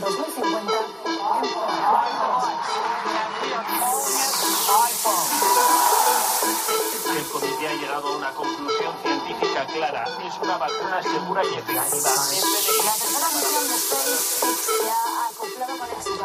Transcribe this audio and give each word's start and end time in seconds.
2050 0.00 0.72
el 7.16 7.24
comité 7.26 7.68
ha 7.68 7.74
llegado 7.74 8.08
a 8.08 8.16
una 8.16 8.34
conclusión 8.34 8.94
científica 9.02 9.66
clara. 9.66 10.04
Es 10.26 10.34
una 10.42 10.58
vacuna 10.58 11.02
segura 11.02 11.42
y 11.44 11.54
efectiva. 11.54 12.10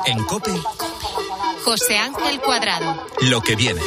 En 0.05 0.23
COPE. 0.23 0.61
José 1.63 1.97
Ángel 1.97 2.41
Cuadrado. 2.41 3.05
Lo 3.21 3.41
que 3.41 3.55
viene. 3.55 3.81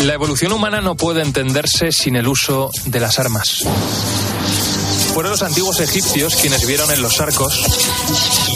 La 0.00 0.14
evolución 0.14 0.52
humana 0.52 0.80
no 0.80 0.94
puede 0.94 1.22
entenderse 1.22 1.90
sin 1.90 2.16
el 2.16 2.28
uso 2.28 2.70
de 2.86 3.00
las 3.00 3.18
armas. 3.18 3.64
Fueron 5.14 5.32
los 5.32 5.42
antiguos 5.42 5.80
egipcios 5.80 6.36
quienes 6.36 6.66
vieron 6.66 6.90
en 6.90 7.00
los 7.00 7.20
arcos 7.20 7.64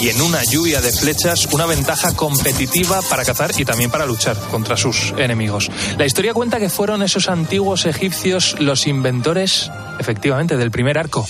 y 0.02 0.10
en 0.10 0.20
una 0.20 0.44
lluvia 0.44 0.82
de 0.82 0.92
flechas 0.92 1.48
una 1.52 1.64
ventaja 1.64 2.14
competitiva 2.14 3.00
para 3.02 3.24
cazar 3.24 3.52
y 3.56 3.64
también 3.64 3.90
para 3.90 4.04
luchar 4.04 4.36
contra 4.50 4.76
sus 4.76 5.14
enemigos. 5.16 5.70
La 5.96 6.04
historia 6.04 6.34
cuenta 6.34 6.58
que 6.58 6.68
fueron 6.68 7.02
esos 7.02 7.28
antiguos 7.28 7.86
egipcios 7.86 8.56
los 8.60 8.86
inventores, 8.86 9.70
efectivamente, 9.98 10.58
del 10.58 10.70
primer 10.70 10.98
arco. 10.98 11.26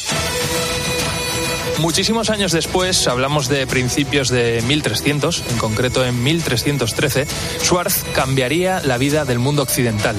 Muchísimos 1.80 2.28
años 2.28 2.52
después, 2.52 3.08
hablamos 3.08 3.48
de 3.48 3.66
principios 3.66 4.28
de 4.28 4.62
1300, 4.66 5.44
en 5.50 5.56
concreto 5.56 6.04
en 6.04 6.22
1313, 6.22 7.26
Schwartz 7.62 8.04
cambiaría 8.14 8.82
la 8.82 8.98
vida 8.98 9.24
del 9.24 9.38
mundo 9.38 9.62
occidental. 9.62 10.14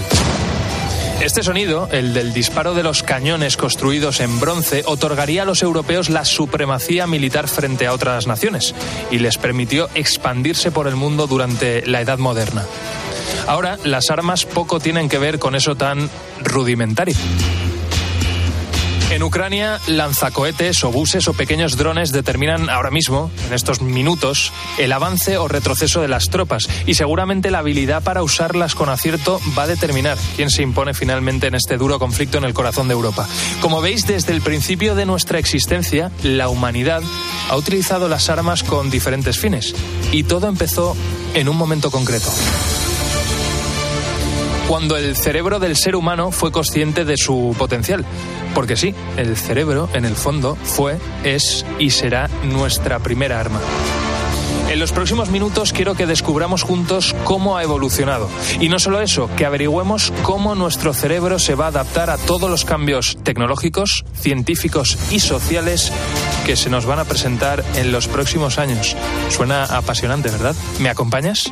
Este 1.21 1.43
sonido, 1.43 1.87
el 1.91 2.15
del 2.15 2.33
disparo 2.33 2.73
de 2.73 2.81
los 2.81 3.03
cañones 3.03 3.57
construidos 3.57 4.21
en 4.21 4.39
bronce, 4.39 4.81
otorgaría 4.87 5.43
a 5.43 5.45
los 5.45 5.61
europeos 5.61 6.09
la 6.09 6.25
supremacía 6.25 7.05
militar 7.05 7.47
frente 7.47 7.85
a 7.85 7.93
otras 7.93 8.25
naciones 8.25 8.73
y 9.11 9.19
les 9.19 9.37
permitió 9.37 9.87
expandirse 9.93 10.71
por 10.71 10.87
el 10.87 10.95
mundo 10.95 11.27
durante 11.27 11.85
la 11.85 12.01
Edad 12.01 12.17
Moderna. 12.17 12.65
Ahora, 13.45 13.77
las 13.83 14.09
armas 14.09 14.45
poco 14.45 14.79
tienen 14.79 15.09
que 15.09 15.19
ver 15.19 15.37
con 15.37 15.53
eso 15.53 15.75
tan 15.75 16.09
rudimentario. 16.43 17.15
En 19.11 19.23
Ucrania, 19.23 19.81
lanzacohetes, 19.87 20.85
obuses 20.85 21.27
o 21.27 21.33
pequeños 21.33 21.75
drones 21.75 22.13
determinan 22.13 22.69
ahora 22.69 22.91
mismo, 22.91 23.29
en 23.45 23.53
estos 23.53 23.81
minutos, 23.81 24.53
el 24.77 24.93
avance 24.93 25.37
o 25.37 25.49
retroceso 25.49 26.01
de 26.01 26.07
las 26.07 26.29
tropas. 26.29 26.69
Y 26.85 26.93
seguramente 26.93 27.51
la 27.51 27.59
habilidad 27.59 28.03
para 28.03 28.23
usarlas 28.23 28.73
con 28.73 28.87
acierto 28.87 29.41
va 29.57 29.63
a 29.63 29.67
determinar 29.67 30.17
quién 30.37 30.49
se 30.49 30.63
impone 30.63 30.93
finalmente 30.93 31.47
en 31.47 31.55
este 31.55 31.75
duro 31.75 31.99
conflicto 31.99 32.37
en 32.37 32.45
el 32.45 32.53
corazón 32.53 32.87
de 32.87 32.93
Europa. 32.93 33.27
Como 33.59 33.81
veis, 33.81 34.07
desde 34.07 34.31
el 34.31 34.39
principio 34.39 34.95
de 34.95 35.05
nuestra 35.05 35.39
existencia, 35.39 36.09
la 36.23 36.47
humanidad 36.47 37.03
ha 37.49 37.57
utilizado 37.57 38.07
las 38.07 38.29
armas 38.29 38.63
con 38.63 38.89
diferentes 38.89 39.37
fines. 39.37 39.75
Y 40.13 40.23
todo 40.23 40.47
empezó 40.47 40.95
en 41.33 41.49
un 41.49 41.57
momento 41.57 41.91
concreto 41.91 42.31
cuando 44.71 44.95
el 44.95 45.17
cerebro 45.17 45.59
del 45.59 45.75
ser 45.75 45.97
humano 45.97 46.31
fue 46.31 46.53
consciente 46.53 47.03
de 47.03 47.17
su 47.17 47.53
potencial. 47.59 48.05
Porque 48.55 48.77
sí, 48.77 48.95
el 49.17 49.35
cerebro, 49.35 49.89
en 49.93 50.05
el 50.05 50.15
fondo, 50.15 50.55
fue, 50.63 50.97
es 51.25 51.65
y 51.77 51.89
será 51.89 52.29
nuestra 52.45 52.99
primera 52.99 53.41
arma. 53.41 53.59
En 54.69 54.79
los 54.79 54.93
próximos 54.93 55.29
minutos 55.29 55.73
quiero 55.73 55.93
que 55.93 56.07
descubramos 56.07 56.63
juntos 56.63 57.13
cómo 57.25 57.57
ha 57.57 57.63
evolucionado. 57.63 58.29
Y 58.61 58.69
no 58.69 58.79
solo 58.79 59.01
eso, 59.01 59.29
que 59.35 59.45
averigüemos 59.45 60.13
cómo 60.23 60.55
nuestro 60.55 60.93
cerebro 60.93 61.37
se 61.37 61.55
va 61.55 61.65
a 61.65 61.67
adaptar 61.67 62.09
a 62.09 62.17
todos 62.17 62.49
los 62.49 62.63
cambios 62.63 63.17
tecnológicos, 63.23 64.05
científicos 64.13 64.97
y 65.11 65.19
sociales 65.19 65.91
que 66.45 66.55
se 66.55 66.69
nos 66.69 66.85
van 66.85 66.99
a 66.99 67.03
presentar 67.03 67.61
en 67.75 67.91
los 67.91 68.07
próximos 68.07 68.57
años. 68.57 68.95
Suena 69.31 69.65
apasionante, 69.65 70.29
¿verdad? 70.29 70.55
¿Me 70.79 70.87
acompañas? 70.87 71.51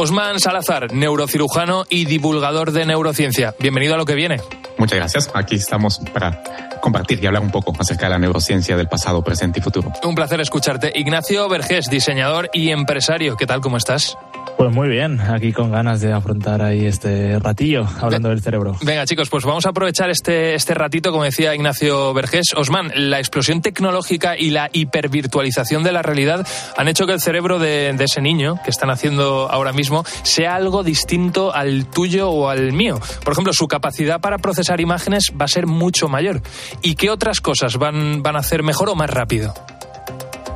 Osman 0.00 0.38
Salazar, 0.38 0.92
neurocirujano 0.92 1.84
y 1.88 2.04
divulgador 2.04 2.70
de 2.70 2.86
neurociencia. 2.86 3.56
Bienvenido 3.58 3.94
a 3.94 3.96
lo 3.96 4.04
que 4.04 4.14
viene. 4.14 4.40
Muchas 4.76 4.96
gracias. 4.96 5.28
Aquí 5.34 5.56
estamos 5.56 6.00
para 6.14 6.40
compartir 6.80 7.18
y 7.20 7.26
hablar 7.26 7.42
un 7.42 7.50
poco 7.50 7.72
acerca 7.76 8.06
de 8.06 8.10
la 8.10 8.18
neurociencia 8.20 8.76
del 8.76 8.86
pasado, 8.86 9.24
presente 9.24 9.58
y 9.58 9.62
futuro. 9.62 9.92
Un 10.04 10.14
placer 10.14 10.40
escucharte. 10.40 10.92
Ignacio 10.94 11.48
Vergés, 11.48 11.90
diseñador 11.90 12.48
y 12.52 12.70
empresario. 12.70 13.36
¿Qué 13.36 13.44
tal? 13.44 13.60
¿Cómo 13.60 13.76
estás? 13.76 14.16
Pues 14.58 14.74
muy 14.74 14.88
bien, 14.88 15.20
aquí 15.20 15.52
con 15.52 15.70
ganas 15.70 16.00
de 16.00 16.12
afrontar 16.12 16.62
ahí 16.62 16.84
este 16.84 17.38
ratillo 17.38 17.86
hablando 18.00 18.30
del 18.30 18.42
cerebro. 18.42 18.76
Venga 18.82 19.06
chicos, 19.06 19.30
pues 19.30 19.44
vamos 19.44 19.64
a 19.66 19.68
aprovechar 19.68 20.10
este, 20.10 20.56
este 20.56 20.74
ratito, 20.74 21.12
como 21.12 21.22
decía 21.22 21.54
Ignacio 21.54 22.12
Vergés. 22.12 22.54
Osman, 22.56 22.90
la 22.96 23.20
explosión 23.20 23.62
tecnológica 23.62 24.36
y 24.36 24.50
la 24.50 24.68
hipervirtualización 24.72 25.84
de 25.84 25.92
la 25.92 26.02
realidad 26.02 26.44
han 26.76 26.88
hecho 26.88 27.06
que 27.06 27.12
el 27.12 27.20
cerebro 27.20 27.60
de, 27.60 27.92
de 27.96 28.04
ese 28.04 28.20
niño 28.20 28.60
que 28.64 28.70
están 28.70 28.90
haciendo 28.90 29.48
ahora 29.48 29.72
mismo 29.72 30.04
sea 30.24 30.56
algo 30.56 30.82
distinto 30.82 31.54
al 31.54 31.86
tuyo 31.86 32.28
o 32.28 32.48
al 32.48 32.72
mío. 32.72 32.98
Por 33.22 33.34
ejemplo, 33.34 33.52
su 33.52 33.68
capacidad 33.68 34.20
para 34.20 34.38
procesar 34.38 34.80
imágenes 34.80 35.32
va 35.40 35.44
a 35.44 35.48
ser 35.48 35.68
mucho 35.68 36.08
mayor. 36.08 36.42
¿Y 36.82 36.96
qué 36.96 37.10
otras 37.10 37.40
cosas 37.40 37.76
van, 37.76 38.24
van 38.24 38.34
a 38.34 38.40
hacer 38.40 38.64
mejor 38.64 38.88
o 38.88 38.96
más 38.96 39.08
rápido? 39.08 39.54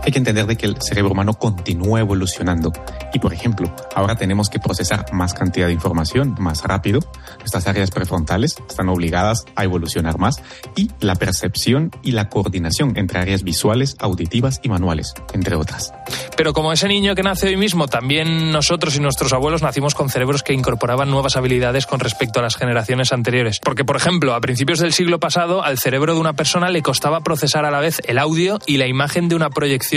Hay 0.05 0.11
que 0.11 0.19
entender 0.19 0.47
de 0.47 0.57
que 0.57 0.67
el 0.67 0.81
cerebro 0.83 1.13
humano 1.13 1.35
continúa 1.35 2.01
evolucionando 2.01 2.73
y, 3.13 3.21
por 3.21 3.33
ejemplo, 3.33 3.73
ahora 3.95 4.17
tenemos 4.17 4.49
que 4.49 4.59
procesar 4.59 5.13
más 5.13 5.33
cantidad 5.33 5.69
de 5.69 5.73
información 5.73 6.35
más 6.39 6.65
rápido. 6.65 7.01
Nuestras 7.39 7.69
áreas 7.69 7.91
prefrontales 7.91 8.57
están 8.69 8.89
obligadas 8.89 9.45
a 9.55 9.65
evolucionar 9.65 10.19
más 10.19 10.43
y 10.75 10.91
la 11.01 11.15
percepción 11.15 11.91
y 12.03 12.13
la 12.13 12.29
coordinación 12.29 12.95
entre 12.97 13.21
áreas 13.21 13.45
visuales, 13.45 13.97
auditivas 14.01 14.61
y 14.63 14.69
manuales, 14.69 15.15
entre 15.35 15.55
otras. 15.55 15.93
Pero 16.37 16.53
como 16.53 16.73
ese 16.73 16.89
niño 16.89 17.15
que 17.15 17.23
nace 17.23 17.47
hoy 17.47 17.57
mismo, 17.57 17.87
también 17.87 18.51
nosotros 18.51 18.97
y 18.97 19.01
nuestros 19.01 19.33
abuelos 19.33 19.63
nacimos 19.63 19.95
con 19.95 20.11
cerebros 20.11 20.43
que 20.43 20.53
incorporaban 20.53 21.11
nuevas 21.11 21.37
habilidades 21.37 21.87
con 21.87 22.01
respecto 22.01 22.41
a 22.41 22.43
las 22.43 22.57
generaciones 22.57 23.13
anteriores. 23.13 23.61
Porque, 23.63 23.85
por 23.85 23.97
ejemplo, 23.97 24.35
a 24.35 24.41
principios 24.41 24.81
del 24.81 24.93
siglo 24.93 25.21
pasado, 25.21 25.63
al 25.63 25.79
cerebro 25.79 26.15
de 26.15 26.21
una 26.21 26.33
persona 26.33 26.71
le 26.71 26.83
costaba 26.83 27.21
procesar 27.21 27.65
a 27.65 27.71
la 27.71 27.81
vez 27.81 28.01
el 28.07 28.19
audio 28.19 28.59
y 28.67 28.79
la 28.79 28.89
imagen 28.89 29.29
de 29.29 29.37
una 29.37 29.51
proyección 29.51 29.92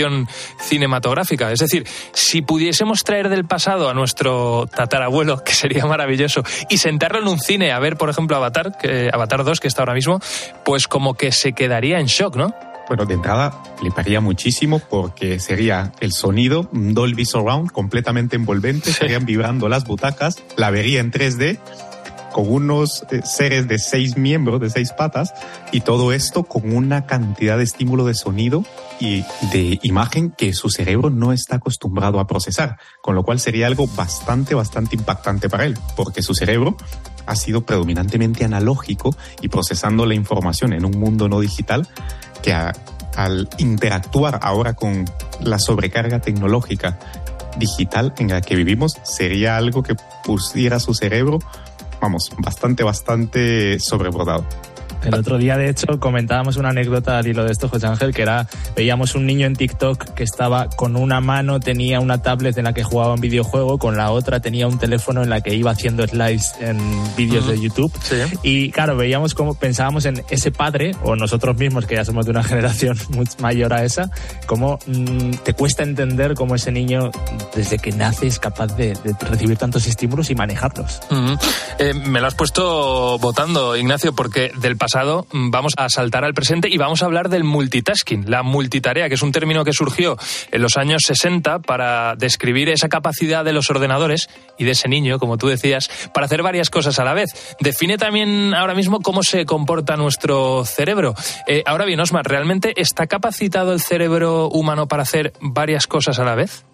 cinematográfica. 0.58 1.52
Es 1.52 1.60
decir, 1.60 1.86
si 2.12 2.42
pudiésemos 2.42 3.04
traer 3.04 3.28
del 3.28 3.44
pasado 3.44 3.88
a 3.88 3.94
nuestro 3.94 4.66
tatarabuelo, 4.66 5.38
que 5.44 5.52
sería 5.52 5.86
maravilloso, 5.86 6.42
y 6.68 6.78
sentarlo 6.78 7.18
en 7.18 7.28
un 7.28 7.38
cine 7.38 7.72
a 7.72 7.78
ver, 7.78 7.96
por 7.96 8.10
ejemplo, 8.10 8.36
Avatar, 8.36 8.76
que, 8.78 9.10
Avatar 9.12 9.44
2, 9.44 9.60
que 9.60 9.68
está 9.68 9.82
ahora 9.82 9.94
mismo, 9.94 10.20
pues 10.64 10.88
como 10.88 11.14
que 11.14 11.32
se 11.32 11.52
quedaría 11.52 11.98
en 12.00 12.06
shock, 12.06 12.36
¿no? 12.36 12.54
Bueno, 12.88 13.04
de 13.04 13.14
entrada 13.14 13.52
fliparía 13.78 14.20
muchísimo 14.20 14.78
porque 14.78 15.40
sería 15.40 15.92
el 16.00 16.12
sonido 16.12 16.68
Dolby 16.70 17.24
Surround 17.24 17.72
completamente 17.72 18.36
envolvente, 18.36 18.90
estarían 18.90 19.26
vibrando 19.26 19.68
las 19.68 19.84
butacas, 19.84 20.40
la 20.56 20.70
vería 20.70 21.00
en 21.00 21.10
3D 21.10 21.58
con 22.36 22.52
unos 22.52 23.06
eh, 23.10 23.22
seres 23.24 23.66
de 23.66 23.78
seis 23.78 24.18
miembros, 24.18 24.60
de 24.60 24.68
seis 24.68 24.92
patas, 24.92 25.32
y 25.72 25.80
todo 25.80 26.12
esto 26.12 26.42
con 26.42 26.70
una 26.70 27.06
cantidad 27.06 27.56
de 27.56 27.64
estímulo 27.64 28.04
de 28.04 28.12
sonido 28.12 28.62
y 29.00 29.24
de 29.52 29.78
imagen 29.82 30.34
que 30.36 30.52
su 30.52 30.68
cerebro 30.68 31.08
no 31.08 31.32
está 31.32 31.56
acostumbrado 31.56 32.20
a 32.20 32.26
procesar, 32.26 32.76
con 33.00 33.14
lo 33.14 33.22
cual 33.22 33.40
sería 33.40 33.66
algo 33.66 33.86
bastante, 33.86 34.54
bastante 34.54 34.96
impactante 34.96 35.48
para 35.48 35.64
él, 35.64 35.78
porque 35.96 36.20
su 36.20 36.34
cerebro 36.34 36.76
ha 37.24 37.36
sido 37.36 37.64
predominantemente 37.64 38.44
analógico 38.44 39.16
y 39.40 39.48
procesando 39.48 40.04
la 40.04 40.14
información 40.14 40.74
en 40.74 40.84
un 40.84 41.00
mundo 41.00 41.30
no 41.30 41.40
digital 41.40 41.88
que 42.42 42.52
al 42.52 43.48
interactuar 43.56 44.40
ahora 44.42 44.74
con 44.74 45.06
la 45.40 45.58
sobrecarga 45.58 46.20
tecnológica 46.20 46.98
digital 47.58 48.12
en 48.18 48.28
la 48.28 48.42
que 48.42 48.56
vivimos 48.56 48.98
sería 49.04 49.56
algo 49.56 49.82
que 49.82 49.96
pusiera 50.22 50.78
su 50.80 50.92
cerebro 50.92 51.38
vamos, 52.06 52.30
bastante, 52.38 52.84
bastante 52.84 53.80
sobrebordado. 53.80 54.46
El 55.06 55.14
otro 55.14 55.38
día, 55.38 55.56
de 55.56 55.68
hecho, 55.68 56.00
comentábamos 56.00 56.56
una 56.56 56.70
anécdota 56.70 57.18
al 57.18 57.26
hilo 57.28 57.44
de 57.44 57.52
esto, 57.52 57.68
José 57.68 57.86
Ángel, 57.86 58.12
que 58.12 58.22
era, 58.22 58.48
veíamos 58.74 59.14
un 59.14 59.24
niño 59.24 59.46
en 59.46 59.54
TikTok 59.54 60.14
que 60.14 60.24
estaba 60.24 60.68
con 60.68 60.96
una 60.96 61.20
mano, 61.20 61.60
tenía 61.60 62.00
una 62.00 62.22
tablet 62.22 62.58
en 62.58 62.64
la 62.64 62.72
que 62.72 62.82
jugaba 62.82 63.14
un 63.14 63.20
videojuego, 63.20 63.78
con 63.78 63.96
la 63.96 64.10
otra 64.10 64.40
tenía 64.40 64.66
un 64.66 64.78
teléfono 64.78 65.22
en 65.22 65.30
la 65.30 65.42
que 65.42 65.54
iba 65.54 65.70
haciendo 65.70 66.04
slides 66.06 66.56
en 66.60 66.78
vídeos 67.16 67.46
de 67.46 67.60
YouTube. 67.60 67.92
Y 68.42 68.70
claro, 68.70 68.96
veíamos 68.96 69.34
cómo 69.34 69.54
pensábamos 69.54 70.06
en 70.06 70.24
ese 70.28 70.50
padre, 70.50 70.92
o 71.04 71.14
nosotros 71.14 71.56
mismos, 71.56 71.86
que 71.86 71.94
ya 71.94 72.04
somos 72.04 72.24
de 72.24 72.32
una 72.32 72.42
generación 72.44 72.98
mucho 73.10 73.32
mayor 73.40 73.74
a 73.74 73.84
esa, 73.84 74.10
cómo 74.46 74.80
mm, 74.86 75.34
te 75.44 75.52
cuesta 75.52 75.84
entender 75.84 76.34
cómo 76.34 76.56
ese 76.56 76.72
niño, 76.72 77.12
desde 77.56 77.78
que 77.78 77.90
nace, 77.90 78.26
es 78.26 78.38
capaz 78.38 78.76
de, 78.76 78.96
recibir 79.20 79.56
tantos 79.56 79.86
estímulos 79.86 80.30
y 80.30 80.34
manejarlos. 80.34 81.00
Eh, 81.78 81.94
me 81.94 82.20
lo 82.20 82.26
has 82.26 82.34
puesto 82.34 83.18
votando, 83.18 83.76
Ignacio, 83.76 84.14
porque 84.14 84.52
del 84.58 84.76
pasado 84.76 85.26
vamos 85.32 85.72
a 85.76 85.88
saltar 85.88 86.24
al 86.24 86.34
presente 86.34 86.68
y 86.70 86.76
vamos 86.76 87.02
a 87.02 87.06
hablar 87.06 87.28
del 87.30 87.44
multitasking, 87.44 88.30
la 88.30 88.42
multitarea, 88.42 89.08
que 89.08 89.14
es 89.14 89.22
un 89.22 89.32
término 89.32 89.64
que 89.64 89.72
surgió 89.72 90.16
en 90.52 90.62
los 90.62 90.76
años 90.76 91.02
60 91.06 91.60
para 91.60 92.14
describir 92.14 92.68
esa 92.68 92.88
capacidad 92.88 93.44
de 93.44 93.52
los 93.52 93.70
ordenadores 93.70 94.28
y 94.58 94.64
de 94.64 94.72
ese 94.72 94.88
niño, 94.88 95.18
como 95.18 95.38
tú 95.38 95.48
decías, 95.48 95.90
para 96.12 96.26
hacer 96.26 96.42
varias 96.42 96.68
cosas 96.68 96.98
a 96.98 97.04
la 97.04 97.14
vez. 97.14 97.56
Define 97.60 97.96
también 97.96 98.54
ahora 98.54 98.74
mismo 98.74 99.00
cómo 99.00 99.22
se 99.22 99.46
comporta 99.46 99.96
nuestro 99.96 100.64
cerebro. 100.64 101.14
Eh, 101.46 101.62
ahora 101.64 101.86
bien, 101.86 102.00
Osmar, 102.00 102.26
¿realmente 102.26 102.74
está 102.76 103.06
capacitado 103.06 103.72
el 103.72 103.80
cerebro 103.80 104.48
humano 104.48 104.86
para 104.86 105.04
hacer 105.04 105.32
varias 105.40 105.86
cosas 105.86 106.18
a 106.18 106.24
la 106.24 106.34
vez? 106.34 106.64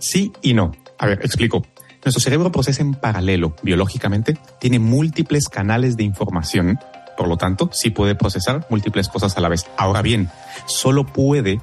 Sí 0.00 0.32
y 0.42 0.54
no. 0.54 0.72
A 0.98 1.06
ver, 1.06 1.20
explico. 1.22 1.62
Nuestro 2.04 2.20
cerebro 2.20 2.50
procesa 2.50 2.82
en 2.82 2.94
paralelo, 2.94 3.54
biológicamente, 3.62 4.38
tiene 4.58 4.78
múltiples 4.78 5.48
canales 5.48 5.96
de 5.96 6.02
información, 6.02 6.78
por 7.16 7.28
lo 7.28 7.36
tanto, 7.36 7.68
sí 7.72 7.90
puede 7.90 8.14
procesar 8.14 8.66
múltiples 8.70 9.08
cosas 9.08 9.36
a 9.36 9.40
la 9.42 9.50
vez. 9.50 9.66
Ahora 9.76 10.00
bien, 10.00 10.30
solo 10.64 11.04
puede 11.04 11.60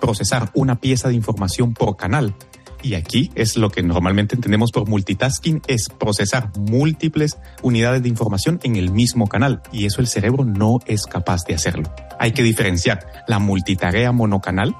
procesar 0.00 0.50
una 0.54 0.76
pieza 0.76 1.08
de 1.08 1.14
información 1.14 1.74
por 1.74 1.96
canal. 1.96 2.36
Y 2.80 2.94
aquí 2.94 3.32
es 3.34 3.56
lo 3.56 3.70
que 3.70 3.82
normalmente 3.82 4.36
entendemos 4.36 4.70
por 4.70 4.88
multitasking, 4.88 5.62
es 5.66 5.88
procesar 5.88 6.52
múltiples 6.56 7.36
unidades 7.62 8.04
de 8.04 8.08
información 8.08 8.60
en 8.62 8.76
el 8.76 8.92
mismo 8.92 9.26
canal. 9.26 9.62
Y 9.72 9.86
eso 9.86 10.00
el 10.00 10.06
cerebro 10.06 10.44
no 10.44 10.78
es 10.86 11.06
capaz 11.06 11.42
de 11.44 11.56
hacerlo. 11.56 11.92
Hay 12.20 12.30
que 12.30 12.44
diferenciar 12.44 13.24
la 13.26 13.40
multitarea 13.40 14.12
monocanal 14.12 14.76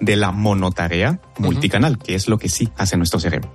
de 0.00 0.16
la 0.16 0.32
monotarea 0.32 1.20
multicanal, 1.38 1.98
que 1.98 2.14
es 2.14 2.28
lo 2.28 2.38
que 2.38 2.48
sí 2.48 2.68
hace 2.76 2.96
nuestro 2.96 3.20
cerebro. 3.20 3.52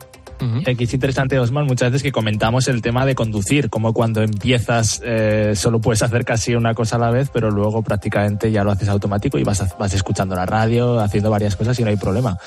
Aquí 0.67 0.83
es 0.83 0.93
interesante, 0.93 1.39
Osman, 1.39 1.65
muchas 1.65 1.91
veces 1.91 2.03
que 2.03 2.11
comentamos 2.11 2.67
el 2.67 2.81
tema 2.81 3.05
de 3.05 3.15
conducir, 3.15 3.69
como 3.69 3.93
cuando 3.93 4.21
empiezas 4.21 5.01
eh, 5.03 5.53
solo 5.55 5.79
puedes 5.79 6.03
hacer 6.03 6.25
casi 6.25 6.53
una 6.55 6.73
cosa 6.73 6.97
a 6.97 6.99
la 6.99 7.11
vez, 7.11 7.29
pero 7.31 7.49
luego 7.49 7.81
prácticamente 7.81 8.51
ya 8.51 8.63
lo 8.63 8.71
haces 8.71 8.89
automático 8.89 9.37
y 9.37 9.43
vas, 9.43 9.63
vas 9.77 9.93
escuchando 9.93 10.35
la 10.35 10.45
radio, 10.45 10.99
haciendo 10.99 11.29
varias 11.29 11.55
cosas 11.55 11.79
y 11.79 11.83
no 11.83 11.89
hay 11.89 11.95
problema. 11.95 12.37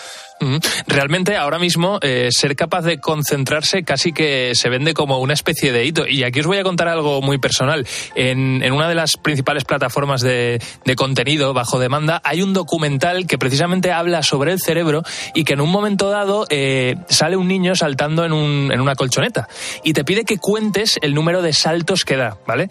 Realmente 0.86 1.36
ahora 1.36 1.58
mismo 1.58 1.98
eh, 2.02 2.28
ser 2.30 2.56
capaz 2.56 2.82
de 2.82 2.98
concentrarse 2.98 3.84
casi 3.84 4.12
que 4.12 4.54
se 4.54 4.68
vende 4.68 4.94
como 4.94 5.18
una 5.18 5.34
especie 5.34 5.72
de 5.72 5.84
hito. 5.84 6.06
Y 6.06 6.24
aquí 6.24 6.40
os 6.40 6.46
voy 6.46 6.58
a 6.58 6.62
contar 6.62 6.88
algo 6.88 7.22
muy 7.22 7.38
personal. 7.38 7.86
En, 8.14 8.62
una 8.72 8.88
de 8.88 8.94
las 8.94 9.16
principales 9.16 9.64
plataformas 9.64 10.20
de, 10.20 10.60
contenido 10.96 11.52
bajo 11.52 11.78
demanda 11.78 12.20
hay 12.24 12.42
un 12.42 12.52
documental 12.52 13.26
que 13.26 13.38
precisamente 13.38 13.92
habla 13.92 14.22
sobre 14.22 14.52
el 14.52 14.60
cerebro 14.60 15.02
y 15.34 15.44
que 15.44 15.54
en 15.54 15.60
un 15.60 15.70
momento 15.70 16.10
dado 16.10 16.46
eh, 16.50 16.96
sale 17.08 17.36
un 17.36 17.48
niño 17.48 17.74
saltando 17.74 18.24
en, 18.24 18.32
un, 18.32 18.70
en 18.72 18.80
una 18.80 18.94
colchoneta 18.94 19.48
y 19.84 19.92
te 19.92 20.04
pide 20.04 20.24
que 20.24 20.38
cuentes 20.38 20.98
el 21.02 21.14
número 21.14 21.42
de 21.42 21.52
saltos 21.52 22.04
que 22.04 22.16
da, 22.16 22.38
¿vale? 22.46 22.68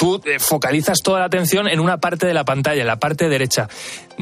tú 0.00 0.18
eh, 0.24 0.38
focalizas 0.38 1.02
toda 1.02 1.20
la 1.20 1.26
atención 1.26 1.68
en 1.68 1.78
una 1.78 1.98
parte 1.98 2.26
de 2.26 2.32
la 2.32 2.44
pantalla, 2.44 2.80
en 2.80 2.86
la 2.86 2.98
parte 2.98 3.28
derecha. 3.28 3.68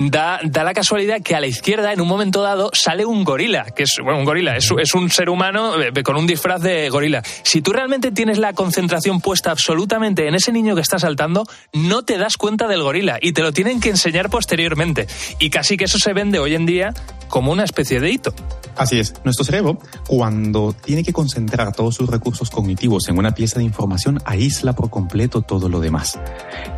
Da, 0.01 0.39
da 0.45 0.63
la 0.63 0.75
casualidad 0.75 1.23
que 1.23 1.35
a 1.35 1.41
la 1.41 1.49
izquierda, 1.49 1.93
en 1.93 2.01
un 2.01 2.07
momento 2.07 2.41
dado, 2.41 2.71
sale 2.73 3.05
un 3.05 3.25
gorila, 3.25 3.65
que 3.65 3.83
es, 3.83 3.97
bueno, 4.01 4.21
un 4.21 4.25
gorila, 4.25 4.57
es, 4.57 4.71
es 4.81 4.95
un 4.95 5.11
ser 5.11 5.29
humano 5.29 5.73
eh, 5.81 6.03
con 6.05 6.17
un 6.17 6.25
disfraz 6.25 6.63
de 6.63 6.89
gorila. 6.89 7.21
Si 7.43 7.63
tú 7.63 7.73
realmente 7.73 8.13
tienes 8.13 8.39
la 8.39 8.53
concentración 8.53 9.21
puesta 9.21 9.51
absolutamente 9.51 10.29
en 10.29 10.37
ese 10.37 10.53
niño 10.53 10.77
que 10.77 10.83
está 10.83 11.01
saltando, 11.01 11.45
no 11.73 12.05
te 12.05 12.17
das 12.17 12.37
cuenta 12.37 12.69
del 12.69 12.83
gorila 12.83 13.19
y 13.21 13.33
te 13.33 13.43
lo 13.43 13.53
tienen 13.53 13.81
que 13.81 13.91
enseñar 13.91 14.31
posteriormente. 14.31 15.09
Y 15.41 15.51
casi 15.51 15.77
que 15.77 15.87
eso 15.87 15.99
se 15.99 16.13
vende 16.13 16.39
hoy 16.39 16.55
en 16.55 16.65
día 16.65 16.95
como 17.29 17.51
una 17.51 17.65
especie 17.65 17.99
de 17.99 18.11
hito. 18.11 18.33
Así 18.77 19.01
es, 19.01 19.15
nuestro 19.25 19.45
cerebro, 19.45 19.81
cuando 20.07 20.73
tiene 20.73 21.03
que 21.03 21.13
concentrar 21.13 21.73
todos 21.73 21.97
sus 21.97 22.09
recursos 22.09 22.49
cognitivos 22.49 23.09
en 23.09 23.19
una 23.19 23.33
pieza 23.33 23.59
de 23.59 23.65
información, 23.65 24.21
aísla 24.25 24.75
por 24.75 24.89
completo 24.89 25.43
todo 25.43 25.69
lo 25.69 25.81
demás. 25.81 26.19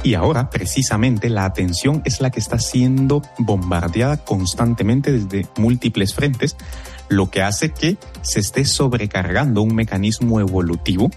Y 0.03 0.15
ahora, 0.15 0.49
precisamente, 0.49 1.29
la 1.29 1.45
atención 1.45 2.01
es 2.07 2.23
la 2.23 2.31
que 2.31 2.41
está 2.41 2.59
siendo 2.59 3.10
bombardeada 3.39 4.19
constantemente 4.19 5.13
desde 5.13 5.47
múltiples 5.57 6.15
frentes, 6.15 6.57
lo 7.09 7.31
que 7.31 7.43
hace 7.43 7.71
que 7.71 7.97
se 8.23 8.41
esté 8.41 8.65
sobrecargando 8.65 9.63
un 9.63 9.75
mecanismo 9.75 10.41
evolutivo 10.41 11.11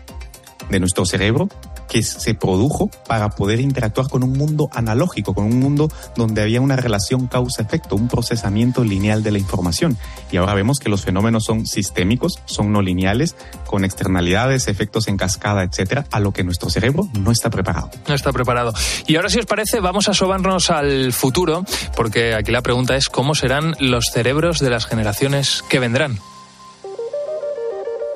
de 0.69 0.79
nuestro 0.79 1.05
cerebro 1.05 1.49
que 1.93 2.01
se 2.01 2.33
produjo 2.33 2.89
para 3.07 3.29
poder 3.29 3.59
interactuar 3.59 4.09
con 4.09 4.23
un 4.23 4.33
mundo 4.33 4.67
analógico, 4.73 5.35
con 5.35 5.45
un 5.45 5.59
mundo 5.59 5.91
donde 6.15 6.41
había 6.41 6.59
una 6.59 6.75
relación 6.75 7.27
causa-efecto, 7.27 7.95
un 7.95 8.07
procesamiento 8.07 8.83
lineal 8.83 9.21
de 9.21 9.29
la 9.29 9.37
información. 9.37 9.95
Y 10.31 10.37
ahora 10.37 10.55
vemos 10.55 10.79
que 10.79 10.89
los 10.89 11.03
fenómenos 11.03 11.43
son 11.45 11.67
sistémicos, 11.67 12.39
son 12.45 12.71
no 12.71 12.81
lineales, 12.81 13.35
con 13.67 13.85
externalidades, 13.85 14.67
efectos 14.67 15.07
en 15.07 15.17
cascada, 15.17 15.61
etcétera, 15.61 16.05
a 16.09 16.19
lo 16.19 16.31
que 16.31 16.43
nuestro 16.43 16.71
cerebro 16.71 17.07
no 17.13 17.29
está 17.29 17.51
preparado. 17.51 17.91
No 18.07 18.15
está 18.15 18.33
preparado. 18.33 18.73
Y 19.05 19.15
ahora, 19.15 19.29
si 19.29 19.37
os 19.37 19.45
parece, 19.45 19.79
vamos 19.79 20.09
a 20.09 20.15
sobarnos 20.15 20.71
al 20.71 21.13
futuro, 21.13 21.63
porque 21.95 22.33
aquí 22.33 22.51
la 22.51 22.63
pregunta 22.63 22.95
es 22.95 23.07
cómo 23.07 23.35
serán 23.35 23.75
los 23.79 24.05
cerebros 24.11 24.57
de 24.57 24.71
las 24.71 24.87
generaciones 24.87 25.63
que 25.69 25.77
vendrán. 25.77 26.17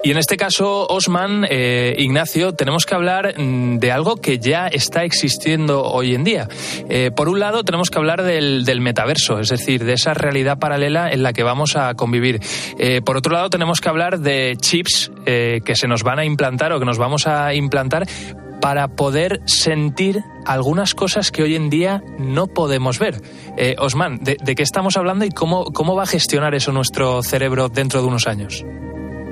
Y 0.08 0.12
en 0.12 0.18
este 0.18 0.38
caso, 0.38 0.88
Osman, 0.88 1.46
eh, 1.50 1.94
Ignacio, 1.98 2.54
tenemos 2.54 2.86
que 2.86 2.96
hablar 2.96 3.34
mm, 3.38 3.80
de 3.80 3.92
algo 3.92 4.16
que 4.16 4.40
ya 4.40 4.68
está 4.68 5.04
existiendo 5.04 5.84
hoy 5.84 6.16
en 6.16 6.24
día. 6.24 6.48
Eh, 6.88 7.12
por 7.14 7.28
un 7.28 7.42
lado, 7.42 7.66
tenemos 7.66 7.90
que 7.90 7.98
hablar 7.98 8.24
del, 8.24 8.80
metaverso, 8.80 9.38
es 9.42 9.50
decir, 9.50 9.84
de 9.84 9.92
esa 9.92 10.14
realidad 10.14 10.60
paralela 10.60 11.12
en 11.12 11.24
la 11.24 11.34
que 11.34 11.44
vamos 11.44 11.76
a 11.76 11.94
convivir. 11.96 12.40
Eh, 12.80 13.02
por 13.02 13.18
otro 13.18 13.34
lado, 13.34 13.50
tenemos 13.50 13.82
que 13.82 13.90
hablar 13.90 14.20
de 14.20 14.56
chips 14.62 15.12
que 15.26 15.76
se 15.76 15.90
nos 15.90 16.04
van 16.04 16.20
a 16.20 16.24
implantar 16.24 16.72
o 16.72 16.80
que 16.80 16.86
nos 16.86 16.98
vamos 16.98 17.28
a 17.28 17.54
implantar 17.54 18.08
para 18.62 18.88
poder 18.88 19.42
sentir 19.44 20.24
algunas 20.46 20.96
cosas 20.96 21.32
que 21.32 21.44
hoy 21.44 21.58
en 21.58 21.70
día 21.70 22.02
no 22.18 22.48
podemos 22.48 22.98
ver. 22.98 23.22
Osman, 23.78 24.20
¿de, 24.24 24.38
¿de, 24.42 24.56
qué 24.56 24.64
estamos 24.64 24.96
hablando 24.96 25.26
y 25.26 25.32
cómo, 25.32 25.66
cómo 25.66 25.98
va 25.98 26.04
a 26.04 26.08
gestionar 26.08 26.56
eso 26.56 26.72
nuestro 26.72 27.22
cerebro 27.24 27.68
dentro 27.68 28.00
de 28.00 28.08
unos 28.08 28.26
años? 28.26 28.64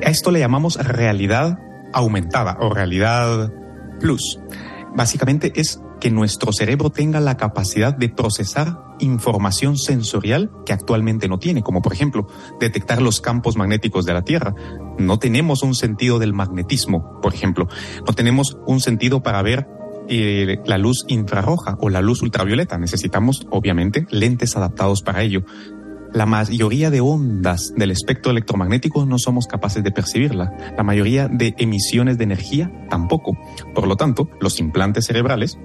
A 0.05 0.09
esto 0.09 0.29
le 0.29 0.39
llamamos 0.39 0.75
realidad 0.75 1.57
aumentada 1.91 2.57
o 2.59 2.71
realidad 2.71 3.51
plus. 3.99 4.39
Básicamente 4.95 5.51
es 5.55 5.81
que 5.99 6.11
nuestro 6.11 6.53
cerebro 6.53 6.91
tenga 6.91 7.19
la 7.19 7.37
capacidad 7.37 7.91
de 7.91 8.09
procesar 8.09 8.77
información 8.99 9.77
sensorial 9.79 10.51
que 10.63 10.73
actualmente 10.73 11.27
no 11.27 11.39
tiene, 11.39 11.63
como 11.63 11.81
por 11.81 11.91
ejemplo 11.91 12.27
detectar 12.59 13.01
los 13.01 13.19
campos 13.19 13.57
magnéticos 13.57 14.05
de 14.05 14.13
la 14.13 14.21
Tierra. 14.21 14.53
No 14.99 15.17
tenemos 15.17 15.63
un 15.63 15.73
sentido 15.73 16.19
del 16.19 16.33
magnetismo, 16.33 17.19
por 17.19 17.33
ejemplo. 17.33 17.67
No 18.05 18.13
tenemos 18.13 18.59
un 18.67 18.81
sentido 18.81 19.23
para 19.23 19.41
ver 19.41 19.67
eh, 20.07 20.59
la 20.67 20.77
luz 20.77 21.05
infrarroja 21.07 21.77
o 21.79 21.89
la 21.89 22.01
luz 22.01 22.21
ultravioleta. 22.21 22.77
Necesitamos, 22.77 23.47
obviamente, 23.49 24.05
lentes 24.11 24.55
adaptados 24.55 25.01
para 25.01 25.23
ello 25.23 25.45
la 26.15 26.25
mayoría 26.25 26.89
de 26.89 27.01
ondas 27.01 27.73
del 27.75 27.91
espectro 27.91 28.31
electromagnético 28.31 29.05
no 29.05 29.19
somos 29.19 29.47
capaces 29.47 29.83
de 29.83 29.91
percibirla. 29.91 30.73
La 30.77 30.83
mayoría 30.83 31.27
de 31.27 31.53
emisiones 31.57 32.17
de 32.17 32.23
energía 32.23 32.71
tampoco. 32.89 33.37
Por 33.73 33.85
lo 33.85 33.97
tanto, 33.97 34.29
los 34.39 34.59
implantes 34.61 35.07
cerebrales 35.07 35.59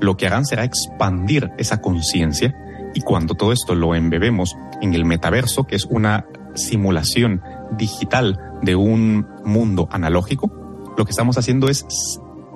lo 0.00 0.16
que 0.16 0.28
harán 0.28 0.44
será 0.44 0.62
expandir 0.62 1.50
esa 1.58 1.80
conciencia 1.80 2.54
y 2.94 3.00
cuando 3.00 3.34
todo 3.34 3.52
esto 3.52 3.74
lo 3.74 3.96
embebemos 3.96 4.56
en 4.80 4.94
el 4.94 5.04
metaverso, 5.04 5.64
que 5.64 5.74
es 5.74 5.86
una 5.86 6.26
simulación 6.54 7.42
digital 7.76 8.38
de 8.62 8.76
un 8.76 9.26
mundo 9.44 9.88
analógico, 9.90 10.52
lo 10.96 11.04
que 11.04 11.10
estamos 11.10 11.36
haciendo 11.36 11.68
es 11.68 11.84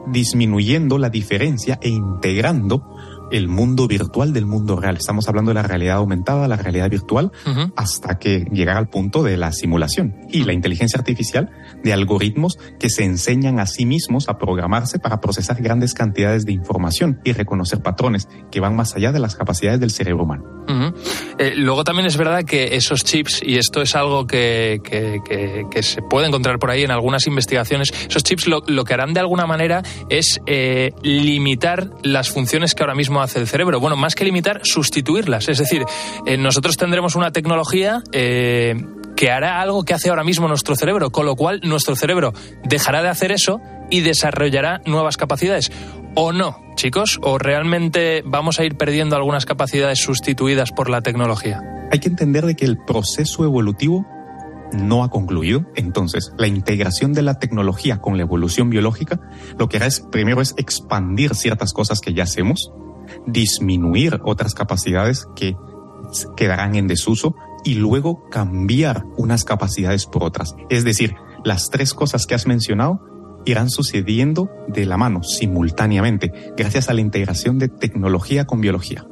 disminuyendo 0.06 0.98
la 0.98 1.10
diferencia 1.10 1.78
e 1.82 1.88
integrando 1.88 2.96
el 3.30 3.48
mundo 3.48 3.86
virtual 3.86 4.32
del 4.32 4.46
mundo 4.46 4.76
real. 4.76 4.96
Estamos 4.96 5.28
hablando 5.28 5.50
de 5.50 5.54
la 5.54 5.62
realidad 5.62 5.96
aumentada, 5.96 6.48
la 6.48 6.56
realidad 6.56 6.90
virtual, 6.90 7.32
hasta 7.76 8.18
que 8.18 8.46
llegar 8.52 8.76
al 8.76 8.88
punto 8.88 9.22
de 9.22 9.36
la 9.36 9.52
simulación. 9.52 10.16
Y 10.30 10.44
la 10.44 10.52
inteligencia 10.52 10.98
artificial 10.98 11.50
de 11.82 11.92
algoritmos 11.92 12.58
que 12.78 12.90
se 12.90 13.04
enseñan 13.04 13.58
a 13.58 13.66
sí 13.66 13.86
mismos 13.86 14.28
a 14.28 14.38
programarse 14.38 14.98
para 14.98 15.20
procesar 15.20 15.62
grandes 15.62 15.94
cantidades 15.94 16.44
de 16.44 16.52
información 16.52 17.20
y 17.24 17.32
reconocer 17.32 17.82
patrones 17.82 18.28
que 18.50 18.60
van 18.60 18.76
más 18.76 18.94
allá 18.96 19.12
de 19.12 19.20
las 19.20 19.36
capacidades 19.36 19.80
del 19.80 19.90
cerebro 19.90 20.24
humano. 20.24 20.44
Eh, 21.38 21.54
luego 21.56 21.84
también 21.84 22.06
es 22.06 22.16
verdad 22.16 22.44
que 22.44 22.76
esos 22.76 23.02
chips, 23.02 23.42
y 23.44 23.56
esto 23.56 23.82
es 23.82 23.96
algo 23.96 24.26
que, 24.26 24.80
que, 24.84 25.20
que, 25.70 25.82
se 25.82 26.02
puede 26.02 26.28
encontrar 26.28 26.58
por 26.58 26.70
ahí 26.70 26.82
en 26.82 26.90
algunas 26.90 27.26
investigaciones, 27.26 27.92
esos 28.08 28.22
chips 28.22 28.46
lo, 28.46 28.62
lo 28.66 28.84
que 28.84 28.94
harán 28.94 29.12
de 29.12 29.20
alguna 29.20 29.46
manera 29.46 29.82
es 30.08 30.40
eh, 30.46 30.92
limitar 31.02 31.90
las 32.02 32.30
funciones 32.30 32.74
que 32.74 32.82
ahora 32.82 32.94
mismo 32.94 33.19
hace 33.22 33.38
el 33.38 33.46
cerebro. 33.46 33.80
Bueno, 33.80 33.96
más 33.96 34.14
que 34.14 34.24
limitar, 34.24 34.60
sustituirlas. 34.64 35.48
Es 35.48 35.58
decir, 35.58 35.84
eh, 36.26 36.36
nosotros 36.36 36.76
tendremos 36.76 37.16
una 37.16 37.30
tecnología 37.32 38.02
que 38.12 39.30
hará 39.30 39.60
algo 39.60 39.84
que 39.84 39.92
hace 39.92 40.08
ahora 40.08 40.24
mismo 40.24 40.48
nuestro 40.48 40.76
cerebro, 40.76 41.10
con 41.10 41.26
lo 41.26 41.36
cual 41.36 41.60
nuestro 41.62 41.94
cerebro 41.94 42.32
dejará 42.64 43.02
de 43.02 43.10
hacer 43.10 43.32
eso 43.32 43.60
y 43.90 44.00
desarrollará 44.00 44.80
nuevas 44.86 45.16
capacidades. 45.18 45.70
¿O 46.14 46.32
no, 46.32 46.56
chicos? 46.74 47.18
¿O 47.22 47.38
realmente 47.38 48.22
vamos 48.24 48.58
a 48.58 48.64
ir 48.64 48.76
perdiendo 48.76 49.16
algunas 49.16 49.44
capacidades 49.44 50.00
sustituidas 50.00 50.72
por 50.72 50.88
la 50.88 51.02
tecnología? 51.02 51.60
Hay 51.92 51.98
que 51.98 52.08
entender 52.08 52.46
de 52.46 52.56
que 52.56 52.64
el 52.64 52.78
proceso 52.78 53.44
evolutivo 53.44 54.06
no 54.72 55.04
ha 55.04 55.10
concluido. 55.10 55.66
Entonces, 55.74 56.32
la 56.38 56.46
integración 56.46 57.12
de 57.12 57.22
la 57.22 57.38
tecnología 57.38 57.98
con 57.98 58.16
la 58.16 58.22
evolución 58.22 58.70
biológica 58.70 59.20
lo 59.58 59.68
que 59.68 59.76
hará 59.76 59.86
es, 59.86 60.00
primero, 60.00 60.40
es 60.40 60.54
expandir 60.56 61.34
ciertas 61.34 61.72
cosas 61.72 62.00
que 62.00 62.14
ya 62.14 62.22
hacemos, 62.22 62.72
disminuir 63.26 64.20
otras 64.24 64.54
capacidades 64.54 65.26
que 65.36 65.54
quedarán 66.36 66.74
en 66.74 66.86
desuso 66.86 67.34
y 67.64 67.74
luego 67.74 68.28
cambiar 68.30 69.04
unas 69.16 69.44
capacidades 69.44 70.06
por 70.06 70.24
otras. 70.24 70.54
Es 70.70 70.84
decir, 70.84 71.14
las 71.44 71.70
tres 71.70 71.94
cosas 71.94 72.26
que 72.26 72.34
has 72.34 72.46
mencionado 72.46 73.00
irán 73.44 73.70
sucediendo 73.70 74.50
de 74.68 74.86
la 74.86 74.96
mano 74.96 75.22
simultáneamente 75.22 76.32
gracias 76.56 76.88
a 76.88 76.94
la 76.94 77.00
integración 77.00 77.58
de 77.58 77.68
tecnología 77.68 78.46
con 78.46 78.60
biología. 78.60 79.06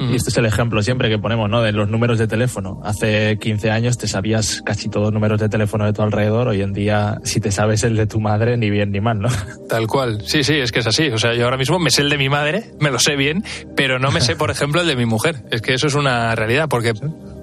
Y 0.00 0.16
este 0.16 0.30
es 0.30 0.36
el 0.36 0.46
ejemplo 0.46 0.82
siempre 0.82 1.08
que 1.08 1.18
ponemos, 1.18 1.48
¿no? 1.48 1.62
De 1.62 1.72
los 1.72 1.88
números 1.88 2.18
de 2.18 2.26
teléfono. 2.26 2.80
Hace 2.84 3.38
15 3.38 3.70
años 3.70 3.98
te 3.98 4.08
sabías 4.08 4.62
casi 4.62 4.88
todos 4.88 5.06
los 5.06 5.12
números 5.12 5.40
de 5.40 5.48
teléfono 5.48 5.84
de 5.84 5.92
tu 5.92 6.02
alrededor. 6.02 6.48
Hoy 6.48 6.62
en 6.62 6.72
día, 6.72 7.18
si 7.24 7.40
te 7.40 7.50
sabes 7.50 7.84
el 7.84 7.96
de 7.96 8.06
tu 8.06 8.20
madre, 8.20 8.56
ni 8.56 8.70
bien 8.70 8.90
ni 8.92 9.00
mal, 9.00 9.20
¿no? 9.20 9.28
Tal 9.68 9.86
cual. 9.86 10.22
Sí, 10.24 10.44
sí, 10.44 10.54
es 10.54 10.72
que 10.72 10.80
es 10.80 10.86
así. 10.86 11.08
O 11.08 11.18
sea, 11.18 11.34
yo 11.34 11.44
ahora 11.44 11.56
mismo 11.56 11.78
me 11.78 11.90
sé 11.90 12.02
el 12.02 12.10
de 12.10 12.18
mi 12.18 12.28
madre, 12.28 12.72
me 12.80 12.90
lo 12.90 12.98
sé 12.98 13.16
bien, 13.16 13.44
pero 13.76 13.98
no 13.98 14.10
me 14.10 14.20
sé, 14.20 14.36
por 14.36 14.50
ejemplo, 14.50 14.80
el 14.80 14.86
de 14.86 14.96
mi 14.96 15.06
mujer. 15.06 15.36
Es 15.50 15.62
que 15.62 15.74
eso 15.74 15.86
es 15.86 15.94
una 15.94 16.34
realidad, 16.34 16.68
porque 16.68 16.92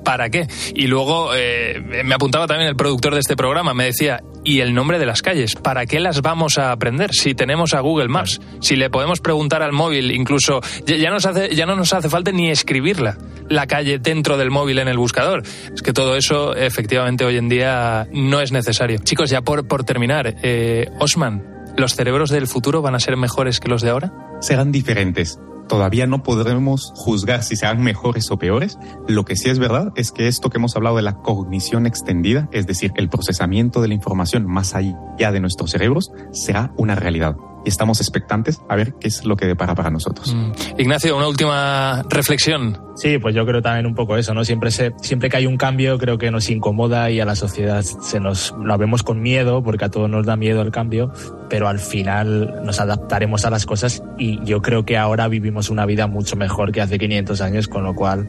¿para 0.04 0.30
qué? 0.30 0.48
Y 0.74 0.88
luego 0.88 1.32
eh, 1.36 1.82
me 2.04 2.16
apuntaba 2.16 2.48
también 2.48 2.70
el 2.70 2.76
productor 2.76 3.14
de 3.14 3.20
este 3.20 3.36
programa, 3.36 3.74
me 3.74 3.86
decía, 3.86 4.22
¿y 4.44 4.60
el 4.60 4.74
nombre 4.74 5.00
de 5.00 5.06
las 5.06 5.22
calles? 5.22 5.56
¿Para 5.56 5.86
qué 5.86 6.00
las 6.00 6.22
vamos 6.22 6.58
a 6.58 6.72
aprender 6.72 7.14
si 7.14 7.34
tenemos 7.34 7.74
a 7.74 7.80
Google 7.80 8.08
Maps? 8.08 8.40
Si 8.62 8.76
le 8.76 8.90
podemos 8.90 9.20
preguntar 9.20 9.62
al 9.62 9.72
móvil, 9.72 10.12
incluso 10.12 10.62
ya, 10.86 11.10
nos 11.10 11.26
hace, 11.26 11.56
ya 11.56 11.66
no 11.66 11.76
nos 11.76 11.94
hace 11.94 12.10
falta 12.10 12.32
ni 12.32 12.50
escribirla, 12.50 13.18
la 13.50 13.68
calle 13.68 14.00
dentro 14.00 14.38
del 14.38 14.52
móvil 14.52 14.80
en 14.80 14.88
el 14.88 14.98
buscador. 14.98 15.44
Es 15.74 15.82
que 15.82 15.94
todo 15.94 16.16
eso 16.16 16.56
efectivamente 16.56 17.26
hoy 17.26 17.38
en 17.38 17.50
día 17.50 18.08
no 18.12 18.42
es 18.42 18.52
necesario. 18.52 19.00
Chicos, 19.04 19.30
ya 19.30 19.42
por, 19.42 19.68
por 19.68 19.84
terminar, 19.84 20.36
eh, 20.44 20.88
Osman, 21.00 21.44
¿los 21.78 21.96
cerebros 21.96 22.30
del 22.30 22.48
futuro 22.48 22.82
van 22.82 22.96
a 22.96 23.00
ser 23.00 23.18
mejores 23.18 23.60
que 23.60 23.68
los 23.68 23.82
de 23.82 23.90
ahora? 23.90 24.12
Serán 24.42 24.72
diferentes 24.72 25.40
todavía 25.72 26.06
no 26.06 26.22
podremos 26.22 26.92
juzgar 26.98 27.44
si 27.44 27.56
serán 27.56 27.82
mejores 27.82 28.30
o 28.30 28.38
peores. 28.38 28.78
Lo 29.08 29.24
que 29.24 29.38
sí 29.38 29.50
es 29.50 29.58
verdad 29.58 29.94
es 29.96 30.12
que 30.12 30.28
esto 30.28 30.50
que 30.50 30.58
hemos 30.58 30.76
hablado 30.76 30.98
de 30.98 31.02
la 31.02 31.16
cognición 31.16 31.86
extendida, 31.86 32.50
es 32.52 32.68
decir, 32.68 32.92
el 32.98 33.08
procesamiento 33.08 33.82
de 33.82 33.88
la 33.88 33.94
información 33.94 34.46
más 34.46 34.76
allá 34.76 35.32
de 35.32 35.40
nuestros 35.40 35.72
cerebros, 35.72 36.12
será 36.34 36.74
una 36.76 36.96
realidad 36.96 37.38
y 37.66 37.70
estamos 37.70 38.00
expectantes 38.02 38.62
a 38.70 38.76
ver 38.76 38.94
qué 39.00 39.08
es 39.08 39.26
lo 39.26 39.36
que 39.36 39.46
depara 39.46 39.76
para 39.76 39.90
nosotros. 39.90 40.34
Mm. 40.34 40.80
Ignacio, 40.80 41.18
una 41.18 41.28
última 41.28 42.04
reflexión. 42.10 42.80
Sí, 42.96 43.18
pues 43.18 43.34
yo 43.34 43.46
creo 43.46 43.62
también 43.62 43.86
un 43.86 43.96
poco 43.96 44.18
eso, 44.18 44.34
¿no? 44.34 44.44
Siempre, 44.44 44.72
se, 44.72 44.92
siempre 45.02 45.30
que 45.30 45.38
hay 45.38 45.46
un 45.46 45.58
cambio 45.58 45.98
creo 45.98 46.18
que 46.18 46.30
nos 46.32 46.50
incomoda 46.50 47.10
y 47.10 47.20
a 47.20 47.26
la 47.26 47.36
sociedad 47.36 47.82
se 47.82 48.20
nos 48.20 48.54
lo 48.62 48.78
vemos 48.78 49.04
con 49.04 49.22
miedo 49.22 49.64
porque 49.64 49.86
a 49.86 49.90
todos 49.90 50.10
nos 50.10 50.26
da 50.26 50.36
miedo 50.36 50.62
el 50.62 50.72
cambio, 50.72 51.12
pero 51.50 51.68
al 51.68 51.80
final 51.80 52.62
nos 52.64 52.80
adaptaremos 52.80 53.46
a 53.46 53.50
las 53.50 53.66
cosas 53.66 54.04
y 54.18 54.44
yo 54.44 54.62
creo 54.62 54.86
que 54.86 54.98
ahora 54.98 55.28
vivimos 55.28 55.70
una 55.70 55.86
vida 55.86 56.08
mucho 56.08 56.36
mejor 56.36 56.72
que 56.72 56.82
hace 56.82 57.00
500 57.00 57.42
años, 57.42 57.68
con 57.68 57.84
lo 57.84 57.96
cual 57.96 58.28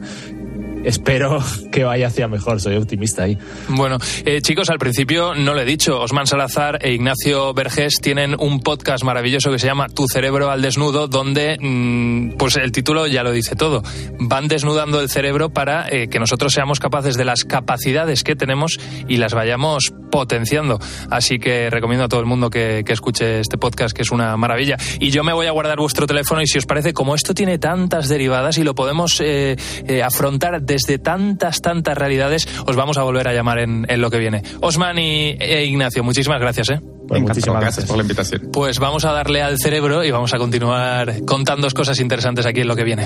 espero 0.83 1.43
que 1.71 1.83
vaya 1.83 2.07
hacia 2.07 2.27
mejor, 2.27 2.61
soy 2.61 2.75
optimista 2.75 3.23
ahí. 3.23 3.37
Bueno, 3.69 3.97
eh, 4.25 4.41
chicos, 4.41 4.69
al 4.69 4.79
principio 4.79 5.33
no 5.35 5.53
lo 5.53 5.61
he 5.61 5.65
dicho, 5.65 5.99
Osman 5.99 6.27
Salazar 6.27 6.79
e 6.81 6.93
Ignacio 6.93 7.53
Vergés 7.53 7.99
tienen 8.01 8.35
un 8.39 8.61
podcast 8.61 9.03
maravilloso 9.03 9.51
que 9.51 9.59
se 9.59 9.67
llama 9.67 9.87
Tu 9.87 10.07
cerebro 10.07 10.49
al 10.49 10.61
desnudo, 10.61 11.07
donde, 11.07 11.57
mm, 11.59 12.37
pues 12.37 12.55
el 12.57 12.71
título 12.71 13.07
ya 13.07 13.23
lo 13.23 13.31
dice 13.31 13.55
todo, 13.55 13.83
van 14.19 14.47
desnudando 14.47 14.99
el 14.99 15.09
cerebro 15.09 15.49
para 15.49 15.87
eh, 15.89 16.07
que 16.09 16.19
nosotros 16.19 16.53
seamos 16.53 16.79
capaces 16.79 17.17
de 17.17 17.25
las 17.25 17.43
capacidades 17.43 18.23
que 18.23 18.35
tenemos 18.35 18.79
y 19.07 19.17
las 19.17 19.33
vayamos 19.33 19.93
potenciando. 20.11 20.79
Así 21.09 21.39
que 21.39 21.69
recomiendo 21.69 22.05
a 22.05 22.07
todo 22.07 22.19
el 22.19 22.25
mundo 22.25 22.49
que, 22.49 22.83
escuche 22.93 23.39
este 23.39 23.57
podcast, 23.57 23.95
que 23.95 24.03
es 24.03 24.11
una 24.11 24.37
maravilla. 24.37 24.77
Y 24.99 25.09
yo 25.09 25.23
me 25.23 25.33
voy 25.33 25.47
a 25.47 25.51
guardar 25.51 25.79
vuestro 25.79 26.05
teléfono 26.05 26.43
y 26.43 26.45
si 26.45 26.59
os 26.59 26.67
parece, 26.67 26.93
como 26.93 27.15
esto 27.15 27.33
tiene 27.33 27.57
tantas 27.57 28.07
derivadas 28.07 28.59
y 28.59 28.63
lo 28.63 28.75
podemos 28.75 29.19
eh, 29.19 29.55
afrontar 30.03 30.61
desde 30.73 30.97
tantas, 30.97 31.61
tantas 31.61 31.97
realidades, 31.97 32.47
os 32.65 32.75
vamos 32.75 32.97
a 32.97 33.03
volver 33.03 33.27
a 33.27 33.33
llamar 33.33 33.59
en, 33.59 34.01
lo 34.01 34.09
que 34.09 34.17
viene. 34.17 34.43
Osman 34.61 34.97
y 34.97 35.37
e 35.39 35.65
Ignacio, 35.65 36.03
muchísimas 36.03 36.39
gracias. 36.39 36.69
¿eh? 36.71 36.81
Pues 37.07 37.21
muchísimas 37.21 37.61
gracias 37.61 37.85
por 37.85 37.97
la 37.97 38.01
invitación. 38.01 38.49
Pues 38.51 38.79
vamos 38.79 39.05
a 39.05 39.11
darle 39.11 39.41
al 39.41 39.59
cerebro 39.59 40.03
y 40.03 40.11
vamos 40.11 40.33
a 40.33 40.37
continuar 40.37 41.23
contando 41.25 41.63
cosas 41.73 41.99
interesantes 41.99 42.45
aquí 42.45 42.61
en 42.61 42.67
lo 42.67 42.75
que 42.75 42.83
viene. 42.83 43.03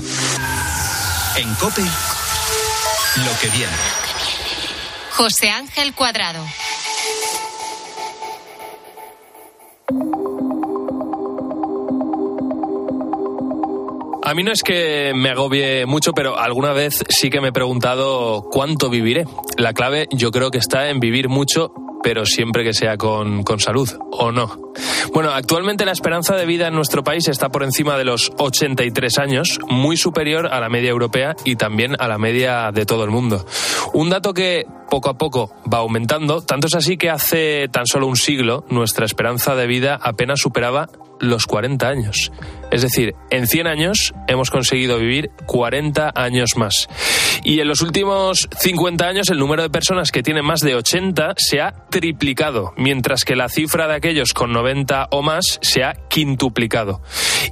En 1.37 1.53
COPE, 1.55 1.81
lo 1.81 3.39
que 3.41 3.49
viene. 3.55 3.73
José 5.11 5.49
Ángel 5.49 5.93
Cuadrado. 5.93 6.43
A 14.27 14.33
mí 14.33 14.43
no 14.43 14.51
es 14.51 14.61
que 14.61 15.13
me 15.15 15.29
agobie 15.29 15.85
mucho, 15.85 16.11
pero 16.11 16.37
alguna 16.37 16.73
vez 16.73 17.01
sí 17.07 17.29
que 17.29 17.39
me 17.39 17.47
he 17.47 17.51
preguntado 17.53 18.41
cuánto 18.51 18.89
viviré. 18.89 19.23
La 19.55 19.71
clave 19.71 20.09
yo 20.11 20.31
creo 20.31 20.51
que 20.51 20.57
está 20.57 20.89
en 20.89 20.99
vivir 20.99 21.29
mucho 21.29 21.71
pero 22.03 22.25
siempre 22.25 22.63
que 22.63 22.73
sea 22.73 22.95
con, 22.95 23.43
con, 23.43 23.59
salud, 23.59 23.89
¿o 24.11 24.31
no? 24.31 24.71
Bueno, 25.13 25.31
actualmente 25.31 25.83
la 25.83 25.91
esperanza 25.91 26.35
de 26.35 26.45
vida 26.45 26.67
en 26.67 26.73
nuestro 26.73 27.03
país 27.03 27.27
está 27.27 27.49
por 27.49 27.63
encima 27.63 27.97
de 27.97 28.05
los 28.05 28.31
83 28.37 29.17
años, 29.17 29.59
muy 29.67 29.97
superior 29.97 30.47
a 30.47 30.59
la 30.59 30.69
media 30.69 30.89
europea 30.89 31.35
y 31.43 31.55
también 31.55 31.95
a 31.99 32.07
la 32.07 32.17
media 32.17 32.71
de 32.71 32.85
todo 32.85 33.03
el 33.03 33.09
mundo. 33.09 33.45
Un 33.93 34.09
dato 34.09 34.33
que 34.33 34.65
poco 34.89 35.09
a 35.09 35.17
poco 35.17 35.51
va 35.71 35.79
aumentando, 35.79 36.41
tanto 36.41 36.67
es 36.67 36.75
así 36.75 36.97
que 36.97 37.09
hace 37.09 37.67
tan 37.69 37.87
solo 37.87 38.07
un 38.07 38.15
siglo 38.15 38.63
nuestra 38.69 39.05
esperanza 39.05 39.55
de 39.55 39.67
vida 39.67 39.99
apenas 40.01 40.39
superaba 40.39 40.87
los 41.19 41.45
40 41.45 41.87
años. 41.87 42.31
Es 42.71 42.81
decir, 42.81 43.15
en 43.29 43.47
100 43.47 43.67
años 43.67 44.13
hemos 44.27 44.49
conseguido 44.49 44.99
vivir 44.99 45.31
40 45.45 46.11
años 46.15 46.51
más. 46.57 46.87
Y 47.43 47.59
en 47.59 47.67
los 47.67 47.81
últimos 47.81 48.49
50 48.59 49.05
años 49.05 49.29
el 49.29 49.39
número 49.39 49.63
de 49.63 49.69
personas 49.69 50.11
que 50.11 50.23
tienen 50.23 50.45
más 50.45 50.59
de 50.59 50.75
80 50.75 51.35
se 51.37 51.61
ha 51.61 51.73
triplicado, 51.89 52.73
mientras 52.77 53.23
que 53.23 53.35
la 53.35 53.47
cifra 53.47 53.87
de 53.87 53.95
aquellos 53.95 54.33
con 54.33 54.51
90 54.51 55.07
o 55.11 55.21
más 55.21 55.59
se 55.61 55.83
ha 55.83 55.93
quintuplicado. 56.09 57.01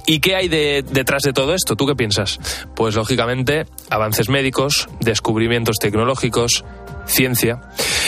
¿Y 0.06 0.20
qué 0.20 0.36
hay 0.36 0.48
detrás 0.48 1.22
de 1.22 1.32
todo 1.32 1.54
esto? 1.54 1.76
¿Tú 1.76 1.86
qué 1.86 1.94
piensas? 1.94 2.38
Pues 2.74 2.94
lógicamente 2.94 3.66
avances 3.90 4.28
médicos, 4.28 4.88
descubrimientos 5.00 5.76
tecnológicos, 5.78 6.64
ciencia. 7.06 7.60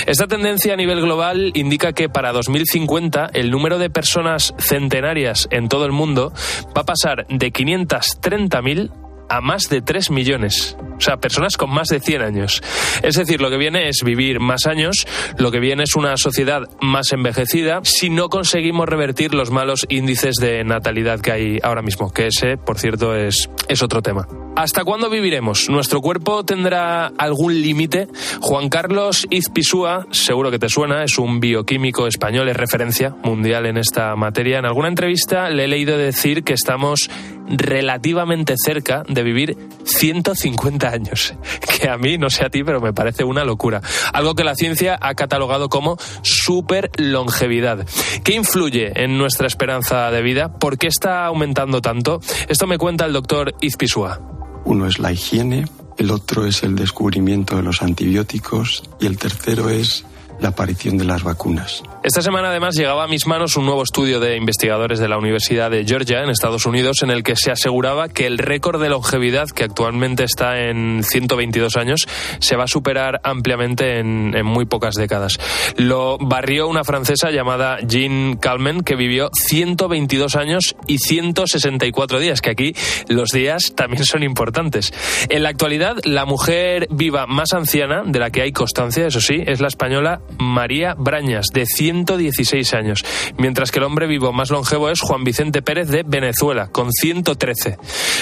Esta 0.07 0.27
tendencia 0.27 0.75
a 0.75 0.77
nivel 0.77 1.01
global 1.01 1.51
indica 1.55 1.93
que 1.93 2.09
para 2.09 2.33
2050 2.33 3.31
el 3.35 3.51
número 3.51 3.79
de 3.79 3.91
personas 3.91 4.55
centenarias 4.59 5.49
en 5.51 5.69
todo 5.69 5.87
el 5.87 5.93
mundo 5.93 6.33
va 6.77 6.83
a 6.83 6.87
pasar 6.87 7.27
de 7.29 7.53
530.000 7.53 9.08
a 9.29 9.41
más 9.41 9.69
de 9.69 9.83
3 9.83 10.11
millones. 10.11 10.77
O 10.97 11.01
sea, 11.01 11.19
personas 11.19 11.57
con 11.57 11.71
más 11.71 11.89
de 11.89 12.01
100 12.01 12.23
años. 12.23 12.63
Es 13.03 13.15
decir, 13.15 13.41
lo 13.41 13.51
que 13.51 13.57
viene 13.57 13.89
es 13.89 14.03
vivir 14.05 14.41
más 14.41 14.67
años, 14.67 15.07
lo 15.39 15.51
que 15.51 15.61
viene 15.61 15.85
es 15.85 15.95
una 15.95 16.17
sociedad 16.17 16.63
más 16.81 17.13
envejecida 17.13 17.81
si 17.85 18.11
no 18.11 18.29
conseguimos 18.29 18.89
revertir 18.89 19.35
los 19.35 19.51
malos 19.51 19.87
índices 19.89 20.37
de 20.37 20.65
natalidad 20.65 21.21
que 21.21 21.33
hay 21.33 21.59
ahora 21.63 21.83
mismo, 21.83 22.13
que 22.13 22.27
ese, 22.27 22.57
por 22.57 22.79
cierto, 22.79 23.15
es, 23.15 23.49
es 23.69 23.83
otro 23.83 24.03
tema. 24.03 24.27
¿Hasta 24.57 24.85
cuándo 24.85 25.09
viviremos? 25.09 25.71
¿Nuestro 25.71 26.01
cuerpo 26.01 26.45
tendrá 26.45 27.07
algún 27.07 27.61
límite? 27.63 28.09
Juan 28.41 28.69
Carlos 28.69 29.27
Izpisúa, 29.31 30.07
seguro 30.11 30.51
que 30.51 30.59
te 30.59 30.69
suena, 30.69 31.05
es 31.05 31.17
un 31.19 31.39
bioquímico 31.39 32.09
español, 32.09 32.49
es 32.49 32.57
referencia 32.57 33.15
mundial 33.23 33.67
en 33.67 33.77
esta 33.77 34.17
materia. 34.17 34.59
En 34.59 34.65
alguna 34.65 34.89
entrevista 34.89 35.49
le 35.49 35.65
he 35.65 35.69
leído 35.69 35.97
decir 35.97 36.43
que 36.43 36.55
estamos 36.55 37.09
relativamente 37.49 38.55
cerca 38.57 39.03
de 39.09 39.23
vivir 39.23 39.57
150 39.85 40.89
años, 40.89 41.35
que 41.81 41.89
a 41.89 41.97
mí, 41.97 42.19
no 42.19 42.31
sé 42.31 42.45
a 42.45 42.51
ti, 42.51 42.63
pero 42.65 42.81
me 42.81 42.93
parece 42.93 43.25
una 43.25 43.45
locura. 43.45 43.81
Algo 44.13 44.35
que 44.35 44.45
la 44.45 44.55
ciencia 44.55 44.99
ha 45.01 45.15
catalogado 45.15 45.69
como 45.69 45.97
super 46.23 46.91
longevidad. 46.97 47.87
¿Qué 48.25 48.35
influye 48.35 49.03
en 49.03 49.19
nuestra 49.19 49.47
esperanza 49.47 50.11
de 50.11 50.23
vida? 50.23 50.53
¿Por 50.59 50.79
qué 50.79 50.87
está 50.87 51.27
aumentando 51.27 51.81
tanto? 51.81 52.21
Esto 52.49 52.67
me 52.67 52.79
cuenta 52.79 53.07
el 53.07 53.13
doctor 53.13 53.55
Izpisúa. 53.61 54.21
Uno 54.65 54.87
es 54.87 54.99
la 54.99 55.13
higiene, 55.13 55.67
el 55.97 56.11
otro 56.11 56.47
es 56.47 56.63
el 56.63 56.77
descubrimiento 56.77 57.57
de 57.57 57.63
los 57.63 57.83
antibióticos 57.83 58.83
y 59.01 59.07
el 59.07 59.19
tercero 59.19 59.69
es 59.69 60.05
la 60.41 60.49
aparición 60.51 60.99
de 60.99 61.05
las 61.05 61.23
vacunas. 61.23 61.83
Esta 62.05 62.23
semana 62.23 62.51
además 62.51 62.77
llegaba 62.77 63.05
a 63.05 63.09
mis 63.09 63.27
manos 63.27 63.57
un 63.57 63.67
nuevo 63.67 63.83
estudio 63.83 64.21
de 64.21 64.37
investigadores 64.37 64.99
de 64.99 65.09
la 65.09 65.19
Universidad 65.19 65.71
de 65.71 65.85
Georgia 65.85 66.23
en 66.23 66.31
Estados 66.31 66.65
Unidos 66.65 67.03
en 67.03 67.11
el 67.11 67.23
que 67.23 67.37
se 67.37 67.51
aseguraba 67.51 68.09
que 68.09 68.27
el 68.27 68.39
récord 68.39 68.81
de 68.81 68.89
longevidad 68.89 69.49
que 69.49 69.65
actualmente 69.65 70.25
está 70.25 70.69
en 70.69 71.03
122 71.03 71.77
años 71.77 72.07
se 72.39 72.57
va 72.57 72.65
a 72.65 72.69
superar 72.69 73.21
ampliamente 73.25 73.99
en, 73.99 74.45
muy 74.45 74.65
pocas 74.65 74.95
décadas. 74.95 75.39
Lo 75.77 76.19
barrió 76.19 76.69
una 76.69 76.85
francesa 76.85 77.31
llamada 77.31 77.79
Jean 77.81 78.37
Calment 78.37 78.85
que 78.85 78.95
vivió 78.95 79.31
122 79.35 80.37
años 80.37 80.77
y 80.87 80.99
164 80.99 82.21
días, 82.21 82.41
que 82.41 82.51
aquí 82.51 82.75
los 83.09 83.31
días 83.31 83.73
también 83.75 84.05
son 84.05 84.23
importantes. 84.23 84.93
En 85.29 85.43
la 85.43 85.49
actualidad, 85.49 85.97
la 86.05 86.25
mujer 86.25 86.87
viva 86.91 87.27
más 87.27 87.53
anciana 87.53 88.03
de 88.07 88.19
la 88.19 88.31
que 88.31 88.43
hay 88.43 88.53
constancia, 88.53 89.07
eso 89.07 89.21
sí, 89.21 89.43
es 89.47 89.61
la 89.61 89.69
española 89.69 90.21
María 90.39 90.95
Brañas, 90.95 91.47
de 91.53 91.67
116 91.67 92.75
años, 92.75 93.05
mientras 93.37 93.71
que 93.71 93.79
el 93.79 93.85
hombre 93.85 94.07
vivo 94.07 94.33
más 94.33 94.51
longevo 94.51 94.91
es 94.91 95.01
Juan 95.01 95.25
Vicente 95.25 95.63
Pérez 95.63 95.89
de 95.89 96.03
Venezuela, 96.07 96.69
con 96.69 96.91
113. 96.93 97.79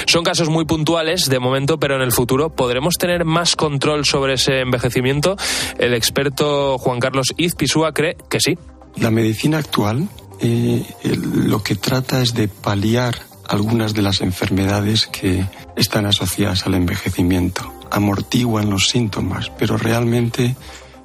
Son 0.07 0.25
casos 0.25 0.49
muy 0.49 0.65
puntuales 0.65 1.29
de 1.29 1.39
momento, 1.39 1.79
pero 1.79 1.97
en 1.97 2.03
el 2.03 2.13
futuro 2.13 2.51
podremos 2.51 2.95
tener 2.95 3.25
más 3.25 3.57
control 3.57 4.05
sobre 4.05 4.35
ese 4.35 4.61
envejecimiento. 4.61 5.37
El 5.79 5.95
experto 5.95 6.79
Juan 6.79 7.01
Carlos 7.01 7.35
Izpisúa 7.37 7.93
cree 7.93 8.17
que 8.29 8.41
sí. 8.41 8.59
La 8.97 9.11
medicina 9.11 9.59
actual 9.59 10.09
eh, 10.41 10.85
lo 11.03 11.63
que 11.63 11.77
trata 11.77 12.21
es 12.21 12.35
de 12.35 12.49
paliar 12.49 13.17
algunas 13.49 13.95
de 13.95 14.03
las 14.03 14.21
enfermedades 14.21 15.07
que 15.07 15.47
están 15.77 16.07
asociadas 16.07 16.67
al 16.67 16.75
envejecimiento. 16.75 17.73
Amortiguan 17.91 18.71
los 18.71 18.89
síntomas, 18.89 19.51
pero 19.59 19.77
realmente 19.77 20.57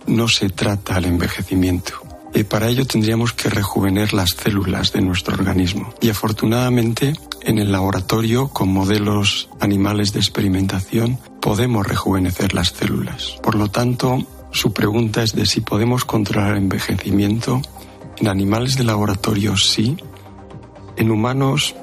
no 0.07 0.27
se 0.27 0.49
trata 0.49 0.95
al 0.95 1.05
envejecimiento. 1.05 2.01
Y 2.33 2.43
para 2.43 2.69
ello 2.69 2.85
tendríamos 2.85 3.33
que 3.33 3.49
rejuvener 3.49 4.13
las 4.13 4.31
células 4.31 4.93
de 4.93 5.01
nuestro 5.01 5.35
organismo. 5.35 5.93
Y 5.99 6.09
afortunadamente, 6.09 7.13
en 7.41 7.59
el 7.59 7.71
laboratorio, 7.71 8.47
con 8.47 8.69
modelos 8.69 9.49
animales 9.59 10.13
de 10.13 10.19
experimentación, 10.19 11.19
podemos 11.41 11.85
rejuvenecer 11.85 12.53
las 12.53 12.69
células. 12.69 13.35
Por 13.43 13.55
lo 13.55 13.69
tanto, 13.69 14.25
su 14.51 14.71
pregunta 14.71 15.23
es 15.23 15.33
de 15.33 15.45
si 15.45 15.61
podemos 15.61 16.05
controlar 16.05 16.53
el 16.53 16.59
envejecimiento. 16.59 17.61
En 18.17 18.27
animales 18.27 18.77
de 18.77 18.85
laboratorio 18.85 19.57
sí. 19.57 19.97
En 20.95 21.11
humanos 21.11 21.75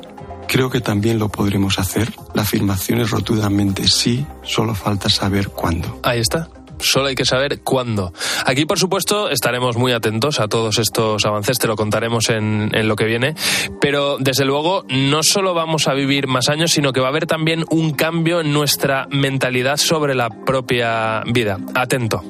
creo 0.47 0.71
que 0.71 0.81
también 0.81 1.19
lo 1.19 1.29
podremos 1.29 1.79
hacer. 1.79 2.15
La 2.35 2.43
afirmación 2.43 3.01
es 3.01 3.11
rotundamente 3.11 3.87
sí, 3.87 4.25
solo 4.43 4.75
falta 4.75 5.11
saber 5.11 5.49
cuándo. 5.51 6.01
Ahí 6.03 6.21
está 6.21 6.49
solo 6.81 7.07
hay 7.07 7.15
que 7.15 7.25
saber 7.25 7.61
cuándo. 7.61 8.13
Aquí, 8.45 8.65
por 8.65 8.79
supuesto, 8.79 9.31
estaremos 9.31 9.77
muy 9.77 9.93
atentos 9.93 10.41
a 10.41 10.49
todos 10.49 10.79
estos 10.79 11.25
avances, 11.25 11.59
te 11.59 11.67
lo 11.67 11.77
contaremos 11.77 12.29
en, 12.31 12.71
en, 12.73 12.89
lo 12.89 12.97
que 12.97 13.05
viene, 13.05 13.35
pero 13.81 14.17
desde 14.19 14.45
luego 14.45 14.85
no 14.89 15.23
solo 15.23 15.55
vamos 15.55 15.89
a 15.89 15.95
vivir 15.95 16.27
más 16.27 16.49
años, 16.49 16.73
sino 16.73 16.93
que 16.93 17.01
va 17.01 17.07
a 17.07 17.11
haber 17.11 17.27
también 17.27 17.65
un 17.71 17.93
cambio 17.93 18.41
en 18.41 18.53
nuestra 18.53 19.07
mentalidad 19.11 19.77
sobre 19.77 20.15
la 20.15 20.31
propia 20.31 21.23
vida. 21.27 21.59
Atento. 21.75 22.23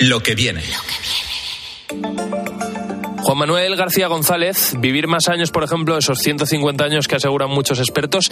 Lo 0.00 0.20
que 0.20 0.34
viene. 0.34 0.62
Juan 3.24 3.38
Manuel 3.38 3.74
García 3.76 4.08
González, 4.08 4.74
vivir 4.78 5.06
más 5.06 5.28
años, 5.28 5.50
por 5.50 5.64
ejemplo, 5.64 5.96
esos 5.96 6.18
150 6.18 6.84
años 6.84 7.08
que 7.08 7.16
aseguran 7.16 7.48
muchos 7.48 7.78
expertos, 7.78 8.30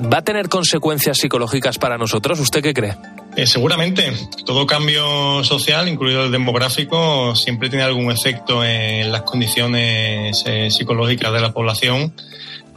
¿Va 0.00 0.18
a 0.18 0.22
tener 0.22 0.48
consecuencias 0.48 1.18
psicológicas 1.18 1.78
para 1.78 1.98
nosotros? 1.98 2.40
¿Usted 2.40 2.62
qué 2.62 2.74
cree? 2.74 2.96
Eh, 3.36 3.46
seguramente. 3.46 4.12
Todo 4.44 4.66
cambio 4.66 5.44
social, 5.44 5.88
incluido 5.88 6.24
el 6.24 6.32
demográfico, 6.32 7.34
siempre 7.36 7.68
tiene 7.68 7.84
algún 7.84 8.10
efecto 8.10 8.64
en 8.64 9.12
las 9.12 9.22
condiciones 9.22 10.42
eh, 10.46 10.70
psicológicas 10.70 11.32
de 11.32 11.40
la 11.40 11.52
población 11.52 12.12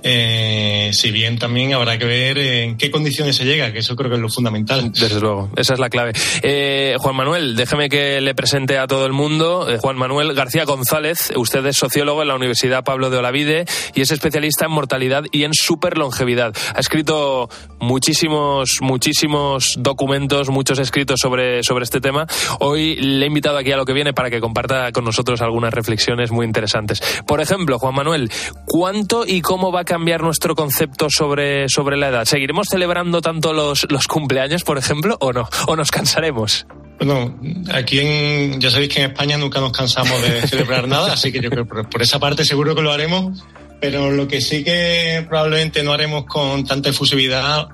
eh, 0.04 0.92
si 0.94 1.12
bien 1.12 1.40
también 1.40 1.74
habrá 1.74 1.98
que 1.98 2.06
ver 2.06 2.38
en 2.38 2.78
qué 2.78 2.92
condiciones 2.92 3.36
se 3.36 3.46
llega, 3.46 3.72
que 3.74 3.80
eso 3.80 3.96
creo 3.96 4.10
que 4.10 4.16
es 4.16 4.22
lo 4.22 4.30
fundamental. 4.30 4.92
Desde 4.92 5.20
luego, 5.20 5.50
esa 5.56 5.74
es 5.74 5.80
la 5.80 5.90
clave. 5.90 6.14
Eh, 6.44 6.96
Juan 7.00 7.16
Manuel, 7.16 7.56
déjeme 7.56 7.90
que 7.90 8.22
le 8.22 8.36
presente 8.36 8.78
a 8.78 8.88
todo 8.88 9.06
el 9.06 9.14
mundo. 9.14 9.70
Eh, 9.70 9.78
Juan 9.80 9.98
Manuel 9.98 10.34
García 10.34 10.66
González, 10.66 11.32
usted 11.36 11.66
es 11.66 11.78
sociólogo 11.78 12.22
en 12.22 12.28
la 12.28 12.36
Universidad 12.36 12.84
Pablo 12.84 13.10
de 13.10 13.18
Olavide 13.18 13.66
y 13.96 14.02
es 14.02 14.12
especialista 14.12 14.66
en 14.66 14.72
mortalidad 14.72 15.24
y 15.32 15.44
en 15.44 15.54
superlongevidad. 15.54 16.56
Ha 16.76 16.80
escrito 16.80 17.50
muchísimos, 17.80 18.78
muchísimos 18.82 19.76
documentos, 19.80 20.50
muchos 20.50 20.80
escritos 20.80 21.20
sobre, 21.20 21.64
sobre 21.64 21.84
este 21.84 22.02
tema. 22.02 22.28
Hoy 22.60 22.96
le 22.98 23.26
he 23.26 23.28
invitado 23.28 23.58
aquí 23.58 23.72
a 23.72 23.78
lo 23.78 23.86
que 23.86 23.94
viene 23.94 24.14
para 24.14 24.30
que 24.30 24.40
comparta 24.40 24.92
con 24.92 25.06
nosotros 25.06 25.42
algunas 25.42 25.74
reflexiones 25.74 26.32
muy 26.32 26.46
interesantes. 26.46 27.02
Por 27.26 27.42
ejemplo, 27.42 27.80
Juan 27.80 27.96
Manuel, 27.96 28.32
¿cuánto 28.66 29.26
y 29.26 29.42
cómo 29.42 29.72
va 29.72 29.87
cambiar 29.88 30.22
nuestro 30.22 30.54
concepto 30.54 31.10
sobre, 31.10 31.70
sobre 31.70 31.98
la 31.98 32.10
edad? 32.10 32.26
¿Seguiremos 32.26 32.68
celebrando 32.70 33.22
tanto 33.22 33.54
los, 33.54 33.88
los 33.90 34.06
cumpleaños, 34.06 34.64
por 34.64 34.78
ejemplo, 34.78 35.18
o 35.20 35.34
no? 35.34 35.50
¿O 35.68 35.76
nos 35.76 35.90
cansaremos? 35.90 36.68
Bueno, 37.00 37.40
aquí 37.74 38.00
en, 38.00 38.60
ya 38.60 38.70
sabéis 38.70 38.94
que 38.94 39.00
en 39.02 39.12
España 39.12 39.38
nunca 39.38 39.60
nos 39.60 39.72
cansamos 39.72 40.22
de 40.22 40.42
celebrar 40.48 40.88
nada, 40.88 41.14
así 41.14 41.32
que 41.32 41.40
yo 41.40 41.50
creo 41.50 41.68
que 41.68 41.84
por 41.84 42.02
esa 42.02 42.20
parte 42.20 42.44
seguro 42.44 42.76
que 42.76 42.82
lo 42.82 42.92
haremos, 42.92 43.44
pero 43.80 44.12
lo 44.12 44.28
que 44.28 44.42
sí 44.42 44.64
que 44.64 45.26
probablemente 45.28 45.84
no 45.84 45.94
haremos 45.94 46.26
con 46.26 46.66
tanta 46.66 46.90
efusividad 46.90 47.70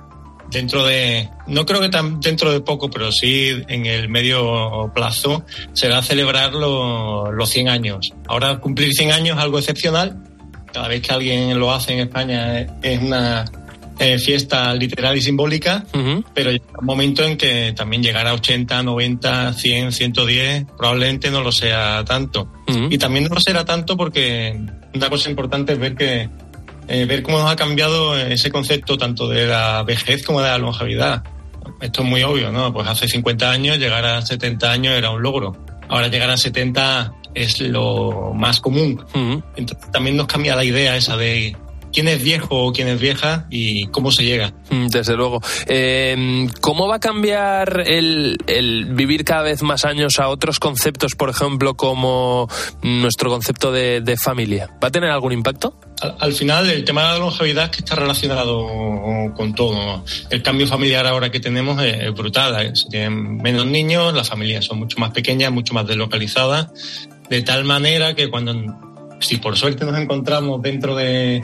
dentro 0.50 0.84
de, 0.84 1.28
no 1.46 1.66
creo 1.66 1.80
que 1.80 1.88
tan 1.88 2.20
dentro 2.20 2.52
de 2.52 2.60
poco, 2.60 2.90
pero 2.90 3.10
sí 3.10 3.50
en 3.68 3.86
el 3.86 4.08
medio 4.08 4.92
plazo, 4.94 5.44
será 5.72 6.02
celebrar 6.02 6.52
los, 6.52 7.32
los 7.32 7.50
100 7.50 7.68
años. 7.68 8.12
Ahora 8.28 8.60
cumplir 8.60 8.92
100 8.92 9.12
años 9.12 9.38
es 9.38 9.42
algo 9.42 9.58
excepcional, 9.58 10.22
cada 10.74 10.88
vez 10.88 11.00
que 11.00 11.12
alguien 11.12 11.58
lo 11.58 11.72
hace 11.72 11.92
en 11.92 12.00
España 12.00 12.66
es 12.82 13.00
una 13.00 13.44
eh, 14.00 14.18
fiesta 14.18 14.74
literal 14.74 15.16
y 15.16 15.22
simbólica, 15.22 15.84
uh 15.94 15.98
-huh. 15.98 16.24
pero 16.34 16.50
llega 16.50 16.64
un 16.80 16.84
momento 16.84 17.22
en 17.22 17.36
que 17.36 17.72
también 17.76 18.02
llegar 18.02 18.26
a 18.26 18.34
80, 18.34 18.82
90, 18.82 19.52
100, 19.52 19.92
110 19.92 20.66
probablemente 20.76 21.30
no 21.30 21.42
lo 21.42 21.52
sea 21.52 22.04
tanto. 22.04 22.48
Uh 22.66 22.72
-huh. 22.72 22.88
Y 22.92 22.98
también 22.98 23.24
no 23.24 23.34
lo 23.34 23.40
será 23.40 23.64
tanto 23.64 23.96
porque 23.96 24.60
una 24.92 25.08
cosa 25.08 25.30
importante 25.30 25.74
es 25.74 25.78
ver 25.78 25.94
que 25.94 26.28
eh, 26.88 27.04
ver 27.06 27.22
cómo 27.22 27.38
nos 27.38 27.50
ha 27.50 27.56
cambiado 27.56 28.18
ese 28.18 28.50
concepto 28.50 28.98
tanto 28.98 29.28
de 29.28 29.46
la 29.46 29.84
vejez 29.84 30.24
como 30.24 30.42
de 30.42 30.48
la 30.48 30.58
longevidad. 30.58 31.22
Esto 31.80 32.02
es 32.02 32.08
muy 32.08 32.22
obvio, 32.24 32.50
¿no? 32.50 32.72
Pues 32.72 32.88
hace 32.88 33.06
50 33.06 33.48
años 33.48 33.78
llegar 33.78 34.04
a 34.04 34.20
70 34.22 34.72
años 34.72 34.94
era 34.94 35.10
un 35.10 35.22
logro. 35.22 35.56
Ahora 35.88 36.08
llegar 36.08 36.30
a 36.30 36.36
70 36.36 37.14
es 37.34 37.60
lo 37.60 38.32
más 38.34 38.60
común. 38.60 39.04
Uh 39.14 39.18
-huh. 39.18 39.42
Entonces 39.56 39.90
también 39.90 40.16
nos 40.16 40.26
cambia 40.26 40.56
la 40.56 40.64
idea 40.64 40.96
esa 40.96 41.16
de 41.16 41.56
quién 41.94 42.08
es 42.08 42.22
viejo 42.22 42.66
o 42.66 42.72
quién 42.72 42.88
es 42.88 43.00
vieja 43.00 43.46
y 43.48 43.86
cómo 43.86 44.10
se 44.10 44.24
llega. 44.24 44.52
Desde 44.70 45.16
luego. 45.16 45.40
Eh, 45.68 46.46
¿Cómo 46.60 46.88
va 46.88 46.96
a 46.96 47.00
cambiar 47.00 47.84
el, 47.86 48.36
el, 48.48 48.86
vivir 48.86 49.24
cada 49.24 49.42
vez 49.42 49.62
más 49.62 49.84
años 49.84 50.18
a 50.18 50.28
otros 50.28 50.58
conceptos, 50.58 51.14
por 51.14 51.30
ejemplo, 51.30 51.74
como 51.74 52.48
nuestro 52.82 53.30
concepto 53.30 53.70
de, 53.70 54.00
de 54.00 54.16
familia? 54.16 54.68
¿Va 54.82 54.88
a 54.88 54.90
tener 54.90 55.10
algún 55.10 55.32
impacto? 55.32 55.78
Al, 56.02 56.16
al, 56.18 56.32
final, 56.32 56.68
el 56.68 56.84
tema 56.84 57.02
de 57.02 57.08
la 57.10 57.18
longevidad 57.18 57.70
que 57.70 57.78
está 57.78 57.94
relacionado 57.94 58.66
con 59.36 59.54
todo. 59.54 60.04
El 60.30 60.42
cambio 60.42 60.66
familiar 60.66 61.06
ahora 61.06 61.30
que 61.30 61.38
tenemos 61.38 61.80
es, 61.80 62.00
es 62.00 62.12
brutal. 62.12 62.76
Se 62.76 62.88
tienen 62.88 63.36
menos 63.36 63.66
niños, 63.66 64.12
las 64.12 64.28
familias 64.28 64.64
son 64.64 64.80
mucho 64.80 64.98
más 64.98 65.12
pequeñas, 65.12 65.52
mucho 65.52 65.72
más 65.72 65.86
deslocalizadas, 65.86 67.06
de 67.28 67.42
tal 67.42 67.64
manera 67.64 68.14
que 68.14 68.28
cuando, 68.28 68.54
si 69.20 69.38
por 69.38 69.56
suerte 69.56 69.84
nos 69.84 69.98
encontramos 69.98 70.60
dentro 70.62 70.94
de 70.94 71.42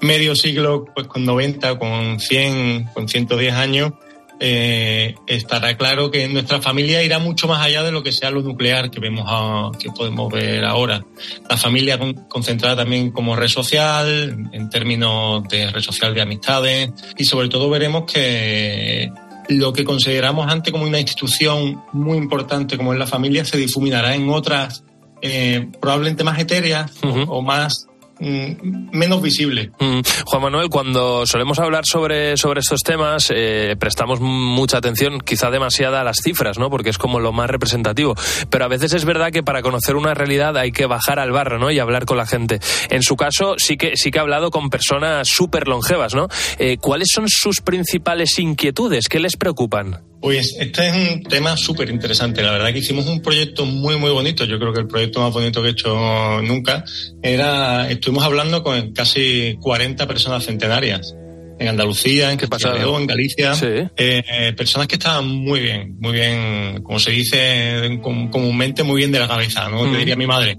medio 0.00 0.34
siglo, 0.34 0.84
pues 0.94 1.06
con 1.06 1.24
90, 1.24 1.78
con 1.78 2.20
100, 2.20 2.90
con 2.92 3.08
110 3.08 3.54
años, 3.54 3.92
eh, 4.40 5.14
estará 5.26 5.76
claro 5.76 6.10
que 6.10 6.28
nuestra 6.28 6.60
familia 6.60 7.02
irá 7.02 7.18
mucho 7.18 7.46
más 7.46 7.64
allá 7.64 7.82
de 7.82 7.92
lo 7.92 8.02
que 8.02 8.12
sea 8.12 8.30
lo 8.30 8.42
nuclear 8.42 8.90
que 8.90 9.00
vemos 9.00 9.24
a, 9.26 9.70
que 9.78 9.90
podemos 9.90 10.30
ver 10.32 10.64
ahora. 10.64 11.04
La 11.48 11.56
familia 11.56 11.98
con, 11.98 12.12
concentrada 12.28 12.76
también 12.76 13.10
como 13.10 13.36
red 13.36 13.48
social, 13.48 14.50
en 14.52 14.70
términos 14.70 15.44
de 15.48 15.70
red 15.70 15.80
social 15.80 16.14
de 16.14 16.22
amistades, 16.22 16.90
y 17.16 17.24
sobre 17.24 17.48
todo 17.48 17.70
veremos 17.70 18.10
que 18.12 19.10
lo 19.48 19.72
que 19.72 19.84
consideramos 19.84 20.50
antes 20.50 20.72
como 20.72 20.84
una 20.84 21.00
institución 21.00 21.82
muy 21.92 22.16
importante 22.16 22.76
como 22.76 22.92
es 22.92 22.98
la 22.98 23.06
familia 23.06 23.44
se 23.44 23.58
difuminará 23.58 24.14
en 24.14 24.30
otras 24.30 24.84
eh, 25.26 25.66
probablemente 25.80 26.22
más 26.22 26.38
etéreas 26.38 26.92
uh 27.02 27.06
-huh. 27.06 27.28
o, 27.28 27.38
o 27.38 27.42
más 27.42 27.86
mm, 28.20 28.90
menos 28.92 29.22
visible. 29.22 29.70
Mm. 29.80 30.00
Juan 30.26 30.42
Manuel, 30.42 30.68
cuando 30.68 31.24
solemos 31.26 31.58
hablar 31.58 31.84
sobre, 31.86 32.36
sobre 32.36 32.60
estos 32.60 32.80
temas, 32.80 33.32
eh, 33.34 33.74
prestamos 33.78 34.20
mucha 34.20 34.76
atención, 34.76 35.20
quizá 35.20 35.50
demasiada, 35.50 36.02
a 36.02 36.04
las 36.04 36.18
cifras, 36.22 36.58
¿no? 36.58 36.68
Porque 36.68 36.90
es 36.90 36.98
como 36.98 37.20
lo 37.20 37.32
más 37.32 37.48
representativo. 37.48 38.14
Pero 38.50 38.66
a 38.66 38.68
veces 38.68 38.92
es 38.92 39.06
verdad 39.06 39.30
que 39.32 39.42
para 39.42 39.62
conocer 39.62 39.96
una 39.96 40.12
realidad 40.12 40.58
hay 40.58 40.72
que 40.72 40.84
bajar 40.84 41.18
al 41.18 41.32
barro, 41.32 41.58
¿no? 41.58 41.70
Y 41.70 41.78
hablar 41.78 42.04
con 42.04 42.18
la 42.18 42.26
gente. 42.26 42.60
En 42.90 43.02
su 43.02 43.16
caso, 43.16 43.54
sí 43.56 43.78
que, 43.78 43.96
sí 43.96 44.10
que 44.10 44.18
ha 44.18 44.22
hablado 44.22 44.50
con 44.50 44.68
personas 44.68 45.26
súper 45.26 45.68
longevas, 45.68 46.14
¿no? 46.14 46.28
Eh, 46.58 46.76
¿Cuáles 46.78 47.08
son 47.10 47.28
sus 47.28 47.62
principales 47.62 48.38
inquietudes? 48.38 49.08
¿Qué 49.08 49.20
les 49.20 49.36
preocupan? 49.38 50.02
Pues 50.24 50.56
este 50.58 50.88
es 50.88 50.96
un 50.96 51.22
tema 51.24 51.54
súper 51.54 51.90
interesante. 51.90 52.42
La 52.42 52.52
verdad 52.52 52.72
que 52.72 52.78
hicimos 52.78 53.06
un 53.06 53.20
proyecto 53.20 53.66
muy, 53.66 53.98
muy 53.98 54.10
bonito. 54.10 54.46
Yo 54.46 54.58
creo 54.58 54.72
que 54.72 54.80
el 54.80 54.86
proyecto 54.86 55.20
más 55.20 55.34
bonito 55.34 55.60
que 55.60 55.68
he 55.68 55.70
hecho 55.72 56.40
nunca. 56.40 56.82
Era, 57.22 57.90
estuvimos 57.90 58.24
hablando 58.24 58.62
con 58.62 58.94
casi 58.94 59.58
40 59.60 60.06
personas 60.06 60.46
centenarias. 60.46 61.14
En 61.58 61.68
Andalucía, 61.68 62.32
en 62.32 62.38
Castilla 62.38 62.72
en 62.74 63.06
Galicia. 63.06 63.52
Eh, 63.98 64.54
personas 64.56 64.86
que 64.86 64.94
estaban 64.94 65.28
muy 65.28 65.60
bien, 65.60 65.96
muy 66.00 66.12
bien, 66.12 66.82
como 66.82 66.98
se 66.98 67.10
dice 67.10 68.00
comúnmente, 68.00 68.82
muy 68.82 69.00
bien 69.00 69.12
de 69.12 69.18
la 69.18 69.28
cabeza, 69.28 69.68
¿no? 69.68 69.92
Te 69.92 69.98
diría 69.98 70.16
mi 70.16 70.26
madre. 70.26 70.56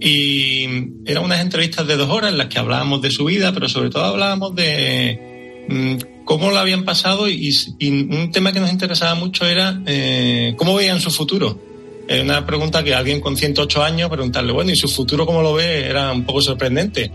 Y 0.00 0.64
eran 1.06 1.22
unas 1.22 1.40
entrevistas 1.40 1.86
de 1.86 1.96
dos 1.96 2.10
horas 2.10 2.32
en 2.32 2.38
las 2.38 2.48
que 2.48 2.58
hablábamos 2.58 3.00
de 3.00 3.12
su 3.12 3.26
vida, 3.26 3.52
pero 3.52 3.68
sobre 3.68 3.90
todo 3.90 4.06
hablábamos 4.06 4.56
de 4.56 5.66
mm, 5.68 6.13
cómo 6.24 6.50
lo 6.50 6.58
habían 6.58 6.84
pasado 6.84 7.28
y, 7.28 7.52
un 7.80 8.30
tema 8.32 8.52
que 8.52 8.60
nos 8.60 8.72
interesaba 8.72 9.14
mucho 9.14 9.46
era 9.46 9.80
eh, 9.86 10.54
cómo 10.56 10.74
veían 10.74 11.00
su 11.00 11.10
futuro. 11.10 11.58
Era 12.06 12.22
una 12.22 12.46
pregunta 12.46 12.82
que 12.82 12.94
alguien 12.94 13.20
con 13.20 13.36
108 13.36 13.82
años 13.82 14.10
preguntarle, 14.10 14.52
bueno, 14.52 14.70
¿y 14.70 14.76
su 14.76 14.88
futuro 14.88 15.24
cómo 15.24 15.42
lo 15.42 15.54
ve? 15.54 15.86
Era 15.86 16.12
un 16.12 16.24
poco 16.24 16.42
sorprendente. 16.42 17.10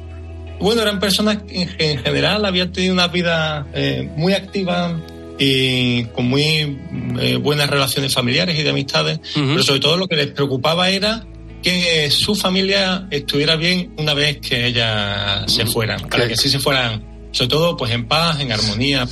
Bueno, 0.59 0.81
eran 0.81 0.99
personas 0.99 1.43
que 1.43 1.67
en 1.77 1.99
general 1.99 2.43
habían 2.45 2.71
tenido 2.71 2.93
una 2.93 3.07
vida 3.07 3.67
eh, 3.73 4.09
muy 4.15 4.33
activa 4.33 4.99
y 5.37 6.03
con 6.05 6.27
muy 6.27 6.77
eh, 7.19 7.37
buenas 7.41 7.69
relaciones 7.69 8.13
familiares 8.13 8.59
y 8.59 8.63
de 8.63 8.69
amistades, 8.69 9.19
pero 9.33 9.63
sobre 9.63 9.79
todo 9.79 9.95
lo 9.95 10.07
que 10.07 10.17
les 10.17 10.27
preocupaba 10.27 10.89
era 10.89 11.25
que 11.63 12.09
su 12.11 12.35
familia 12.35 13.07
estuviera 13.09 13.55
bien 13.55 13.93
una 13.97 14.13
vez 14.13 14.39
que 14.39 14.65
ellas 14.67 15.49
se 15.51 15.65
fueran, 15.65 16.09
para 16.09 16.27
que 16.27 16.35
sí 16.35 16.49
se 16.49 16.59
fueran 16.59 17.08
sobre 17.31 17.49
todo 17.49 17.77
pues 17.77 17.91
en 17.91 18.05
paz, 18.07 18.39
en 18.39 18.51
armonía 18.51 19.07